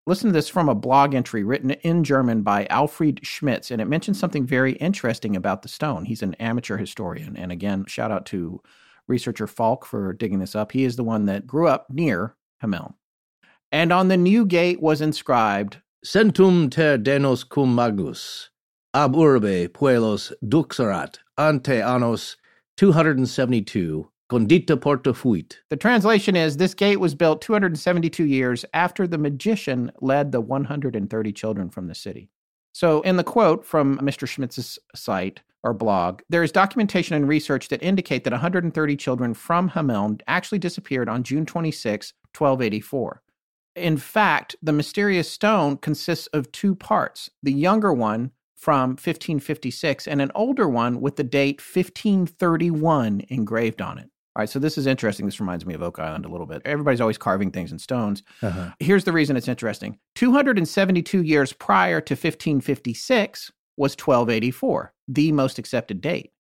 [0.06, 3.90] Listen to this from a blog entry written in German by Alfred Schmitz, and it
[3.90, 6.06] mentions something very interesting about the stone.
[6.06, 7.36] He's an amateur historian.
[7.36, 8.62] And again, shout out to
[9.08, 10.72] researcher Falk for digging this up.
[10.72, 12.94] He is the one that grew up near Hameln.
[13.70, 18.50] And on the new gate was inscribed Centum ter denos cum magus.
[18.94, 22.36] ab urbe puellos duxerat ante annos
[22.78, 25.58] 272 condita porta fuit.
[25.70, 31.34] The translation is this gate was built 272 years after the magician led the 130
[31.34, 32.30] children from the city.
[32.74, 34.28] So, in the quote from Mr.
[34.28, 39.72] Schmitz's site or blog, there is documentation and research that indicate that 130 children from
[39.72, 43.24] Hameln actually disappeared on June 26, 1284.
[43.78, 50.20] In fact, the mysterious stone consists of two parts the younger one from 1556 and
[50.20, 54.10] an older one with the date 1531 engraved on it.
[54.36, 55.26] All right, so this is interesting.
[55.26, 56.62] This reminds me of Oak Island a little bit.
[56.66, 58.24] Everybody's always carving things in stones.
[58.42, 58.72] Uh-huh.
[58.80, 66.02] Here's the reason it's interesting 272 years prior to 1556 was 1284, the most accepted
[66.02, 66.32] date.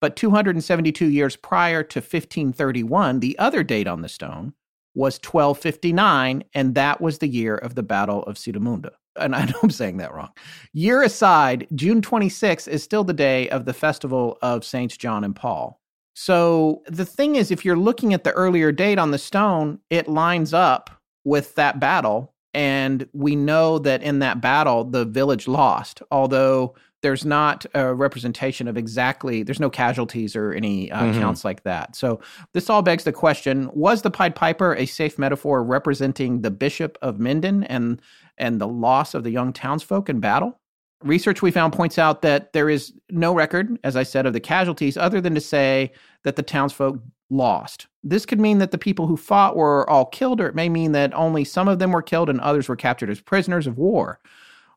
[0.00, 4.54] But 272 years prior to 1531, the other date on the stone,
[4.94, 8.90] was 1259, and that was the year of the Battle of Sudamunda.
[9.16, 10.30] And I know I'm saying that wrong.
[10.72, 15.36] Year aside, June 26th is still the day of the festival of Saints John and
[15.36, 15.80] Paul.
[16.14, 20.08] So the thing is, if you're looking at the earlier date on the stone, it
[20.08, 20.90] lines up
[21.24, 22.31] with that battle.
[22.54, 28.68] And we know that in that battle, the village lost, although there's not a representation
[28.68, 31.18] of exactly, there's no casualties or any uh, Mhm.
[31.18, 31.96] counts like that.
[31.96, 32.20] So
[32.54, 36.96] this all begs the question was the Pied Piper a safe metaphor representing the Bishop
[37.02, 38.00] of Minden and,
[38.38, 40.60] and the loss of the young townsfolk in battle?
[41.02, 44.38] Research we found points out that there is no record, as I said, of the
[44.40, 45.90] casualties other than to say
[46.22, 47.00] that the townsfolk
[47.30, 47.88] lost.
[48.04, 50.92] This could mean that the people who fought were all killed, or it may mean
[50.92, 54.18] that only some of them were killed and others were captured as prisoners of war.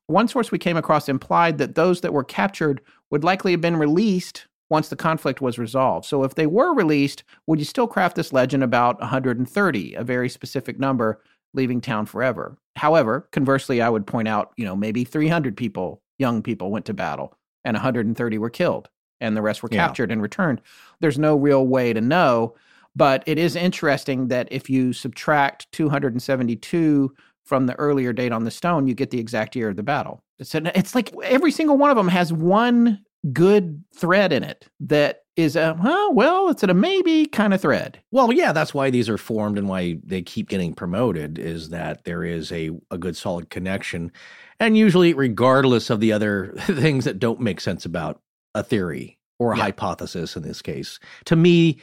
[0.07, 3.77] One source we came across implied that those that were captured would likely have been
[3.77, 6.05] released once the conflict was resolved.
[6.05, 10.29] So, if they were released, would you still craft this legend about 130, a very
[10.29, 11.21] specific number,
[11.53, 12.57] leaving town forever?
[12.75, 16.93] However, conversely, I would point out, you know, maybe 300 people, young people, went to
[16.93, 18.89] battle and 130 were killed
[19.21, 19.85] and the rest were Yeah.
[19.85, 20.61] captured and returned.
[20.99, 22.53] There's no real way to know.
[22.95, 27.13] But it is interesting that if you subtract 272
[27.43, 30.23] from the earlier date on the stone, you get the exact year of the battle.
[30.39, 32.99] It's, an, it's like every single one of them has one
[33.33, 37.99] good thread in it that is a, well, well, it's a maybe kind of thread.
[38.11, 42.03] Well, yeah, that's why these are formed and why they keep getting promoted is that
[42.05, 44.11] there is a, a good solid connection.
[44.59, 48.21] And usually, regardless of the other things that don't make sense about
[48.53, 49.63] a theory or a Yeah.
[49.63, 51.79] hypothesis in this case, to me,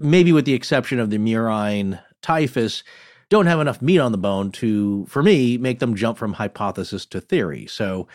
[0.00, 2.82] maybe with the exception of the murine typhus,
[3.28, 7.06] don't have enough meat on the bone to, for me, make them jump from hypothesis
[7.06, 7.66] to theory.
[7.66, 8.08] So,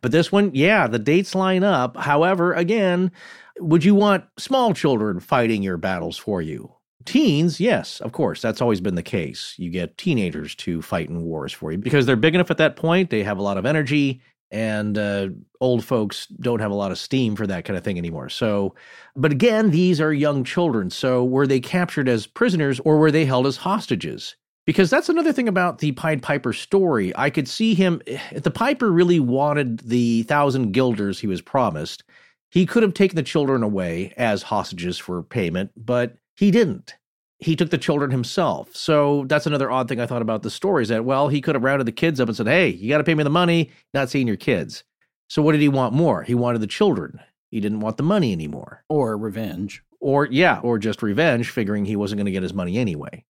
[0.00, 1.96] but this one, yeah, the dates line up.
[1.96, 3.10] However, again,
[3.58, 6.72] would you want small children fighting your battles for you?
[7.04, 8.40] Teens, yes, of course.
[8.42, 9.54] That's always been the case.
[9.56, 12.76] You get teenagers to fight in wars for you because they're big enough at that
[12.76, 13.10] point.
[13.10, 15.28] They have a lot of energy, and uh,
[15.60, 18.28] old folks don't have a lot of steam for that kind of thing anymore.
[18.28, 18.74] So,
[19.16, 20.90] but again, these are young children.
[20.90, 24.36] So, were they captured as prisoners or were they held as hostages?
[24.66, 27.12] Because that's another thing about the Pied Piper story.
[27.16, 32.04] I could see him, if the Piper really wanted the thousand guilders he was promised,
[32.50, 36.94] he could have taken the children away as hostages for payment, but he didn't.
[37.40, 38.76] He took the children himself.
[38.76, 41.54] So that's another odd thing I thought about the story is that, well, he could
[41.54, 43.70] have rounded the kids up and said, hey, you got to pay me the money,
[43.94, 44.84] not seeing your kids.
[45.28, 46.22] So what did he want more?
[46.22, 47.18] He wanted the children.
[47.50, 48.84] He didn't want the money anymore.
[48.90, 49.82] Or revenge.
[50.00, 53.24] Or, yeah, or just revenge, figuring he wasn't going to get his money anyway.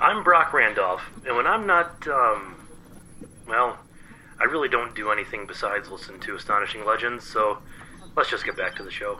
[0.00, 2.54] I'm Brock Randolph, and when I'm not, um,
[3.48, 3.78] well,
[4.40, 7.58] I really don't do anything besides listen to Astonishing Legends, so
[8.16, 9.18] let's just get back to the show.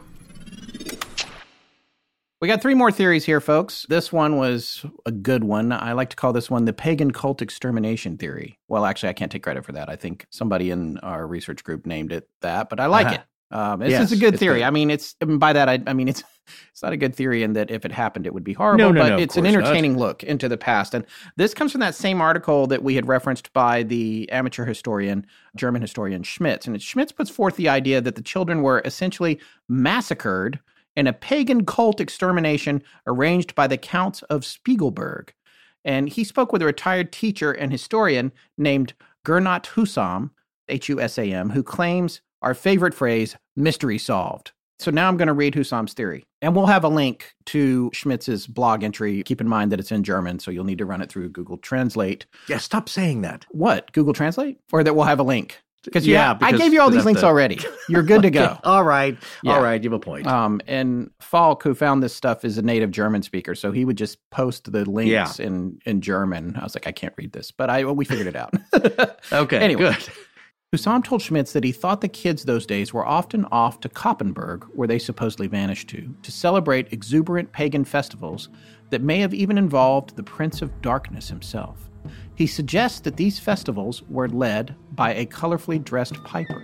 [2.40, 3.84] We got three more theories here, folks.
[3.88, 5.72] This one was a good one.
[5.72, 8.60] I like to call this one the pagan cult extermination theory.
[8.68, 9.88] Well, actually, I can't take credit for that.
[9.88, 13.16] I think somebody in our research group named it that, but I like Uh-huh.
[13.16, 13.22] it.
[13.50, 14.62] Um, this Yes, is a good theory.
[14.62, 16.22] I mean, it's by that I, I mean it's
[16.72, 18.78] it's not a good theory in that if it happened, it would be horrible.
[18.78, 19.62] No, no, but no, it's an course not.
[19.64, 21.04] entertaining look into the past, and
[21.36, 25.26] this comes from that same article that we had referenced by the amateur historian,
[25.56, 26.66] German historian Schmitz.
[26.66, 30.60] And Schmitz puts forth the idea that the children were essentially massacred
[30.96, 35.30] in a pagan cult extermination arranged by the Counts of Spiegelberg.
[35.84, 38.94] And he spoke with a retired teacher and historian named
[39.24, 40.30] Gernot Husam,
[40.68, 44.52] H U S A M, who claims our favorite phrase, mystery solved.
[44.80, 46.24] So now I'm going to read Husam's theory.
[46.40, 49.24] And we'll have a link to Schmitz's blog entry.
[49.24, 51.56] Keep in mind that it's in German, so you'll need to run it through Google
[51.56, 52.26] Translate.
[52.48, 53.44] Yeah, stop saying that.
[53.50, 53.90] What?
[53.92, 54.60] Google Translate?
[54.72, 55.60] Or that we'll have a link?
[55.84, 57.58] Because Yeah, I because gave you all these links already.
[57.88, 58.44] You're good to go.
[58.44, 59.16] Okay, All right.
[59.42, 59.54] Yeah.
[59.54, 59.82] All right.
[59.82, 60.26] You have a point.
[60.26, 63.96] Um, and Falk, who found this stuff, is a native German speaker, so he would
[63.96, 65.46] just post the links Yeah.
[65.46, 66.56] in in German.
[66.56, 68.54] I was like, I can't read this, but I well, we figured it out.
[69.32, 69.58] okay.
[69.58, 69.94] anyway.
[69.94, 70.08] Good.
[70.70, 74.64] Husam told Schmitz that he thought the kids those days were often off to Koppenberg,
[74.74, 78.50] where they supposedly vanished to, to celebrate exuberant pagan festivals
[78.90, 81.88] that may have even involved the Prince of Darkness himself.
[82.34, 86.62] He suggests that these festivals were led by a colorfully dressed piper.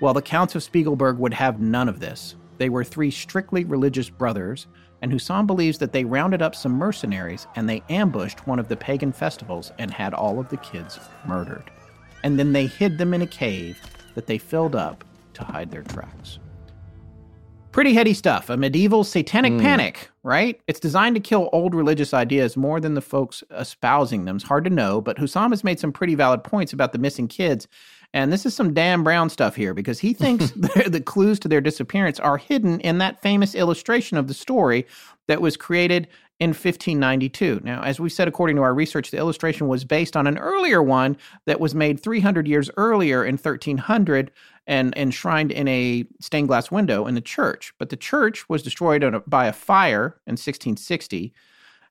[0.00, 4.08] While the Counts of Spiegelberg would have none of this, they were three strictly religious
[4.08, 4.68] brothers,
[5.02, 8.76] and Husam believes that they rounded up some mercenaries and they ambushed one of the
[8.78, 11.70] pagan festivals and had all of the kids murdered
[12.24, 13.80] and then they hid them in a cave
[14.14, 16.40] that they filled up to hide their tracks.
[17.70, 18.50] Pretty heady stuff.
[18.50, 19.60] A medieval satanic hmm.
[19.60, 20.60] panic, right?
[20.66, 24.36] It's designed to kill old religious ideas more than the folks espousing them.
[24.36, 27.28] It's hard to know, but Husam has made some pretty valid points about the missing
[27.28, 27.68] kids.
[28.14, 31.48] And this is some Dan Brown stuff here because he thinks the the clues to
[31.48, 34.86] their disappearance are hidden in that famous illustration of the story
[35.26, 36.08] that was created
[36.40, 37.60] in 1592.
[37.62, 40.82] Now, as we said, according to our research, the illustration was based on an earlier
[40.82, 41.16] one
[41.46, 44.30] that was made 300 years earlier in 1300
[44.66, 47.72] and enshrined in a stained glass window in the church.
[47.78, 51.32] But the church was destroyed a- by a fire in 1660.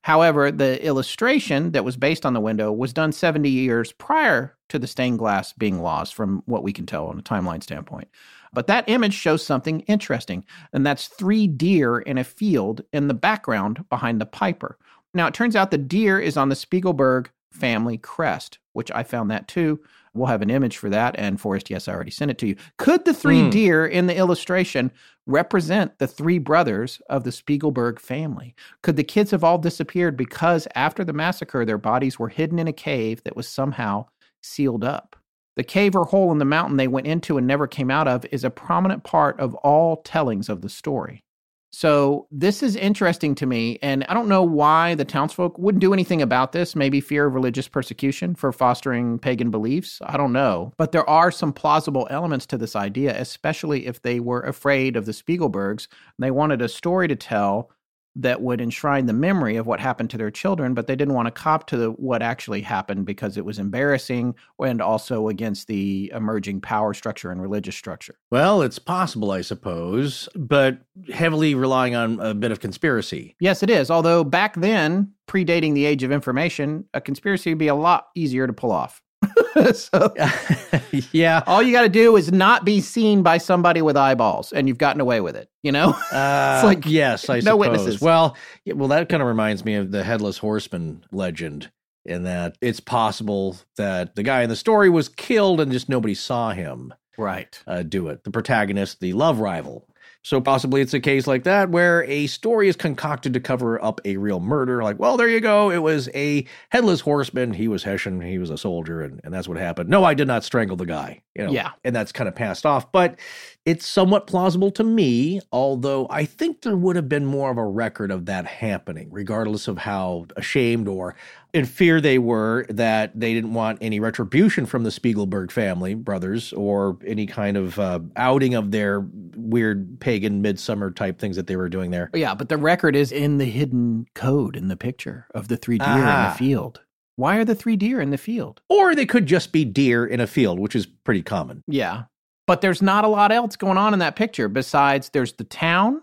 [0.02, 4.78] However, the illustration that was based on the window was done 70 years prior to
[4.78, 8.08] the stained glass being lost, from what we can tell on a timeline standpoint.
[8.54, 13.14] But that image shows something interesting, and that's three deer in a field in the
[13.14, 14.78] background behind the piper.
[15.12, 19.30] Now, it turns out the deer is on the Spiegelberg family crest, which I found
[19.30, 19.80] that too.
[20.12, 21.14] We'll have an image for that.
[21.18, 22.56] And Forrest, yes, I already sent it to you.
[22.78, 23.50] Could the three Hmm.
[23.50, 24.90] deer in the illustration
[25.26, 28.54] represent the three brothers of the Spiegelberg family?
[28.82, 32.68] Could the kids have all disappeared because after the massacre, their bodies were hidden in
[32.68, 34.06] a cave that was somehow
[34.42, 35.16] sealed up?
[35.56, 38.26] The cave or hole in the mountain they went into and never came out of
[38.32, 41.22] is a prominent part of all tellings of the story.
[41.70, 45.92] So this is interesting to me, and I don't know why the townsfolk wouldn't do
[45.92, 46.76] anything about this.
[46.76, 49.98] Maybe fear of religious persecution for fostering pagan beliefs.
[50.04, 54.20] I don't know, but there are some plausible elements to this idea, especially if they
[54.20, 55.88] were afraid of the Spiegelbergs.
[56.16, 57.70] And they wanted a story to tell
[58.16, 61.26] that would enshrine the memory of what happened to their children, but they didn't want
[61.26, 66.12] to cop to the, what actually happened because it was embarrassing and also against the
[66.14, 68.16] emerging power structure and religious structure.
[68.30, 70.78] Well, it's possible, I suppose, but
[71.12, 73.34] heavily relying on a bit of conspiracy.
[73.40, 73.90] Yes, it is.
[73.90, 78.46] Although back then, predating the age of information, a conspiracy would be a lot easier
[78.46, 79.02] to pull off.
[79.74, 80.14] so
[81.12, 81.42] yeah.
[81.46, 84.78] all you got to do is not be seen by somebody with eyeballs, and you've
[84.78, 85.48] gotten away with it.
[85.62, 85.96] You know?
[86.14, 87.58] Uh, like yes, I no suppose.
[87.58, 88.00] witnesses.
[88.00, 91.70] Well, yeah, well, that kind of reminds me of the headless horseman legend.
[92.06, 96.14] In that it's possible that the guy in the story was killed and just nobody
[96.14, 97.60] saw him right.
[97.66, 98.24] uh, do it.
[98.24, 99.88] The protagonist, the love rival.
[100.24, 104.00] So possibly it's a case like that where a story is concocted to cover up
[104.06, 104.82] a real murder.
[104.82, 105.70] Like, well, there you go.
[105.70, 107.52] It was a headless horseman.
[107.52, 108.22] He was Hessian.
[108.22, 109.90] He was a soldier, and, and that's what happened.
[109.90, 111.20] No, I did not strangle the guy.
[111.36, 111.72] You know, Yeah.
[111.84, 112.90] and that's kind of passed off.
[112.90, 113.18] But
[113.66, 117.64] it's somewhat plausible to me, although I think there would have been more of a
[117.66, 121.14] record of that happening, regardless of how ashamed or
[121.54, 126.52] in fear they were that they didn't want any retribution from the Spiegelberg family brothers
[126.52, 129.00] or any kind of uh, outing of their
[129.36, 132.10] weird pagan midsummer type things that they were doing there.
[132.12, 135.78] Yeah, but the record is in the hidden code in the picture of the three
[135.78, 136.30] deer in Ah.
[136.32, 136.80] the field.
[137.16, 138.60] Why are the three deer in the field?
[138.68, 141.62] Or they could just be deer in a field, which is pretty common.
[141.68, 142.02] Yeah.
[142.46, 146.02] But there's not a lot else going on in that picture besides there's the town,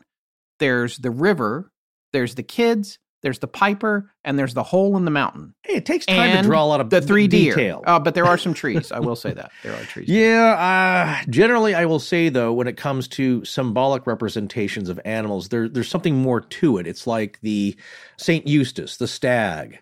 [0.60, 1.72] there's the river,
[2.14, 5.54] there's the kids, there's the piper, and there's the hole in the mountain.
[5.62, 7.54] Hey, it takes time to draw a lot of The three deer.
[7.54, 7.84] detail.
[7.86, 8.92] Uh, but there are some trees.
[8.92, 9.52] I will say that.
[9.62, 10.10] There are trees.
[10.10, 15.50] Yeah, uh, generally, I will say though, when it comes to symbolic representations of animals,
[15.50, 16.88] there, there's something more to it.
[16.88, 17.76] It's like the
[18.18, 19.78] Saint Eustace, the stag,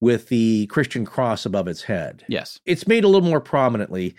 [0.00, 2.24] with the Christian cross above its head.
[2.28, 2.60] Yes.
[2.64, 4.14] It's made a little more prominently.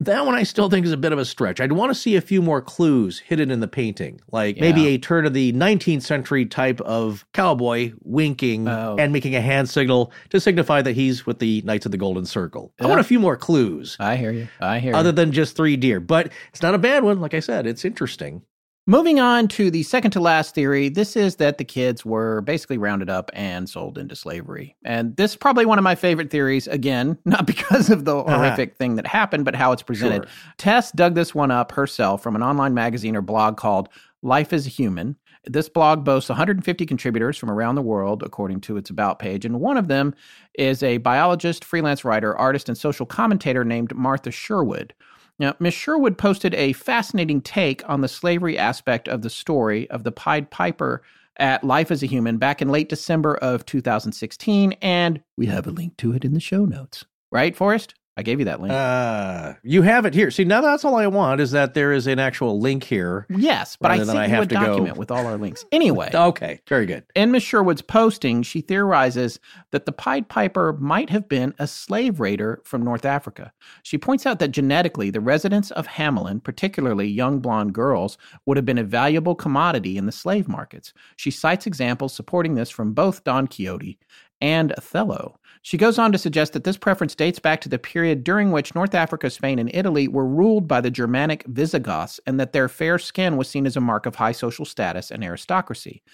[0.00, 1.58] That one I still think is a bit of a stretch.
[1.58, 4.98] I'd want to see a few more clues hidden in the painting, like maybe a
[4.98, 8.96] turn of the 19th century type of cowboy winking Oh.
[8.98, 12.26] and making a hand signal to signify that he's with the Knights of the Golden
[12.26, 12.74] Circle.
[12.78, 14.48] I want a few more clues I hear you.
[14.60, 14.96] I hear you.
[14.98, 15.12] other you.
[15.14, 15.98] than just three deer.
[15.98, 17.20] But it's not a bad one.
[17.20, 18.42] Like I said, it's interesting.
[18.88, 22.78] Moving on to the second to last theory, this is that the kids were basically
[22.78, 24.76] rounded up and sold into slavery.
[24.84, 28.36] And this is probably one of my favorite theories, again, not because of the uh-huh.
[28.36, 30.28] horrific thing that happened, but how it's presented.
[30.28, 30.52] Sure.
[30.56, 33.88] Tess dug this one up herself from an online magazine or blog called
[34.22, 35.16] Life as a Human.
[35.46, 39.44] This blog boasts 150 contributors from around the world, according to its About page.
[39.44, 40.14] And one of them
[40.54, 44.94] is a biologist, freelance writer, artist, and social commentator named Martha Sherwood.
[45.38, 50.02] Now, Miss Sherwood posted a fascinating take on the slavery aspect of the story of
[50.02, 51.02] the Pied Piper
[51.38, 55.70] at Life as a Human back in late December of 2016, and we have a
[55.70, 57.04] link to it in the show notes.
[57.30, 57.94] Right, Forrest?
[58.18, 58.72] I gave you that link.
[58.72, 60.30] Uh, you have it here.
[60.30, 63.26] See, now that's all I want is that there is an actual link here.
[63.28, 65.66] yes, but I sent I you have a to go- document with all our links.
[65.70, 67.04] Anyway, Okay, very good.
[67.14, 69.38] in Miss Sherwood's posting, she theorizes
[69.70, 73.52] that the Pied Piper might have been a slave raider from North Africa.
[73.82, 78.16] She points out that genetically, the residents of Hamelin, particularly young blonde girls,
[78.46, 80.94] would have been a valuable commodity in the slave markets.
[81.16, 83.98] She cites examples supporting this from both Don Quixote
[84.40, 85.38] and Othello.
[85.66, 88.76] She goes on to suggest that this preference dates back to the period during which
[88.76, 93.00] North Africa, Spain, and Italy were ruled by the Germanic Visigoths, and that their fair
[93.00, 96.04] skin was seen as a mark of high social status and aristocracy.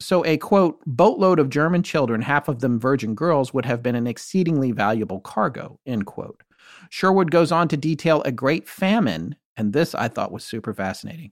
[0.00, 3.94] So, a quote, boatload of German children, half of them virgin girls, would have been
[3.94, 6.42] an exceedingly valuable cargo, end quote.
[6.90, 11.30] Sherwood goes on to detail a great famine, and this I thought was super fascinating.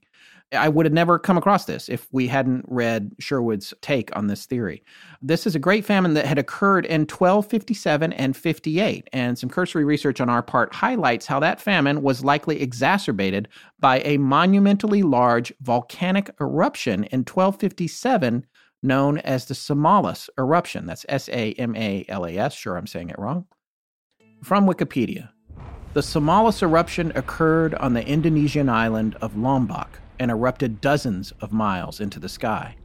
[0.53, 4.45] I would have never come across this if we hadn't read Sherwood's take on this
[4.45, 4.83] theory.
[5.21, 9.83] This is a great famine that had occurred in 1257 and 58, and some cursory
[9.83, 13.47] research on our part highlights how that famine was likely exacerbated
[13.79, 18.45] by a monumentally large volcanic eruption in 1257
[18.83, 20.85] known as the Samalas eruption.
[20.85, 22.53] That's S A M A L A S.
[22.53, 23.45] Sure, I'm saying it wrong.
[24.43, 25.29] From Wikipedia
[25.93, 31.99] The Samalas eruption occurred on the Indonesian island of Lombok and erupted dozens of miles
[31.99, 32.75] into the sky,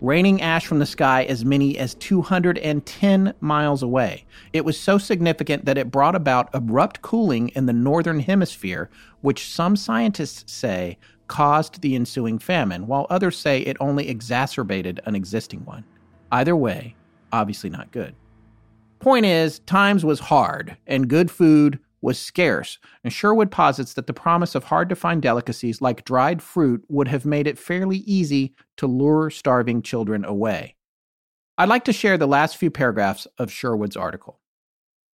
[0.00, 4.24] raining ash from the sky as many as 210 miles away.
[4.52, 8.90] It was so significant that it brought about abrupt cooling in the northern hemisphere,
[9.20, 15.14] which some scientists say caused the ensuing famine, while others say it only exacerbated an
[15.14, 15.84] existing one.
[16.32, 16.94] Either way,
[17.32, 18.14] obviously not good.
[19.00, 24.12] Point is, times was hard, and good food was scarce, and Sherwood posits that the
[24.12, 28.54] promise of hard to find delicacies like dried fruit would have made it fairly easy
[28.76, 30.76] to lure starving children away.
[31.56, 34.40] I'd like to share the last few paragraphs of Sherwood's article.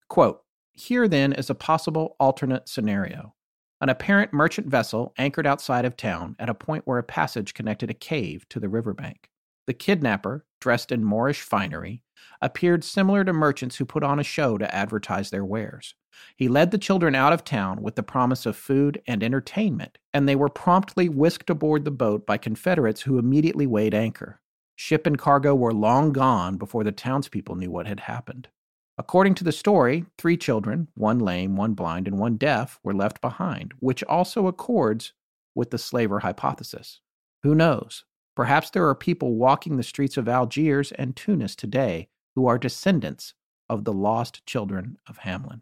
[0.09, 0.41] Quote
[0.73, 3.33] Here then is a possible alternate scenario.
[3.79, 7.89] An apparent merchant vessel anchored outside of town at a point where a passage connected
[7.89, 9.29] a cave to the riverbank.
[9.65, 12.01] The kidnapper, dressed in Moorish finery,
[12.41, 15.95] appeared similar to merchants who put on a show to advertise their wares.
[16.35, 20.27] He led the children out of town with the promise of food and entertainment, and
[20.27, 24.41] they were promptly whisked aboard the boat by Confederates who immediately weighed anchor.
[24.75, 28.49] Ship and cargo were long gone before the townspeople knew what had happened.
[28.97, 33.21] According to the story, three children, one lame, one blind, and one deaf, were left
[33.21, 35.13] behind, which also accords
[35.55, 36.99] with the slaver hypothesis.
[37.41, 38.05] Who knows?
[38.35, 43.33] Perhaps there are people walking the streets of Algiers and Tunis today who are descendants
[43.69, 45.61] of the lost children of Hamlin.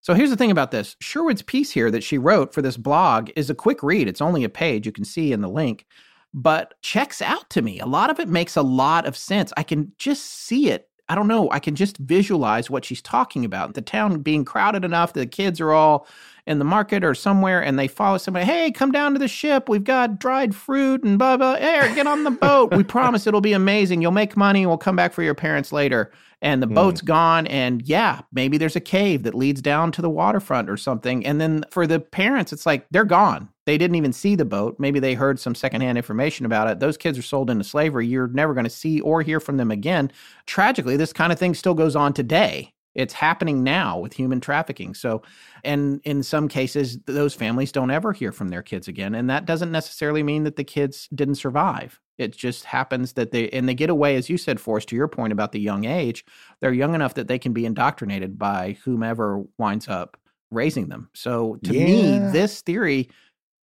[0.00, 3.30] So here's the thing about this Sherwood's piece here that she wrote for this blog
[3.36, 4.08] is a quick read.
[4.08, 5.86] It's only a page, you can see in the link,
[6.34, 7.80] but checks out to me.
[7.80, 9.52] A lot of it makes a lot of sense.
[9.56, 10.90] I can just see it.
[11.08, 11.50] I don't know.
[11.50, 13.74] I can just visualize what she's talking about.
[13.74, 16.06] The town being crowded enough the kids are all
[16.46, 19.68] in the market or somewhere and they follow somebody, hey, come down to the ship.
[19.68, 21.56] We've got dried fruit and blah, blah.
[21.56, 22.74] Hey, get on the boat.
[22.74, 24.02] We promise it'll be amazing.
[24.02, 26.12] You'll make money we'll come back for your parents later.
[26.42, 26.74] And the hmm.
[26.74, 27.46] boat's gone.
[27.46, 31.24] And yeah, maybe there's a cave that leads down to the waterfront or something.
[31.24, 33.48] And then for the parents, it's like they're gone.
[33.64, 34.76] They didn't even see the boat.
[34.78, 36.80] Maybe they heard some secondhand information about it.
[36.80, 38.06] Those kids are sold into slavery.
[38.06, 40.12] You're never going to see or hear from them again.
[40.44, 42.73] Tragically, this kind of thing still goes on today.
[42.94, 44.94] It's happening now with human trafficking.
[44.94, 45.22] So,
[45.64, 49.14] and in some cases, those families don't ever hear from their kids again.
[49.14, 52.00] And that doesn't necessarily mean that the kids didn't survive.
[52.18, 55.08] It just happens that they, and they get away, as you said, Forrest, to your
[55.08, 56.24] point about the young age,
[56.60, 60.16] they're young enough that they can be indoctrinated by whomever winds up
[60.50, 61.08] raising them.
[61.14, 63.10] So, to me, this theory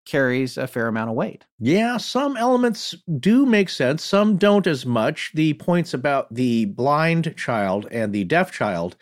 [0.05, 1.45] carries a fair amount of weight.
[1.59, 5.31] Yeah, some elements do make sense, some don't as much.
[5.33, 8.97] The points about the blind child and the deaf child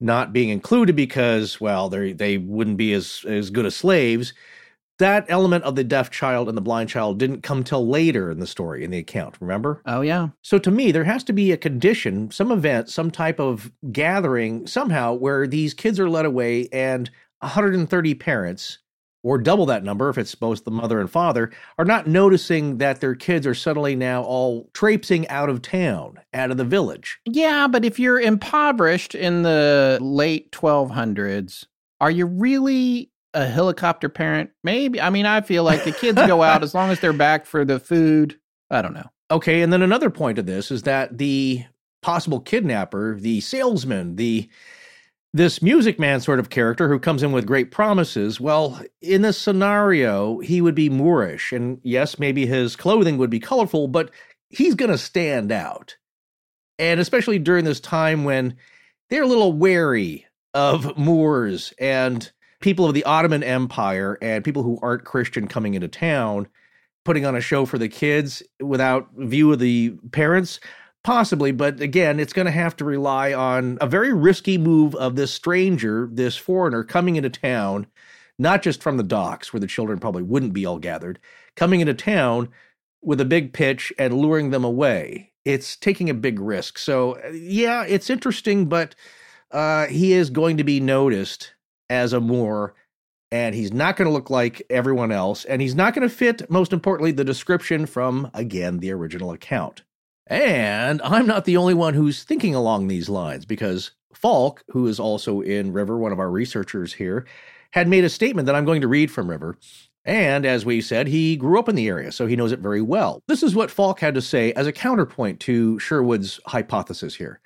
[0.00, 4.32] not being included because, well, they they wouldn't be as as good as slaves.
[4.98, 8.40] That element of the deaf child and the blind child didn't come till later in
[8.40, 9.36] the story in the account.
[9.40, 9.80] Remember?
[9.86, 10.30] Oh, yeah.
[10.42, 14.66] So to me, there has to be a condition, some event, some type of gathering
[14.66, 17.08] somehow where these kids are led away and
[17.40, 18.78] 130 parents,
[19.22, 23.00] or double that number if it's both the mother and father, are not noticing that
[23.00, 27.18] their kids are suddenly now all traipsing out of town, out of the village.
[27.24, 31.66] Yeah, but if you're impoverished in the late 1200s,
[32.00, 34.50] are you really a helicopter parent?
[34.62, 35.00] Maybe.
[35.00, 37.64] I mean, I feel like the kids go out as long as they're back for
[37.64, 38.38] the food.
[38.70, 39.10] I don't know.
[39.30, 41.64] Okay, and then another point of this is that the
[42.00, 44.48] possible kidnapper, the salesman, the
[45.34, 49.38] this music man sort of character who comes in with great promises, well, in this
[49.38, 51.52] scenario, he would be Moorish.
[51.52, 54.10] And yes, maybe his clothing would be colorful, but
[54.48, 55.96] he's going to stand out.
[56.78, 58.56] And especially during this time when
[59.10, 62.30] they're a little wary of Moors and
[62.60, 66.48] people of the Ottoman Empire and people who aren't Christian coming into town,
[67.04, 70.60] putting on a show for the kids without view of the parents.
[71.08, 75.16] Possibly, but again, it's going to have to rely on a very risky move of
[75.16, 77.86] this stranger, this foreigner coming into town,
[78.38, 81.18] not just from the docks where the children probably wouldn't be all gathered,
[81.56, 82.50] coming into town
[83.00, 85.32] with a big pitch and luring them away.
[85.46, 86.76] It's taking a big risk.
[86.76, 88.94] So, yeah, it's interesting, but
[89.50, 91.54] uh, he is going to be noticed
[91.88, 92.74] as a Moor,
[93.32, 96.50] and he's not going to look like everyone else, and he's not going to fit,
[96.50, 99.84] most importantly, the description from, again, the original account.
[100.28, 105.00] And I'm not the only one who's thinking along these lines because Falk, who is
[105.00, 107.26] also in River, one of our researchers here,
[107.72, 109.56] had made a statement that I'm going to read from River.
[110.04, 112.80] And as we said, he grew up in the area, so he knows it very
[112.80, 113.22] well.
[113.26, 117.40] This is what Falk had to say as a counterpoint to Sherwood's hypothesis here.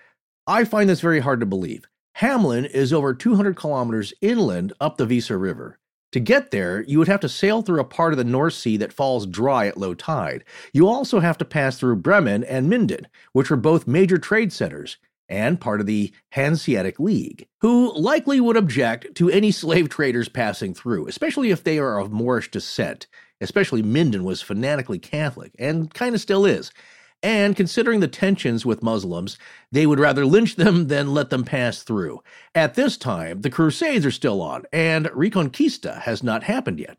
[0.47, 1.85] I find this very hard to believe.
[2.15, 5.79] Hamlin is over 200 kilometers inland up the Weser River.
[6.13, 8.77] To get there, you would have to sail through a part of the North Sea
[8.77, 10.45] that falls dry at low tide.
[10.73, 14.99] You also have to pass through Bremen and Minden, which are both major trade centers
[15.29, 20.75] and part of the Hanseatic League, who likely would object to any slave traders passing
[20.75, 23.07] through, especially if they are of Moorish descent.
[23.41, 26.71] Especially Minden was fanatically Catholic, and kind of still is.
[27.23, 29.39] And considering the tensions with Muslims,
[29.71, 32.23] they would rather lynch them than let them pass through.
[32.55, 36.99] At this time, the Crusades are still on, and Reconquista has not happened yet.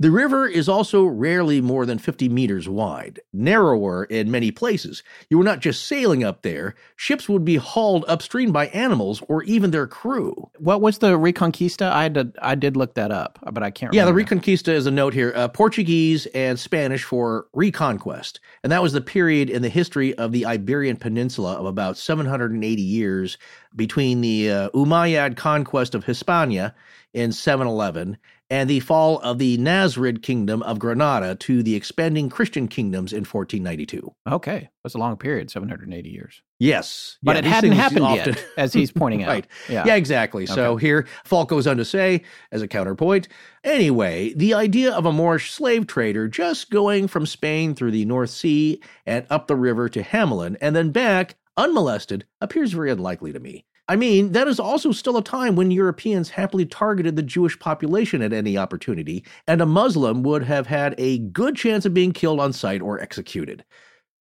[0.00, 5.02] The river is also rarely more than 50 meters wide, narrower in many places.
[5.28, 9.42] You were not just sailing up there, ships would be hauled upstream by animals or
[9.42, 10.50] even their crew.
[10.58, 11.90] What was the Reconquista?
[11.90, 14.12] I did, I did look that up, but I can't Yeah, the.
[14.12, 18.38] Reconquista is a note here uh, Portuguese and Spanish for reconquest.
[18.62, 22.80] And that was the period in the history of the Iberian Peninsula of about 780
[22.80, 23.36] years
[23.74, 26.72] between the uh, Umayyad conquest of Hispania
[27.14, 28.16] in 711
[28.50, 33.24] and the fall of the Nasrid kingdom of Granada to the expanding Christian kingdoms in
[33.24, 34.14] 1492.
[34.30, 36.42] Okay, that's a long period, 780 years.
[36.58, 37.18] Yes.
[37.22, 39.28] But Yeah, it hadn't happened often- yet, as he's pointing out.
[39.28, 39.46] Right.
[39.68, 39.84] Yeah.
[39.86, 40.46] Yeah, exactly.
[40.46, 43.28] So here, Falk goes on to say, as a counterpoint,
[43.64, 48.30] anyway, the idea of a Moorish slave trader just going from Spain through the North
[48.30, 53.40] Sea and up the river to Hamelin and then back unmolested appears very unlikely to
[53.40, 53.64] me.
[53.90, 58.20] I mean, that is also still a time when Europeans happily targeted the Jewish population
[58.20, 62.38] at any opportunity, and a Muslim would have had a good chance of being killed
[62.38, 63.64] on sight or executed.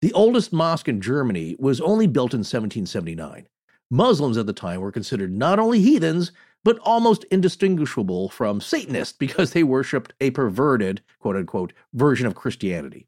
[0.01, 3.47] The oldest mosque in Germany was only built in 1779.
[3.89, 6.31] Muslims at the time were considered not only heathens,
[6.63, 13.07] but almost indistinguishable from Satanists because they worshiped a perverted, quote unquote, version of Christianity.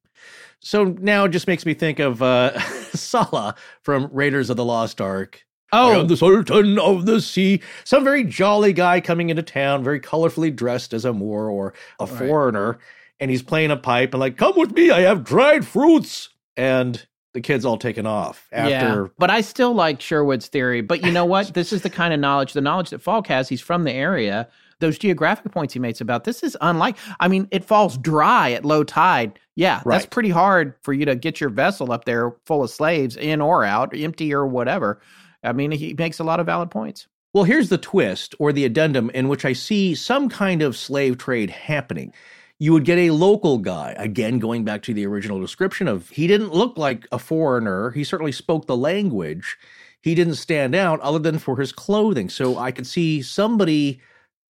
[0.60, 2.60] So now it just makes me think of uh,
[2.94, 5.46] Sallah from Raiders of the Lost Ark.
[5.72, 7.62] Oh, the Sultan of the Sea.
[7.84, 12.06] Some very jolly guy coming into town, very colorfully dressed as a Moor or a
[12.06, 12.18] Right.
[12.18, 12.80] foreigner,
[13.20, 17.06] and he's playing a pipe and like, "Come with me, I have dried fruits." And
[17.34, 18.70] the kid's all taken off after.
[18.72, 19.06] yeah.
[19.20, 20.82] But I still like Sherwood's theory.
[20.82, 21.54] But you know what?
[21.54, 23.48] this is the kind of knowledge, the knowledge that Falk has.
[23.48, 24.48] He's from the area.
[24.80, 26.96] Those geographic points he makes about this is unlike.
[27.20, 29.38] I mean, it falls dry at low tide.
[29.56, 33.18] Yeah, that's pretty hard for you to get your vessel up there full of slaves,
[33.18, 35.02] in or out, empty or whatever.
[35.44, 37.08] I mean, he makes a lot of valid points.
[37.34, 41.18] Well, here's the twist or the addendum in which I see some kind of slave
[41.18, 42.14] trade happening.
[42.58, 46.28] You would get a local guy, again, going back to the original description of he
[46.28, 47.92] didn't look like a foreigner.
[47.92, 49.58] He certainly spoke the language.
[50.02, 52.30] He didn't stand out other than for his clothing.
[52.30, 54.02] So I could see somebody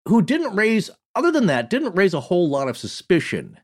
[0.07, 3.59] who didn't raise, other than that, didn't raise a whole lot of suspicion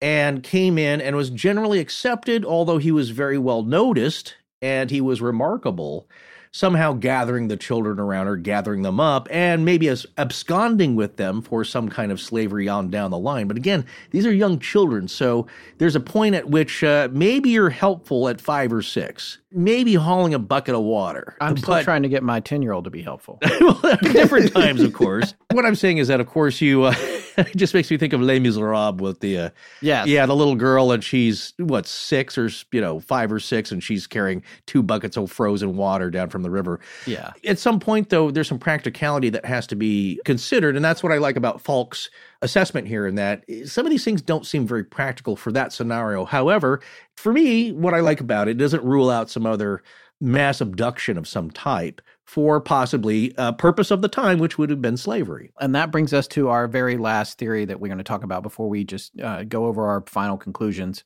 [0.00, 5.00] and came in and was generally accepted, although he was very well noticed and he
[5.00, 6.08] was remarkable
[6.52, 11.42] somehow gathering the children around her, gathering them up, and maybe as absconding with them
[11.42, 13.48] for some kind of slavery on down the line.
[13.48, 15.46] But again, these are young children, so
[15.78, 20.34] there's a point at which uh, maybe you're helpful at five or six, maybe hauling
[20.34, 21.36] a bucket of water.
[21.40, 23.38] I'm still But- trying to get my 10 year old to be helpful.
[23.60, 25.34] well, different times, of course.
[25.52, 26.94] What I'm saying is that, of course, you uh,
[27.38, 29.50] it just makes me think of Les Miserables with the uh,
[29.80, 30.06] Yes.
[30.06, 33.82] yeah, the little girl, and she's what six or you know five or six, and
[33.82, 36.80] she's carrying two buckets of frozen water down from the river.
[37.06, 37.32] Yeah.
[37.44, 41.12] At some point, though, there's some practicality that has to be considered, and that's what
[41.12, 42.10] I like about Falk's
[42.42, 43.06] assessment here.
[43.06, 46.24] In that some of these things don't seem very practical for that scenario.
[46.24, 46.80] However,
[47.16, 49.82] for me, what I like about it doesn't rule out some other
[50.20, 54.82] mass abduction of some type for possibly a purpose of the time, which would have
[54.82, 55.52] been slavery.
[55.60, 58.42] And that brings us to our very last theory that we're going to talk about
[58.42, 61.04] before we just uh, go over our final conclusions.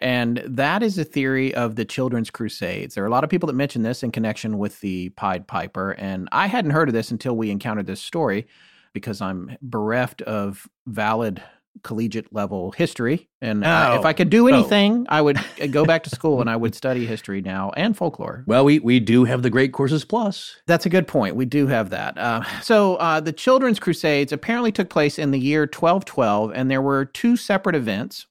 [0.00, 2.94] And that is a theory of the Children's Crusades.
[2.94, 5.92] There are a lot of people that mention this in connection with the Pied Piper.
[5.92, 8.46] And I hadn't heard of this until we encountered this story
[8.92, 11.42] because I'm bereft of valid
[11.84, 13.28] collegiate level history.
[13.40, 14.08] And uh, if Oh.
[14.08, 14.52] I could do Oh.
[14.52, 15.38] anything, I would
[15.70, 18.42] go back to school and I would study history now and folklore.
[18.46, 20.56] Well, we, we do have the Great Courses Plus.
[20.66, 21.36] That's a good point.
[21.36, 22.18] We do have that.
[22.18, 26.82] Uh, so, uh, the Children's Crusades apparently took place in the year 1212, and there
[26.82, 28.26] were two separate events.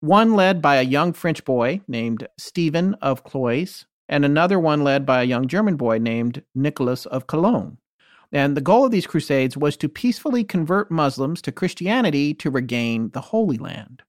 [0.00, 5.06] One led by a young French boy named Stephen of Cloyes, and another one led
[5.06, 7.78] by a young German boy named Nicholas of Cologne.
[8.30, 13.08] And the goal of these crusades was to peacefully convert Muslims to Christianity to regain
[13.14, 14.02] the Holy Land.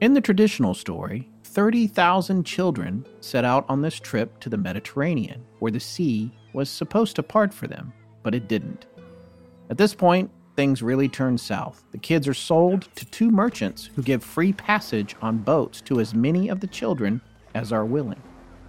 [0.00, 5.72] In the traditional story, 30,000 children set out on this trip to the Mediterranean, where
[5.72, 7.92] the sea was supposed to part for them,
[8.22, 8.86] but it didn't.
[9.68, 11.84] At this point, things really turn south.
[11.92, 16.14] The kids are sold to two merchants who give free passage on boats to as
[16.14, 17.20] many of the children
[17.54, 18.22] as are willing,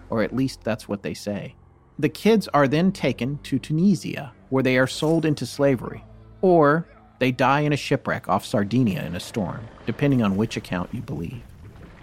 [0.09, 1.55] or at least that's what they say.
[1.97, 6.03] The kids are then taken to Tunisia, where they are sold into slavery,
[6.41, 6.87] or
[7.19, 11.01] they die in a shipwreck off Sardinia in a storm, depending on which account you
[11.01, 11.41] believe.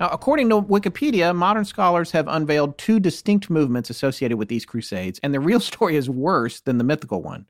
[0.00, 5.20] Now, according to Wikipedia, modern scholars have unveiled two distinct movements associated with these crusades,
[5.22, 7.46] and the real story is worse than the mythical one.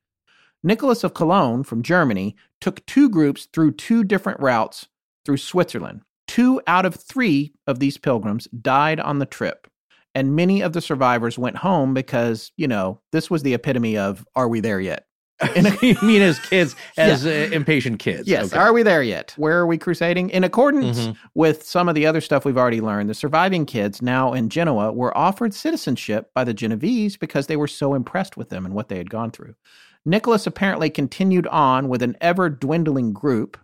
[0.63, 4.87] Nicholas of Cologne from Germany took two groups through two different routes
[5.25, 6.03] through Switzerland.
[6.29, 9.67] Two out of three of these pilgrims died on the trip,
[10.15, 14.25] and many of the survivors went home because, you know, this was the epitome of
[14.35, 15.07] are we there yet?
[15.57, 18.29] and you mean as kids, as uh, impatient kids?
[18.29, 18.53] Yes.
[18.53, 18.63] Okay.
[18.63, 19.35] Are we there yet?
[19.37, 20.31] Where are we crusading?
[20.31, 21.17] In accordance Mhm.
[21.35, 24.93] with some of the other stuff we've already learned, the surviving kids now in Genoa
[24.93, 28.89] were offered citizenship by the Genovese because they were so impressed with them and what
[28.89, 29.57] they had gone through.
[30.05, 33.57] Nicholas apparently continued on with an ever dwindling group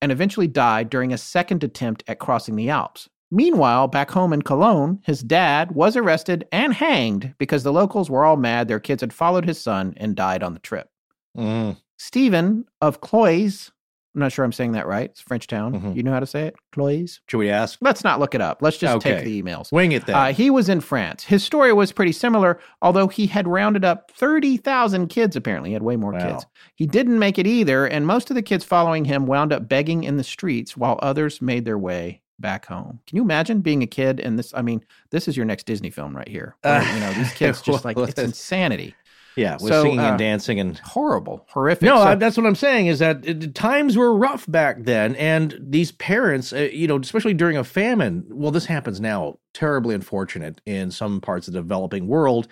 [0.00, 3.08] and eventually died during a second attempt at crossing the Alps.
[3.30, 8.24] Meanwhile, back home in Cologne, his dad was arrested and hanged because the locals were
[8.24, 10.90] all mad their kids had followed his son and died on the trip.
[11.36, 11.78] Mm.
[11.96, 13.70] Stephen of Cloyes,
[14.14, 15.08] I'm not sure I'm saying that right.
[15.10, 15.72] It's a French town.
[15.72, 15.96] Mhm.
[15.96, 16.54] You know how to say it?
[16.72, 17.20] Cloyes?
[17.28, 17.78] Should we ask?
[17.80, 18.60] Let's not look it up.
[18.60, 19.72] Let's just take the emails.
[19.72, 20.14] Wing it then.
[20.14, 21.24] Uh, he was in France.
[21.24, 25.70] His story was pretty similar, although he had rounded up 30,000 kids, apparently.
[25.70, 26.32] He had way more Wow.
[26.32, 26.46] kids.
[26.74, 30.04] He didn't make it either, and most of the kids following him wound up begging
[30.04, 32.98] in the streets while others made their way back home.
[33.06, 34.52] Can you imagine being a kid and this?
[34.54, 36.56] I mean, this is your next Disney film right here.
[36.62, 38.94] where, you know, these kids just like, it's insanity.
[39.36, 41.82] Yeah, with so, singing uh, and dancing and Horrible, horrific.
[41.82, 45.14] No, So- I, that's what I'm saying is that uh, times were rough back then,
[45.16, 48.24] and these parents, uh, you know, especially during a famine.
[48.28, 52.48] Well, this happens now, terribly unfortunate in some parts of the developing world,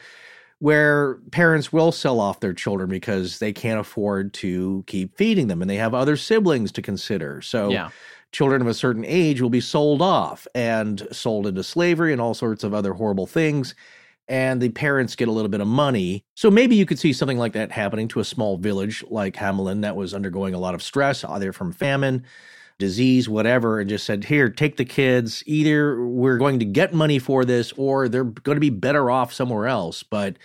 [0.59, 5.62] where parents will sell off their children because they can't afford to keep feeding them,
[5.62, 7.40] and they have other siblings to consider.
[7.40, 7.90] So, yeah.
[8.32, 12.35] children of a certain age will be sold off and sold into slavery and all
[12.35, 13.74] sorts of other horrible things.
[14.31, 16.24] And the parents get a little bit of money.
[16.36, 19.82] So maybe you could see something like that happening to a small village like Hamelin
[19.82, 22.24] that was undergoing a lot of stress, uh, either from famine,
[22.78, 25.43] disease, whatever, and just said, Here, take the kids.
[25.47, 29.32] Either we're going to get money for this or they're going to be better off
[29.32, 30.05] somewhere else.
[30.05, 30.36] But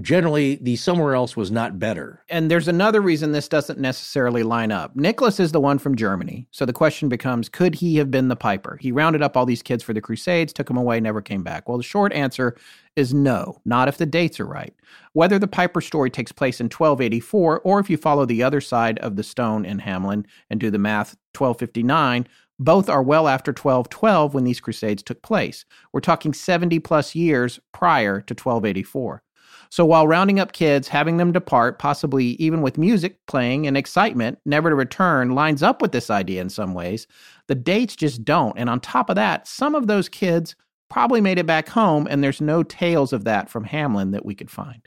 [0.00, 2.22] generally, the somewhere else was not better.
[2.28, 4.94] And there's another reason this doesn't necessarily line up.
[4.94, 6.46] Nicholas is the one from Germany.
[6.50, 8.78] So the question becomes could he have been the Piper?
[8.80, 11.68] He rounded up all these kids for the Crusades, took them away, never came back.
[11.68, 12.56] Well, the short answer
[12.96, 14.74] is no, not if the dates are right.
[15.12, 18.98] Whether the Piper story takes place in 1284 or if you follow the other side
[19.00, 22.26] of the stone in Hamelin and do the math 1259,
[22.58, 25.64] both are well after 1212 when these crusades took place.
[25.92, 29.22] We're talking 70 plus years prior to 1284.
[29.70, 34.38] So while rounding up kids, having them depart, possibly even with music playing and excitement,
[34.44, 37.06] never to return, lines up with this idea in some ways,
[37.48, 38.56] the dates just don't.
[38.58, 40.54] And on top of that, some of those kids
[40.88, 44.34] probably made it back home, and there's no tales of that from Hamelin that we
[44.36, 44.86] could find.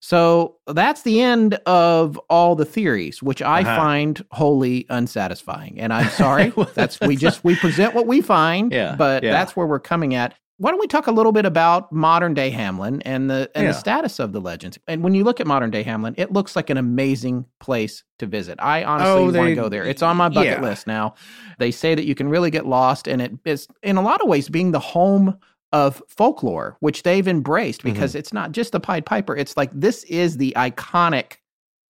[0.00, 3.76] So that's the end of all the theories, which I Uh-huh.
[3.76, 5.78] find wholly unsatisfying.
[5.80, 6.52] And I'm sorry.
[6.56, 9.30] Well, that's we just we present what we find, Yeah, but yeah.
[9.30, 10.34] that's where we're coming at.
[10.62, 13.72] Why don't we talk a little bit about modern day Hamelin and the and Yeah.
[13.72, 14.78] the status of the legends?
[14.86, 18.26] And when you look at modern day Hamelin, it looks like an amazing place to
[18.26, 18.60] visit.
[18.62, 19.84] I honestly Oh, want to go there.
[19.84, 20.62] It's on my bucket yeah.
[20.62, 21.14] list now.
[21.58, 24.28] They say that you can really get lost, and it is in a lot of
[24.28, 25.36] ways being the home
[25.72, 27.92] of folklore, which they've embraced Mm-hmm.
[27.94, 29.34] because it's not just the Pied Piper.
[29.36, 31.38] It's like this is the iconic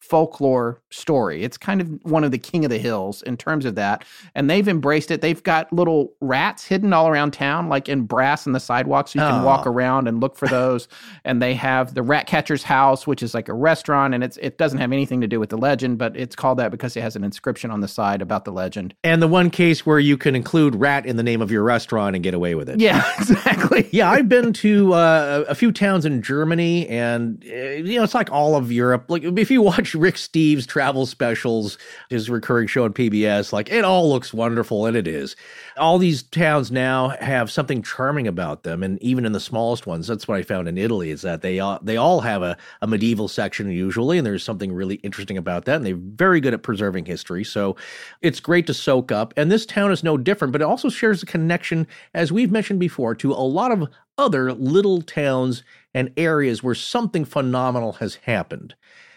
[0.03, 1.43] folklore story.
[1.43, 4.05] It's kind of one of the king of the hills in terms of that.
[4.35, 5.21] And they've embraced it.
[5.23, 9.13] They've got little rats hidden all around town, like in brass in the sidewalks.
[9.13, 9.47] So you can Oh.
[9.47, 10.89] walk around and look for those.
[11.25, 14.13] and they have the rat catcher's house, which is like a restaurant.
[14.13, 16.71] And it's it doesn't have anything to do with the legend, but it's called that
[16.71, 18.95] because it has an inscription on the side about the legend.
[19.05, 22.17] And the one case where you can include rat in the name of your restaurant
[22.17, 22.81] and get away with it.
[22.81, 23.89] Yeah, exactly.
[23.93, 28.15] Yeah, I've been to uh, a few towns in Germany, and uh, you know it's
[28.15, 29.05] like all of Europe.
[29.09, 31.79] Like if you watch Rick Steves' travel specials,
[32.09, 35.37] his recurring show on PBS, like it all looks wonderful, and it is.
[35.77, 40.07] All these towns now have something charming about them, and even in the smallest ones,
[40.07, 42.87] that's what I found in Italy is that they all they all have a, a
[42.87, 46.63] medieval section usually, and there's something really interesting about that, and they're very good at
[46.63, 47.45] preserving history.
[47.45, 47.77] So
[48.21, 51.23] it's great to soak up, and this town is no different, but it also shares
[51.23, 53.89] a connection, as we've mentioned before, to a lot of
[54.19, 55.63] other little towns
[55.95, 58.75] and areas where something phenomenal has happened.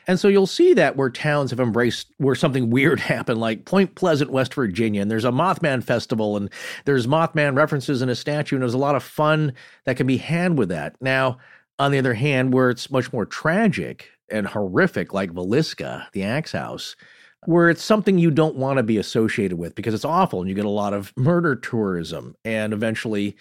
[0.08, 3.96] And so you'll see that where towns have embraced where something weird happened, like Point
[3.96, 6.50] Pleasant, West Virginia, and there's a Mothman festival, and
[6.86, 9.54] there's Mothman references in a statue, and there's a lot of fun
[9.86, 10.96] that can be had with that.
[11.02, 11.38] Now,
[11.80, 16.54] on the other hand, where it's much more tragic and horrific, like Villisca, the Axe
[16.54, 16.96] House,
[17.46, 20.56] where it's something you don't want to be associated with because it's awful and you
[20.56, 22.36] get a lot of murder tourism.
[22.44, 23.36] And eventually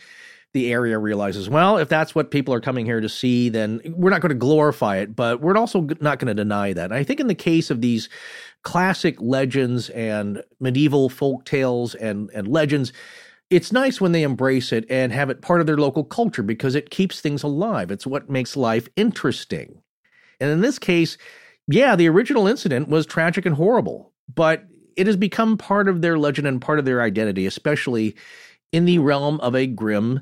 [0.55, 4.11] the area realizes, well, if that's what people are coming here to see, then we're
[4.11, 6.85] not going to glorify it, but we're also not going to deny that.
[6.85, 8.09] And I think in the case of these
[8.63, 12.93] classic legends and medieval folk tales and, and legends,
[13.51, 16.77] it's nice when they embrace it and have it part of their local culture because
[16.77, 17.91] it keeps things alive.
[17.91, 19.83] It's what makes life interesting.
[20.41, 21.19] And in this case,
[21.67, 24.65] yeah, the original incident was tragic and horrible, but
[24.97, 28.15] it has become part of their legend and part of their identity, especially
[28.71, 30.21] in the realm of a grim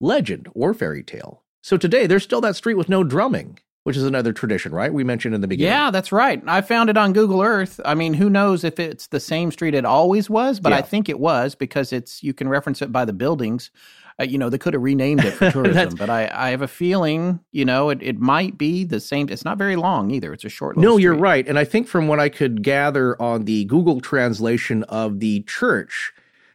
[0.00, 1.42] legend or fairy tale.
[1.62, 4.92] So today, there's still that street with no drumming, which is another tradition, right?
[4.92, 5.72] We mentioned in the beginning.
[5.72, 6.42] Yeah, that's right.
[6.46, 7.80] I found it on Google Earth.
[7.84, 11.08] I mean, who knows if it's the same street it always was, but I think
[11.08, 13.70] it was because it's you can reference it by the buildings.
[14.18, 16.68] Uh, you know, they could have renamed it for tourism, but I, I have a
[16.68, 19.28] feeling, you know, it, it might be the same.
[19.30, 20.32] It's not very long either.
[20.32, 20.76] It's a short.
[20.76, 21.46] No, little you're right.
[21.48, 26.12] And I think from what I could gather on the Google translation of the church,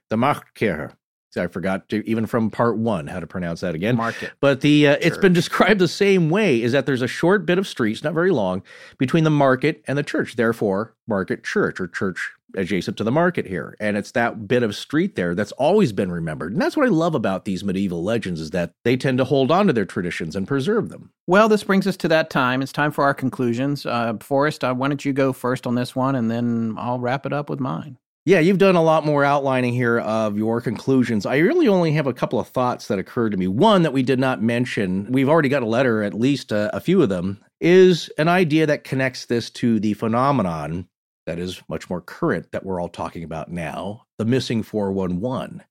[0.10, 0.94] the Marktkirche,
[1.38, 3.96] I forgot to, even from part one how to pronounce that again.
[3.96, 4.32] Market.
[4.40, 7.58] But the uh, it's been described the same way is that there's a short bit
[7.58, 8.64] of streets, not very long,
[8.98, 10.36] between the market and the church.
[10.36, 13.76] Therefore, market church or church adjacent to the market here.
[13.80, 16.54] And it's that bit of street there that's always been remembered.
[16.54, 19.52] And that's what I love about these medieval legends is that they tend to hold
[19.52, 21.12] on to their traditions and preserve them.
[21.28, 22.62] Well, this brings us to that time.
[22.62, 23.86] It's time for our conclusions.
[23.86, 27.26] Uh, Forrest, uh, why don't you go first on this one, and then I'll wrap
[27.26, 27.98] it up with mine.
[28.28, 31.28] Yeah, you've done a lot more outlining here of your conclusions.
[31.28, 33.48] I really only have a couple of thoughts that occurred to me.
[33.48, 36.80] One that we did not mention, we've already got a letter, at least uh, a
[36.80, 40.88] few of them, is an idea that connects this to the phenomenon
[41.28, 45.64] that is much more current that we're all talking about now the missing 411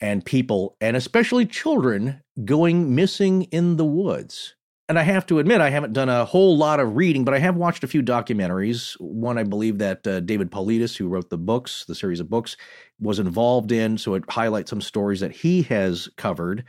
[0.00, 4.55] and people, and especially children, going missing in the woods.
[4.88, 7.40] And I have to admit, I haven't done a whole lot of reading, but I
[7.40, 8.92] have watched a few documentaries.
[9.00, 12.56] One, I believe that uh, David Paulides, who wrote the books, the series of books,
[13.00, 13.98] was involved in.
[13.98, 16.64] So it highlights some stories that he has covered.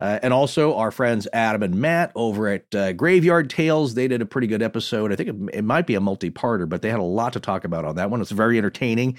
[0.00, 3.92] Uh, and also our friends Adam and Matt over at uh, Graveyard Tales.
[3.92, 5.12] They did a pretty good episode.
[5.12, 7.40] I think it, it might be a multi parter, but they had a lot to
[7.40, 8.22] talk about on that one.
[8.22, 9.18] It's very entertaining.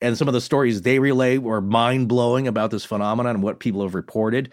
[0.00, 3.60] And some of the stories they relay were mind blowing about this phenomenon and what
[3.60, 4.50] people have reported.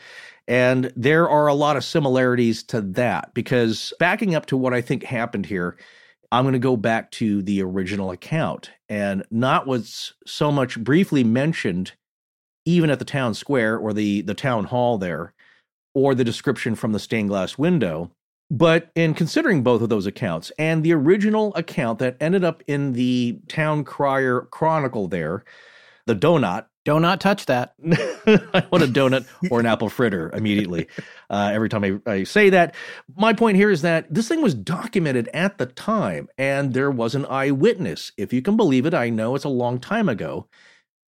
[0.48, 4.82] And there are a lot of similarities to that because backing up to what I
[4.82, 5.78] think happened here,
[6.32, 11.24] I'm going to go back to the original account and not what's so much briefly
[11.24, 11.94] mentioned,
[12.66, 15.34] even at the town square or the, the town hall there,
[15.94, 18.12] or the description from the stained glass window.
[18.52, 22.92] But in considering both of those accounts and the original account that ended up in
[22.92, 25.46] the town crier chronicle there,
[26.06, 27.76] the donut, Do not touch that.
[27.88, 30.88] I want a donut or an apple fritter immediately
[31.30, 32.76] uh, every time I, I say that.
[33.16, 37.16] My point here is that this thing was documented at the time, and there was
[37.16, 38.12] an eyewitness.
[38.18, 40.50] If you can believe it, I know it's a long time ago.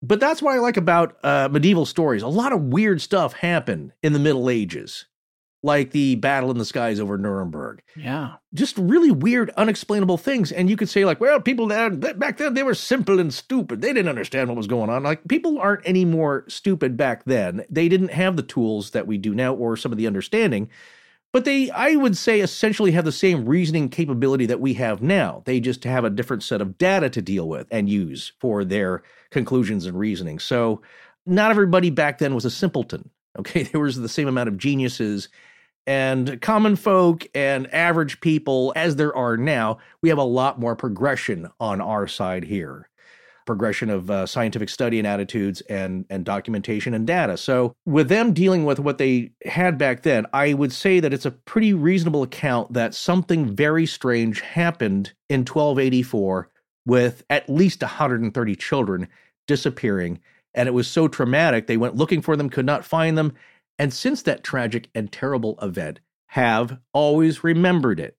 [0.00, 2.22] But that's what I like about uh, medieval stories.
[2.22, 5.06] A lot of weird stuff happened in the Middle Ages,
[5.62, 8.32] like the battle in the skies over Nuremberg Yeah.
[8.52, 10.50] just really weird, unexplainable things.
[10.50, 13.80] And you could say, like, well, people that back then they were simple and stupid.
[13.80, 15.02] They didn't understand what was going on.
[15.04, 17.64] Like, people aren't any more stupid back then.
[17.70, 20.68] They didn't have the tools that we do now or some of the understanding.
[21.32, 25.42] But they, I would say, essentially have the same reasoning capability that we have now.
[25.46, 29.02] They just have a different set of data to deal with and use for their
[29.30, 30.38] conclusions and reasoning.
[30.40, 30.82] So,
[31.24, 33.08] not everybody back then was a simpleton.
[33.38, 35.30] Okay, there was the same amount of geniuses
[35.86, 40.76] and common folk and average people as there are now, we have a lot more
[40.76, 42.88] progression on our side here.
[43.44, 47.36] Progression of uh, scientific study and attitudes and, and documentation and data.
[47.36, 51.26] So, with them dealing with what they had back then, I would say that it's
[51.26, 56.50] a pretty reasonable account that something very strange happened in 1284
[56.86, 59.08] with at least 130 children
[59.48, 60.20] disappearing.
[60.54, 63.32] And it was so traumatic, they went looking for them, could not find them,
[63.82, 65.98] and since that tragic and terrible event,
[66.28, 68.16] have always remembered it.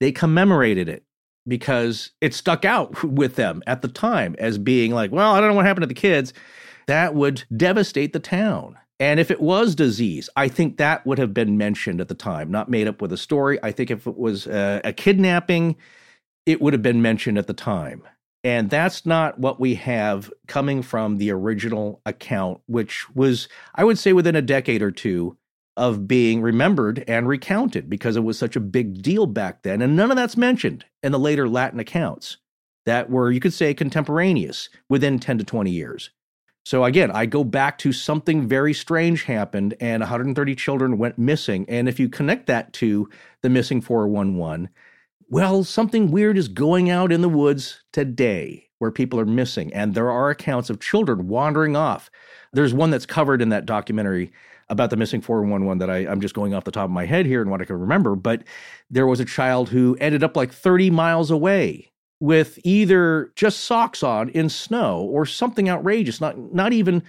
[0.00, 1.04] They commemorated it
[1.46, 5.50] because it stuck out with them at the time as being like, well, I don't
[5.50, 6.34] know what happened to the kids.
[6.88, 8.78] That would devastate the town.
[8.98, 12.50] And if it was disease, I think that would have been mentioned at the time,
[12.50, 13.60] not made up with a story.
[13.62, 15.76] I think if it was a, a kidnapping,
[16.46, 18.02] it would have been mentioned at the time.
[18.46, 23.98] And that's not what we have coming from the original account, which was, I would
[23.98, 25.36] say, within a decade or two
[25.76, 29.82] of being remembered and recounted because it was such a big deal back then.
[29.82, 32.36] And none of that's mentioned in the later Latin accounts
[32.84, 36.10] that were, you could say, contemporaneous within 10 to 20 years.
[36.64, 41.66] So again, I go back to something very strange happened and 130 children went missing.
[41.68, 43.08] And if you connect that to
[43.42, 44.68] the missing 411,
[45.28, 49.94] well, something weird is going out in the woods today where people are missing, and
[49.94, 52.10] there are accounts of children wandering off.
[52.52, 54.30] There's one that's covered in that documentary
[54.68, 57.26] about the missing 411 that I, I'm just going off the top of my head
[57.26, 58.44] here and what I can remember, but
[58.90, 61.90] there was a child who ended up like 30 miles away
[62.20, 67.02] with either just socks on in snow or something outrageous, not not even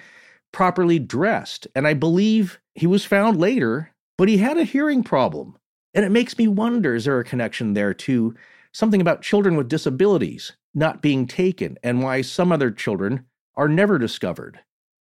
[0.51, 1.67] properly dressed.
[1.75, 5.57] And I believe he was found later, but he had a hearing problem.
[5.97, 8.35] And it makes me wonder is there a connection there to
[8.71, 13.25] something about children with disabilities not being taken and why some other children
[13.55, 14.59] are never discovered?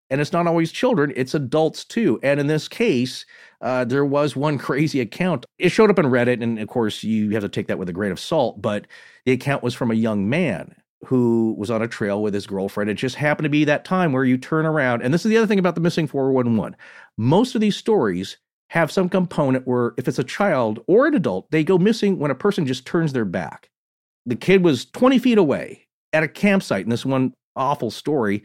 [0.09, 2.17] And it's not always children, it's adults too.
[2.23, 3.25] And in this case,
[3.59, 5.45] uh, there was one crazy account.
[5.59, 7.93] It showed up on Reddit, and of course, you have to take that with a
[7.93, 8.87] grain of salt, but
[9.25, 12.89] the account was from a young man who was on a trail with his girlfriend.
[12.89, 15.01] It just happened to be that time where you turn around.
[15.01, 16.77] And this is the other thing about the missing 411.
[17.17, 18.37] Most of these stories
[18.69, 22.31] have some component where if it's a child or an adult, they go missing when
[22.31, 23.69] a person just turns their back.
[24.25, 28.43] The kid was 20 feet away at a campsite in this one awful story,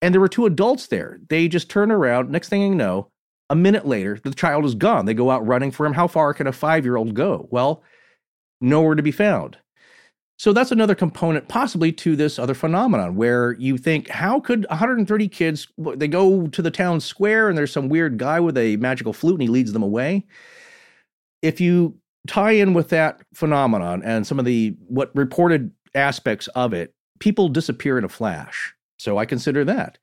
[0.00, 1.20] and there were two adults there.
[1.28, 2.30] They just turn around.
[2.30, 3.08] Next thing you know,
[3.50, 5.04] a minute later, the child is gone.
[5.06, 5.92] They go out running for him.
[5.92, 7.46] How far can a five year old go?
[7.50, 7.82] Well,
[8.60, 9.58] nowhere to be found.
[10.38, 15.28] So that's another component possibly to this other phenomenon where you think, how could 130
[15.28, 19.12] kids, they go to the town square and there's some weird guy with a magical
[19.12, 20.26] flute and he leads them away?
[21.42, 21.96] If you
[22.26, 27.48] tie in with that phenomenon and some of the what reported aspects of it, people
[27.48, 28.74] disappear in a flash.
[28.98, 29.98] So I consider that.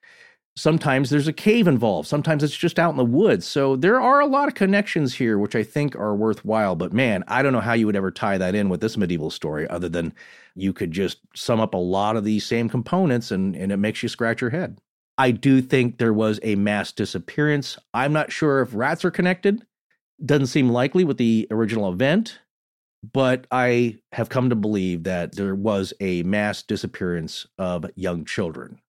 [0.59, 2.09] Sometimes there's a cave involved.
[2.09, 3.47] Sometimes it's just out in the woods.
[3.47, 6.75] So there are a lot of connections here, which I think are worthwhile.
[6.75, 9.29] But man, I don't know how you would ever tie that in with this medieval
[9.29, 10.13] story, other than
[10.55, 14.03] you could just sum up a lot of these same components and, and it makes
[14.03, 14.79] you scratch your head.
[15.17, 17.77] I do think there was a mass disappearance.
[17.93, 19.65] I'm not sure if rats are connected.
[20.25, 22.39] Doesn't seem likely with the original event,
[23.13, 28.81] but I have come to believe that there was a mass disappearance of young children.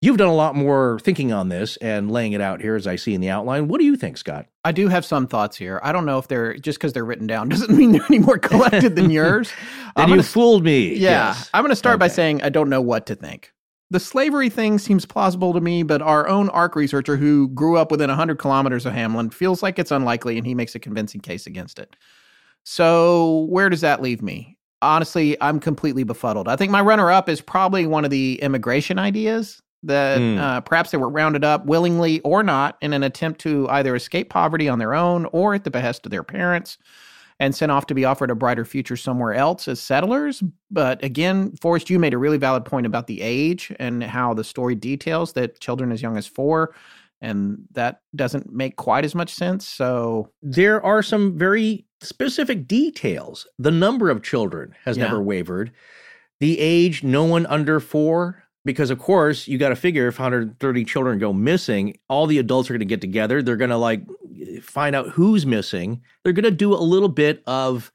[0.00, 2.94] You've done a lot more thinking on this and laying it out here as I
[2.94, 3.66] see in the outline.
[3.66, 4.46] What do you think, Scott?
[4.64, 5.80] I do have some thoughts here.
[5.82, 8.38] I don't know if they're just because they're written down doesn't mean they're any more
[8.38, 9.50] collected than yours.
[9.96, 10.94] then you fooled me.
[10.94, 11.28] Yeah.
[11.28, 11.50] Yes.
[11.52, 12.00] I'm going to start Okay.
[12.00, 13.52] by saying I don't know what to think.
[13.90, 17.90] The slavery thing seems plausible to me, but our own ARC researcher who grew up
[17.90, 21.46] within 100 kilometers of Hamelin feels like it's unlikely and he makes a convincing case
[21.46, 21.96] against it.
[22.64, 24.58] So, where does that leave me?
[24.82, 26.46] Honestly, I'm completely befuddled.
[26.48, 30.38] I think my runner up is probably one of the immigration ideas that Hmm.
[30.38, 34.28] uh, perhaps they were rounded up willingly or not in an attempt to either escape
[34.30, 36.78] poverty on their own or at the behest of their parents
[37.40, 40.42] and sent off to be offered a brighter future somewhere else as settlers.
[40.72, 44.42] But again, Forrest, you made a really valid point about the age and how the
[44.42, 46.74] story details that children as young as four,
[47.20, 49.66] and that doesn't make quite as much sense.
[49.68, 53.46] So, there are some very specific details.
[53.60, 55.04] The number of children has Yeah.
[55.04, 55.70] never wavered.
[56.40, 60.84] The age, no one under four, because of course you got to figure if 130
[60.84, 63.40] children go missing, all the adults are going to get together.
[63.40, 64.02] They're going to like
[64.62, 66.02] find out who's missing.
[66.22, 67.90] They're going to do a little bit of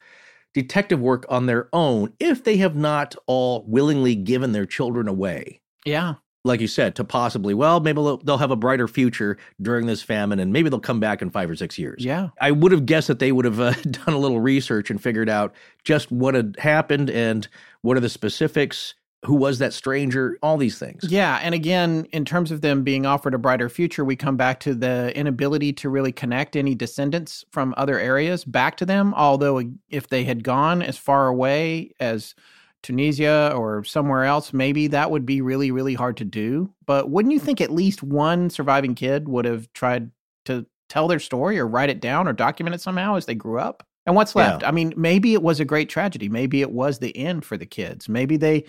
[0.56, 5.62] detective work on their own if they have not all willingly given their children away
[5.86, 9.86] yeah, like you said, to possibly, well, maybe they'll, they'll have a brighter future during
[9.86, 12.04] this famine and maybe they'll come back in five or six years.
[12.04, 12.30] yeah.
[12.42, 15.30] I would have guessed that they would have uh, done a little research and figured
[15.30, 17.48] out just what had happened and
[17.82, 18.96] what are the specifics.
[19.26, 21.06] Who was that stranger, all these things.
[21.08, 21.40] Yeah.
[21.42, 24.76] And again, in terms of them being offered a brighter future, we come back to
[24.76, 29.14] the inability to really connect any descendants from other areas back to them.
[29.16, 32.36] Although, if they had gone as far away as
[32.82, 36.70] Tunisia or somewhere else, maybe that would be really, really hard to do.
[36.86, 40.12] But wouldn't you think at least one surviving kid would have tried
[40.46, 43.58] to tell their story or write it down or document it somehow as they grew
[43.58, 43.88] up?
[44.06, 44.64] And what's left?
[44.64, 44.68] Yeah.
[44.68, 46.28] I mean, maybe it was a great tragedy.
[46.28, 48.10] Maybe it was the end for the kids.
[48.10, 48.66] Maybe they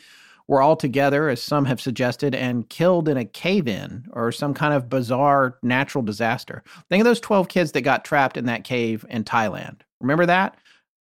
[0.48, 4.52] were all together, as some have suggested, and killed in a cave in or some
[4.54, 6.62] kind of bizarre natural disaster.
[6.88, 9.80] Think of those 12 kids that got trapped in that cave in Thailand.
[10.00, 10.56] Remember that?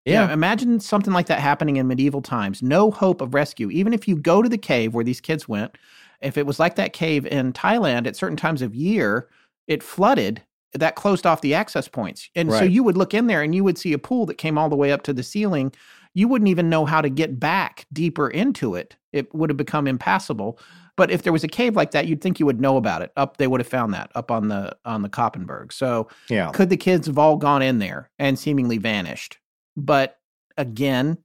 [0.05, 0.33] Yeah.
[0.33, 2.61] imagine something like that happening in medieval times.
[2.61, 3.69] No hope of rescue.
[3.71, 5.77] Even if you go to the cave where these kids went,
[6.21, 9.29] if it was like that cave in Thailand at certain times of year,
[9.67, 10.41] it flooded.
[10.75, 12.31] That closed off the access points.
[12.35, 14.57] And so you would look in there and you would see a pool that came
[14.57, 15.71] all the way up to the ceiling.
[16.14, 18.95] You wouldn't even know how to get back deeper into it.
[19.11, 20.60] It would have become impassable.
[20.95, 23.11] But if there was a cave like that, you'd think you would know about it.
[23.18, 25.73] Up they would have found that up on the on the Koppenberg.
[25.73, 26.52] So Yeah.
[26.52, 29.40] could the kids have all gone in there and seemingly vanished?
[29.76, 30.19] But
[30.56, 31.18] again,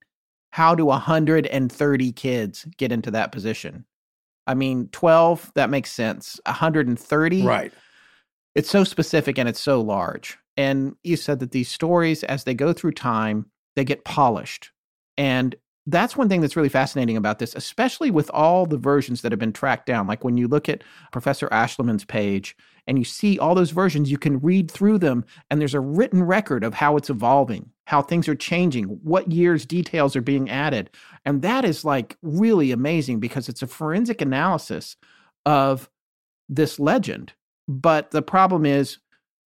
[0.53, 3.85] how do 130 kids get into that position?
[4.47, 6.41] I mean, 12, that makes sense.
[6.47, 7.71] 130, Right.
[8.55, 10.39] it's so specific and it's so large.
[10.57, 14.71] And you said that these stories, as they go through time, they get polished.
[15.19, 15.55] And
[15.87, 19.39] that's one thing that's really fascinating about this, especially with all the versions that have
[19.39, 20.07] been tracked down.
[20.07, 22.55] Like when you look at Professor Ashliman's page
[22.87, 26.23] and you see all those versions, you can read through them, and there's a written
[26.23, 30.91] record of how it's evolving, how things are changing, what years details are being added.
[31.25, 34.97] And that is like really amazing because it's a forensic analysis
[35.47, 35.89] of
[36.51, 37.33] this legend.
[37.67, 38.99] But the problem is,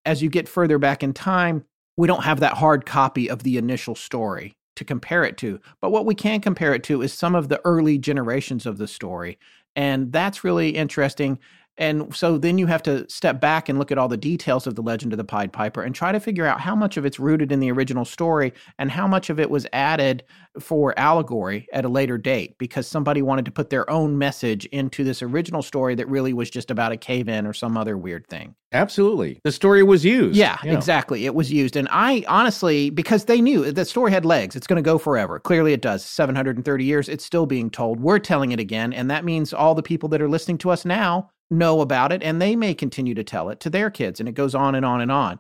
[0.06, 1.66] as you get further back in time,
[1.98, 5.60] we don't have that hard copy of the initial story to compare it to.
[5.80, 8.88] But what we can compare it to is some of the early generations of the
[8.88, 9.38] story.
[9.76, 11.40] And that's really interesting.
[11.78, 14.76] And so then you have to step back and look at all the details of
[14.76, 17.20] the legend of the Pied Piper and try to figure out how much of it's
[17.20, 20.24] rooted in the original story and how much of it was added
[20.60, 25.04] for allegory at a later date because somebody wanted to put their own message into
[25.04, 28.28] this original story that really was just about a cave in or some other weird
[28.28, 28.54] thing.
[28.74, 29.40] Absolutely.
[29.44, 30.38] The story was used.
[30.38, 31.26] Yeah, exactly.
[31.26, 31.76] It was used.
[31.76, 35.40] And I honestly, because they knew the story had legs, it's going to go forever.
[35.40, 36.06] Clearly it does.
[36.06, 38.00] 730 years, it's still being told.
[38.00, 38.94] We're telling it again.
[38.94, 42.24] And that means all the people that are listening to us now know about it
[42.24, 44.20] and they may continue to tell it to their kids.
[44.20, 45.40] And it goes on and on and on.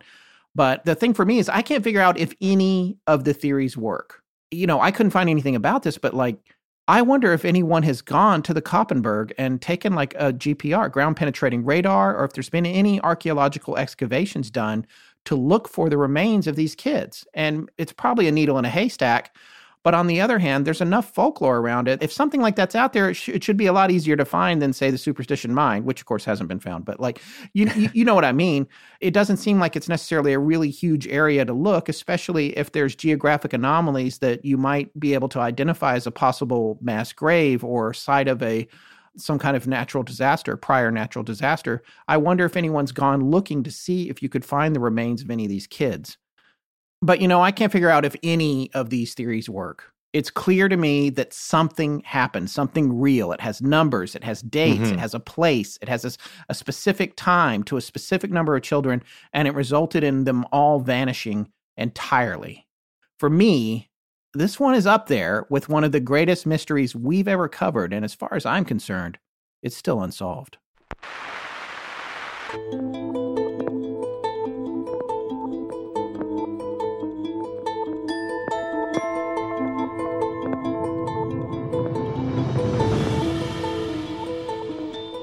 [0.53, 3.77] But the thing for me is, I can't figure out if any of the theories
[3.77, 4.21] work.
[4.51, 6.38] You know, I couldn't find anything about this, but like,
[6.88, 11.15] I wonder if anyone has gone to the Koppenberg and taken like a GPR, ground
[11.15, 14.85] penetrating radar, or if there's been any archaeological excavations done
[15.25, 17.25] to look for the remains of these kids.
[17.33, 19.33] And it's probably a needle in a haystack.
[19.83, 22.03] But on the other hand, there's enough folklore around it.
[22.03, 24.25] If something like that's out there, it, sh- it should be a lot easier to
[24.25, 26.85] find than, say, the superstition mine, which of course hasn't been found.
[26.85, 27.19] But like,
[27.53, 28.67] you, you, you know what I mean?
[28.99, 32.95] It doesn't seem like it's necessarily a really huge area to look, especially if there's
[32.95, 37.93] geographic anomalies that you might be able to identify as a possible mass grave or
[37.93, 38.67] site of a
[39.17, 41.83] some kind of natural disaster, prior natural disaster.
[42.07, 45.29] I wonder if anyone's gone looking to see if you could find the remains of
[45.29, 46.17] any of these kids.
[47.02, 49.91] But you know, I can't figure out if any of these theories work.
[50.14, 53.32] It's clear to me that something happened, something real.
[53.32, 54.94] It has numbers, it has dates, Mhm.
[54.94, 56.18] it has a place, it has
[56.49, 60.82] a specific time to a specific number of children, and it resulted in them all
[60.82, 61.48] vanishing
[61.78, 62.68] entirely.
[63.19, 63.90] For me,
[64.34, 68.03] this one is up there with one of the greatest mysteries we've ever covered, and
[68.03, 69.18] as far as I'm concerned,
[69.64, 70.57] it's still unsolved.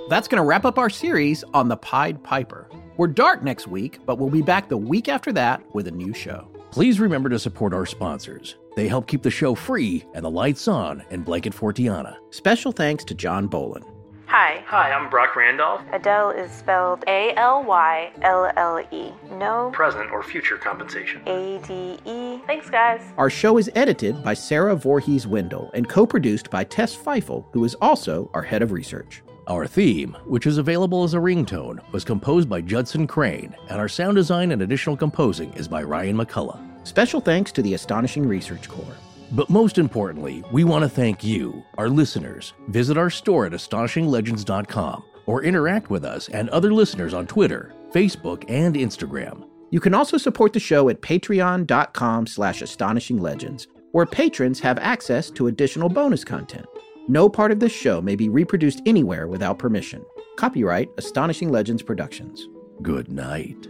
[0.09, 2.66] That's going to wrap up our series on the Pied Piper.
[2.97, 6.14] We're dark next week, but we'll be back the week after that with a new
[6.14, 6.48] show.
[6.70, 8.56] Please remember to support our sponsors.
[8.74, 12.16] They help keep the show free and the lights on in Blanket Fortiana.
[12.30, 13.85] Special thanks to John Bolin.
[14.26, 14.62] Hi.
[14.66, 15.82] Hi, I'm Brock Randolph.
[15.93, 18.10] Adele is spelled A L Y.
[18.22, 19.12] L L E.
[19.32, 21.20] No Present or future compensation.
[21.26, 22.39] A D E.
[22.47, 23.02] Thanks, guys.
[23.18, 27.64] Our show is edited by Sarah Voorhees Wendell and co produced by Tess Feifel, who
[27.64, 29.22] is also our head of research.
[29.49, 33.89] Our theme, which is available as a ringtone, was composed by Judson Crane, and our
[33.89, 36.87] sound design and additional composing is by Ryan McCullough.
[36.87, 38.99] Special thanks to the Astonishing Research Corps.
[39.33, 42.53] But most importantly, we want to thank you, our listeners.
[42.69, 48.45] Visit our store at astonishinglegends.com or interact with us and other listeners on Twitter, Facebook,
[48.51, 49.47] and Instagram.
[49.70, 55.47] You can also support the show at patreon.com slash astonishinglegends, where patrons have access to
[55.47, 56.66] additional bonus content.
[57.10, 60.05] No part of this show may be reproduced anywhere without permission.
[60.36, 62.48] Copyright Astonishing Legends Productions.
[62.82, 63.66] Good night.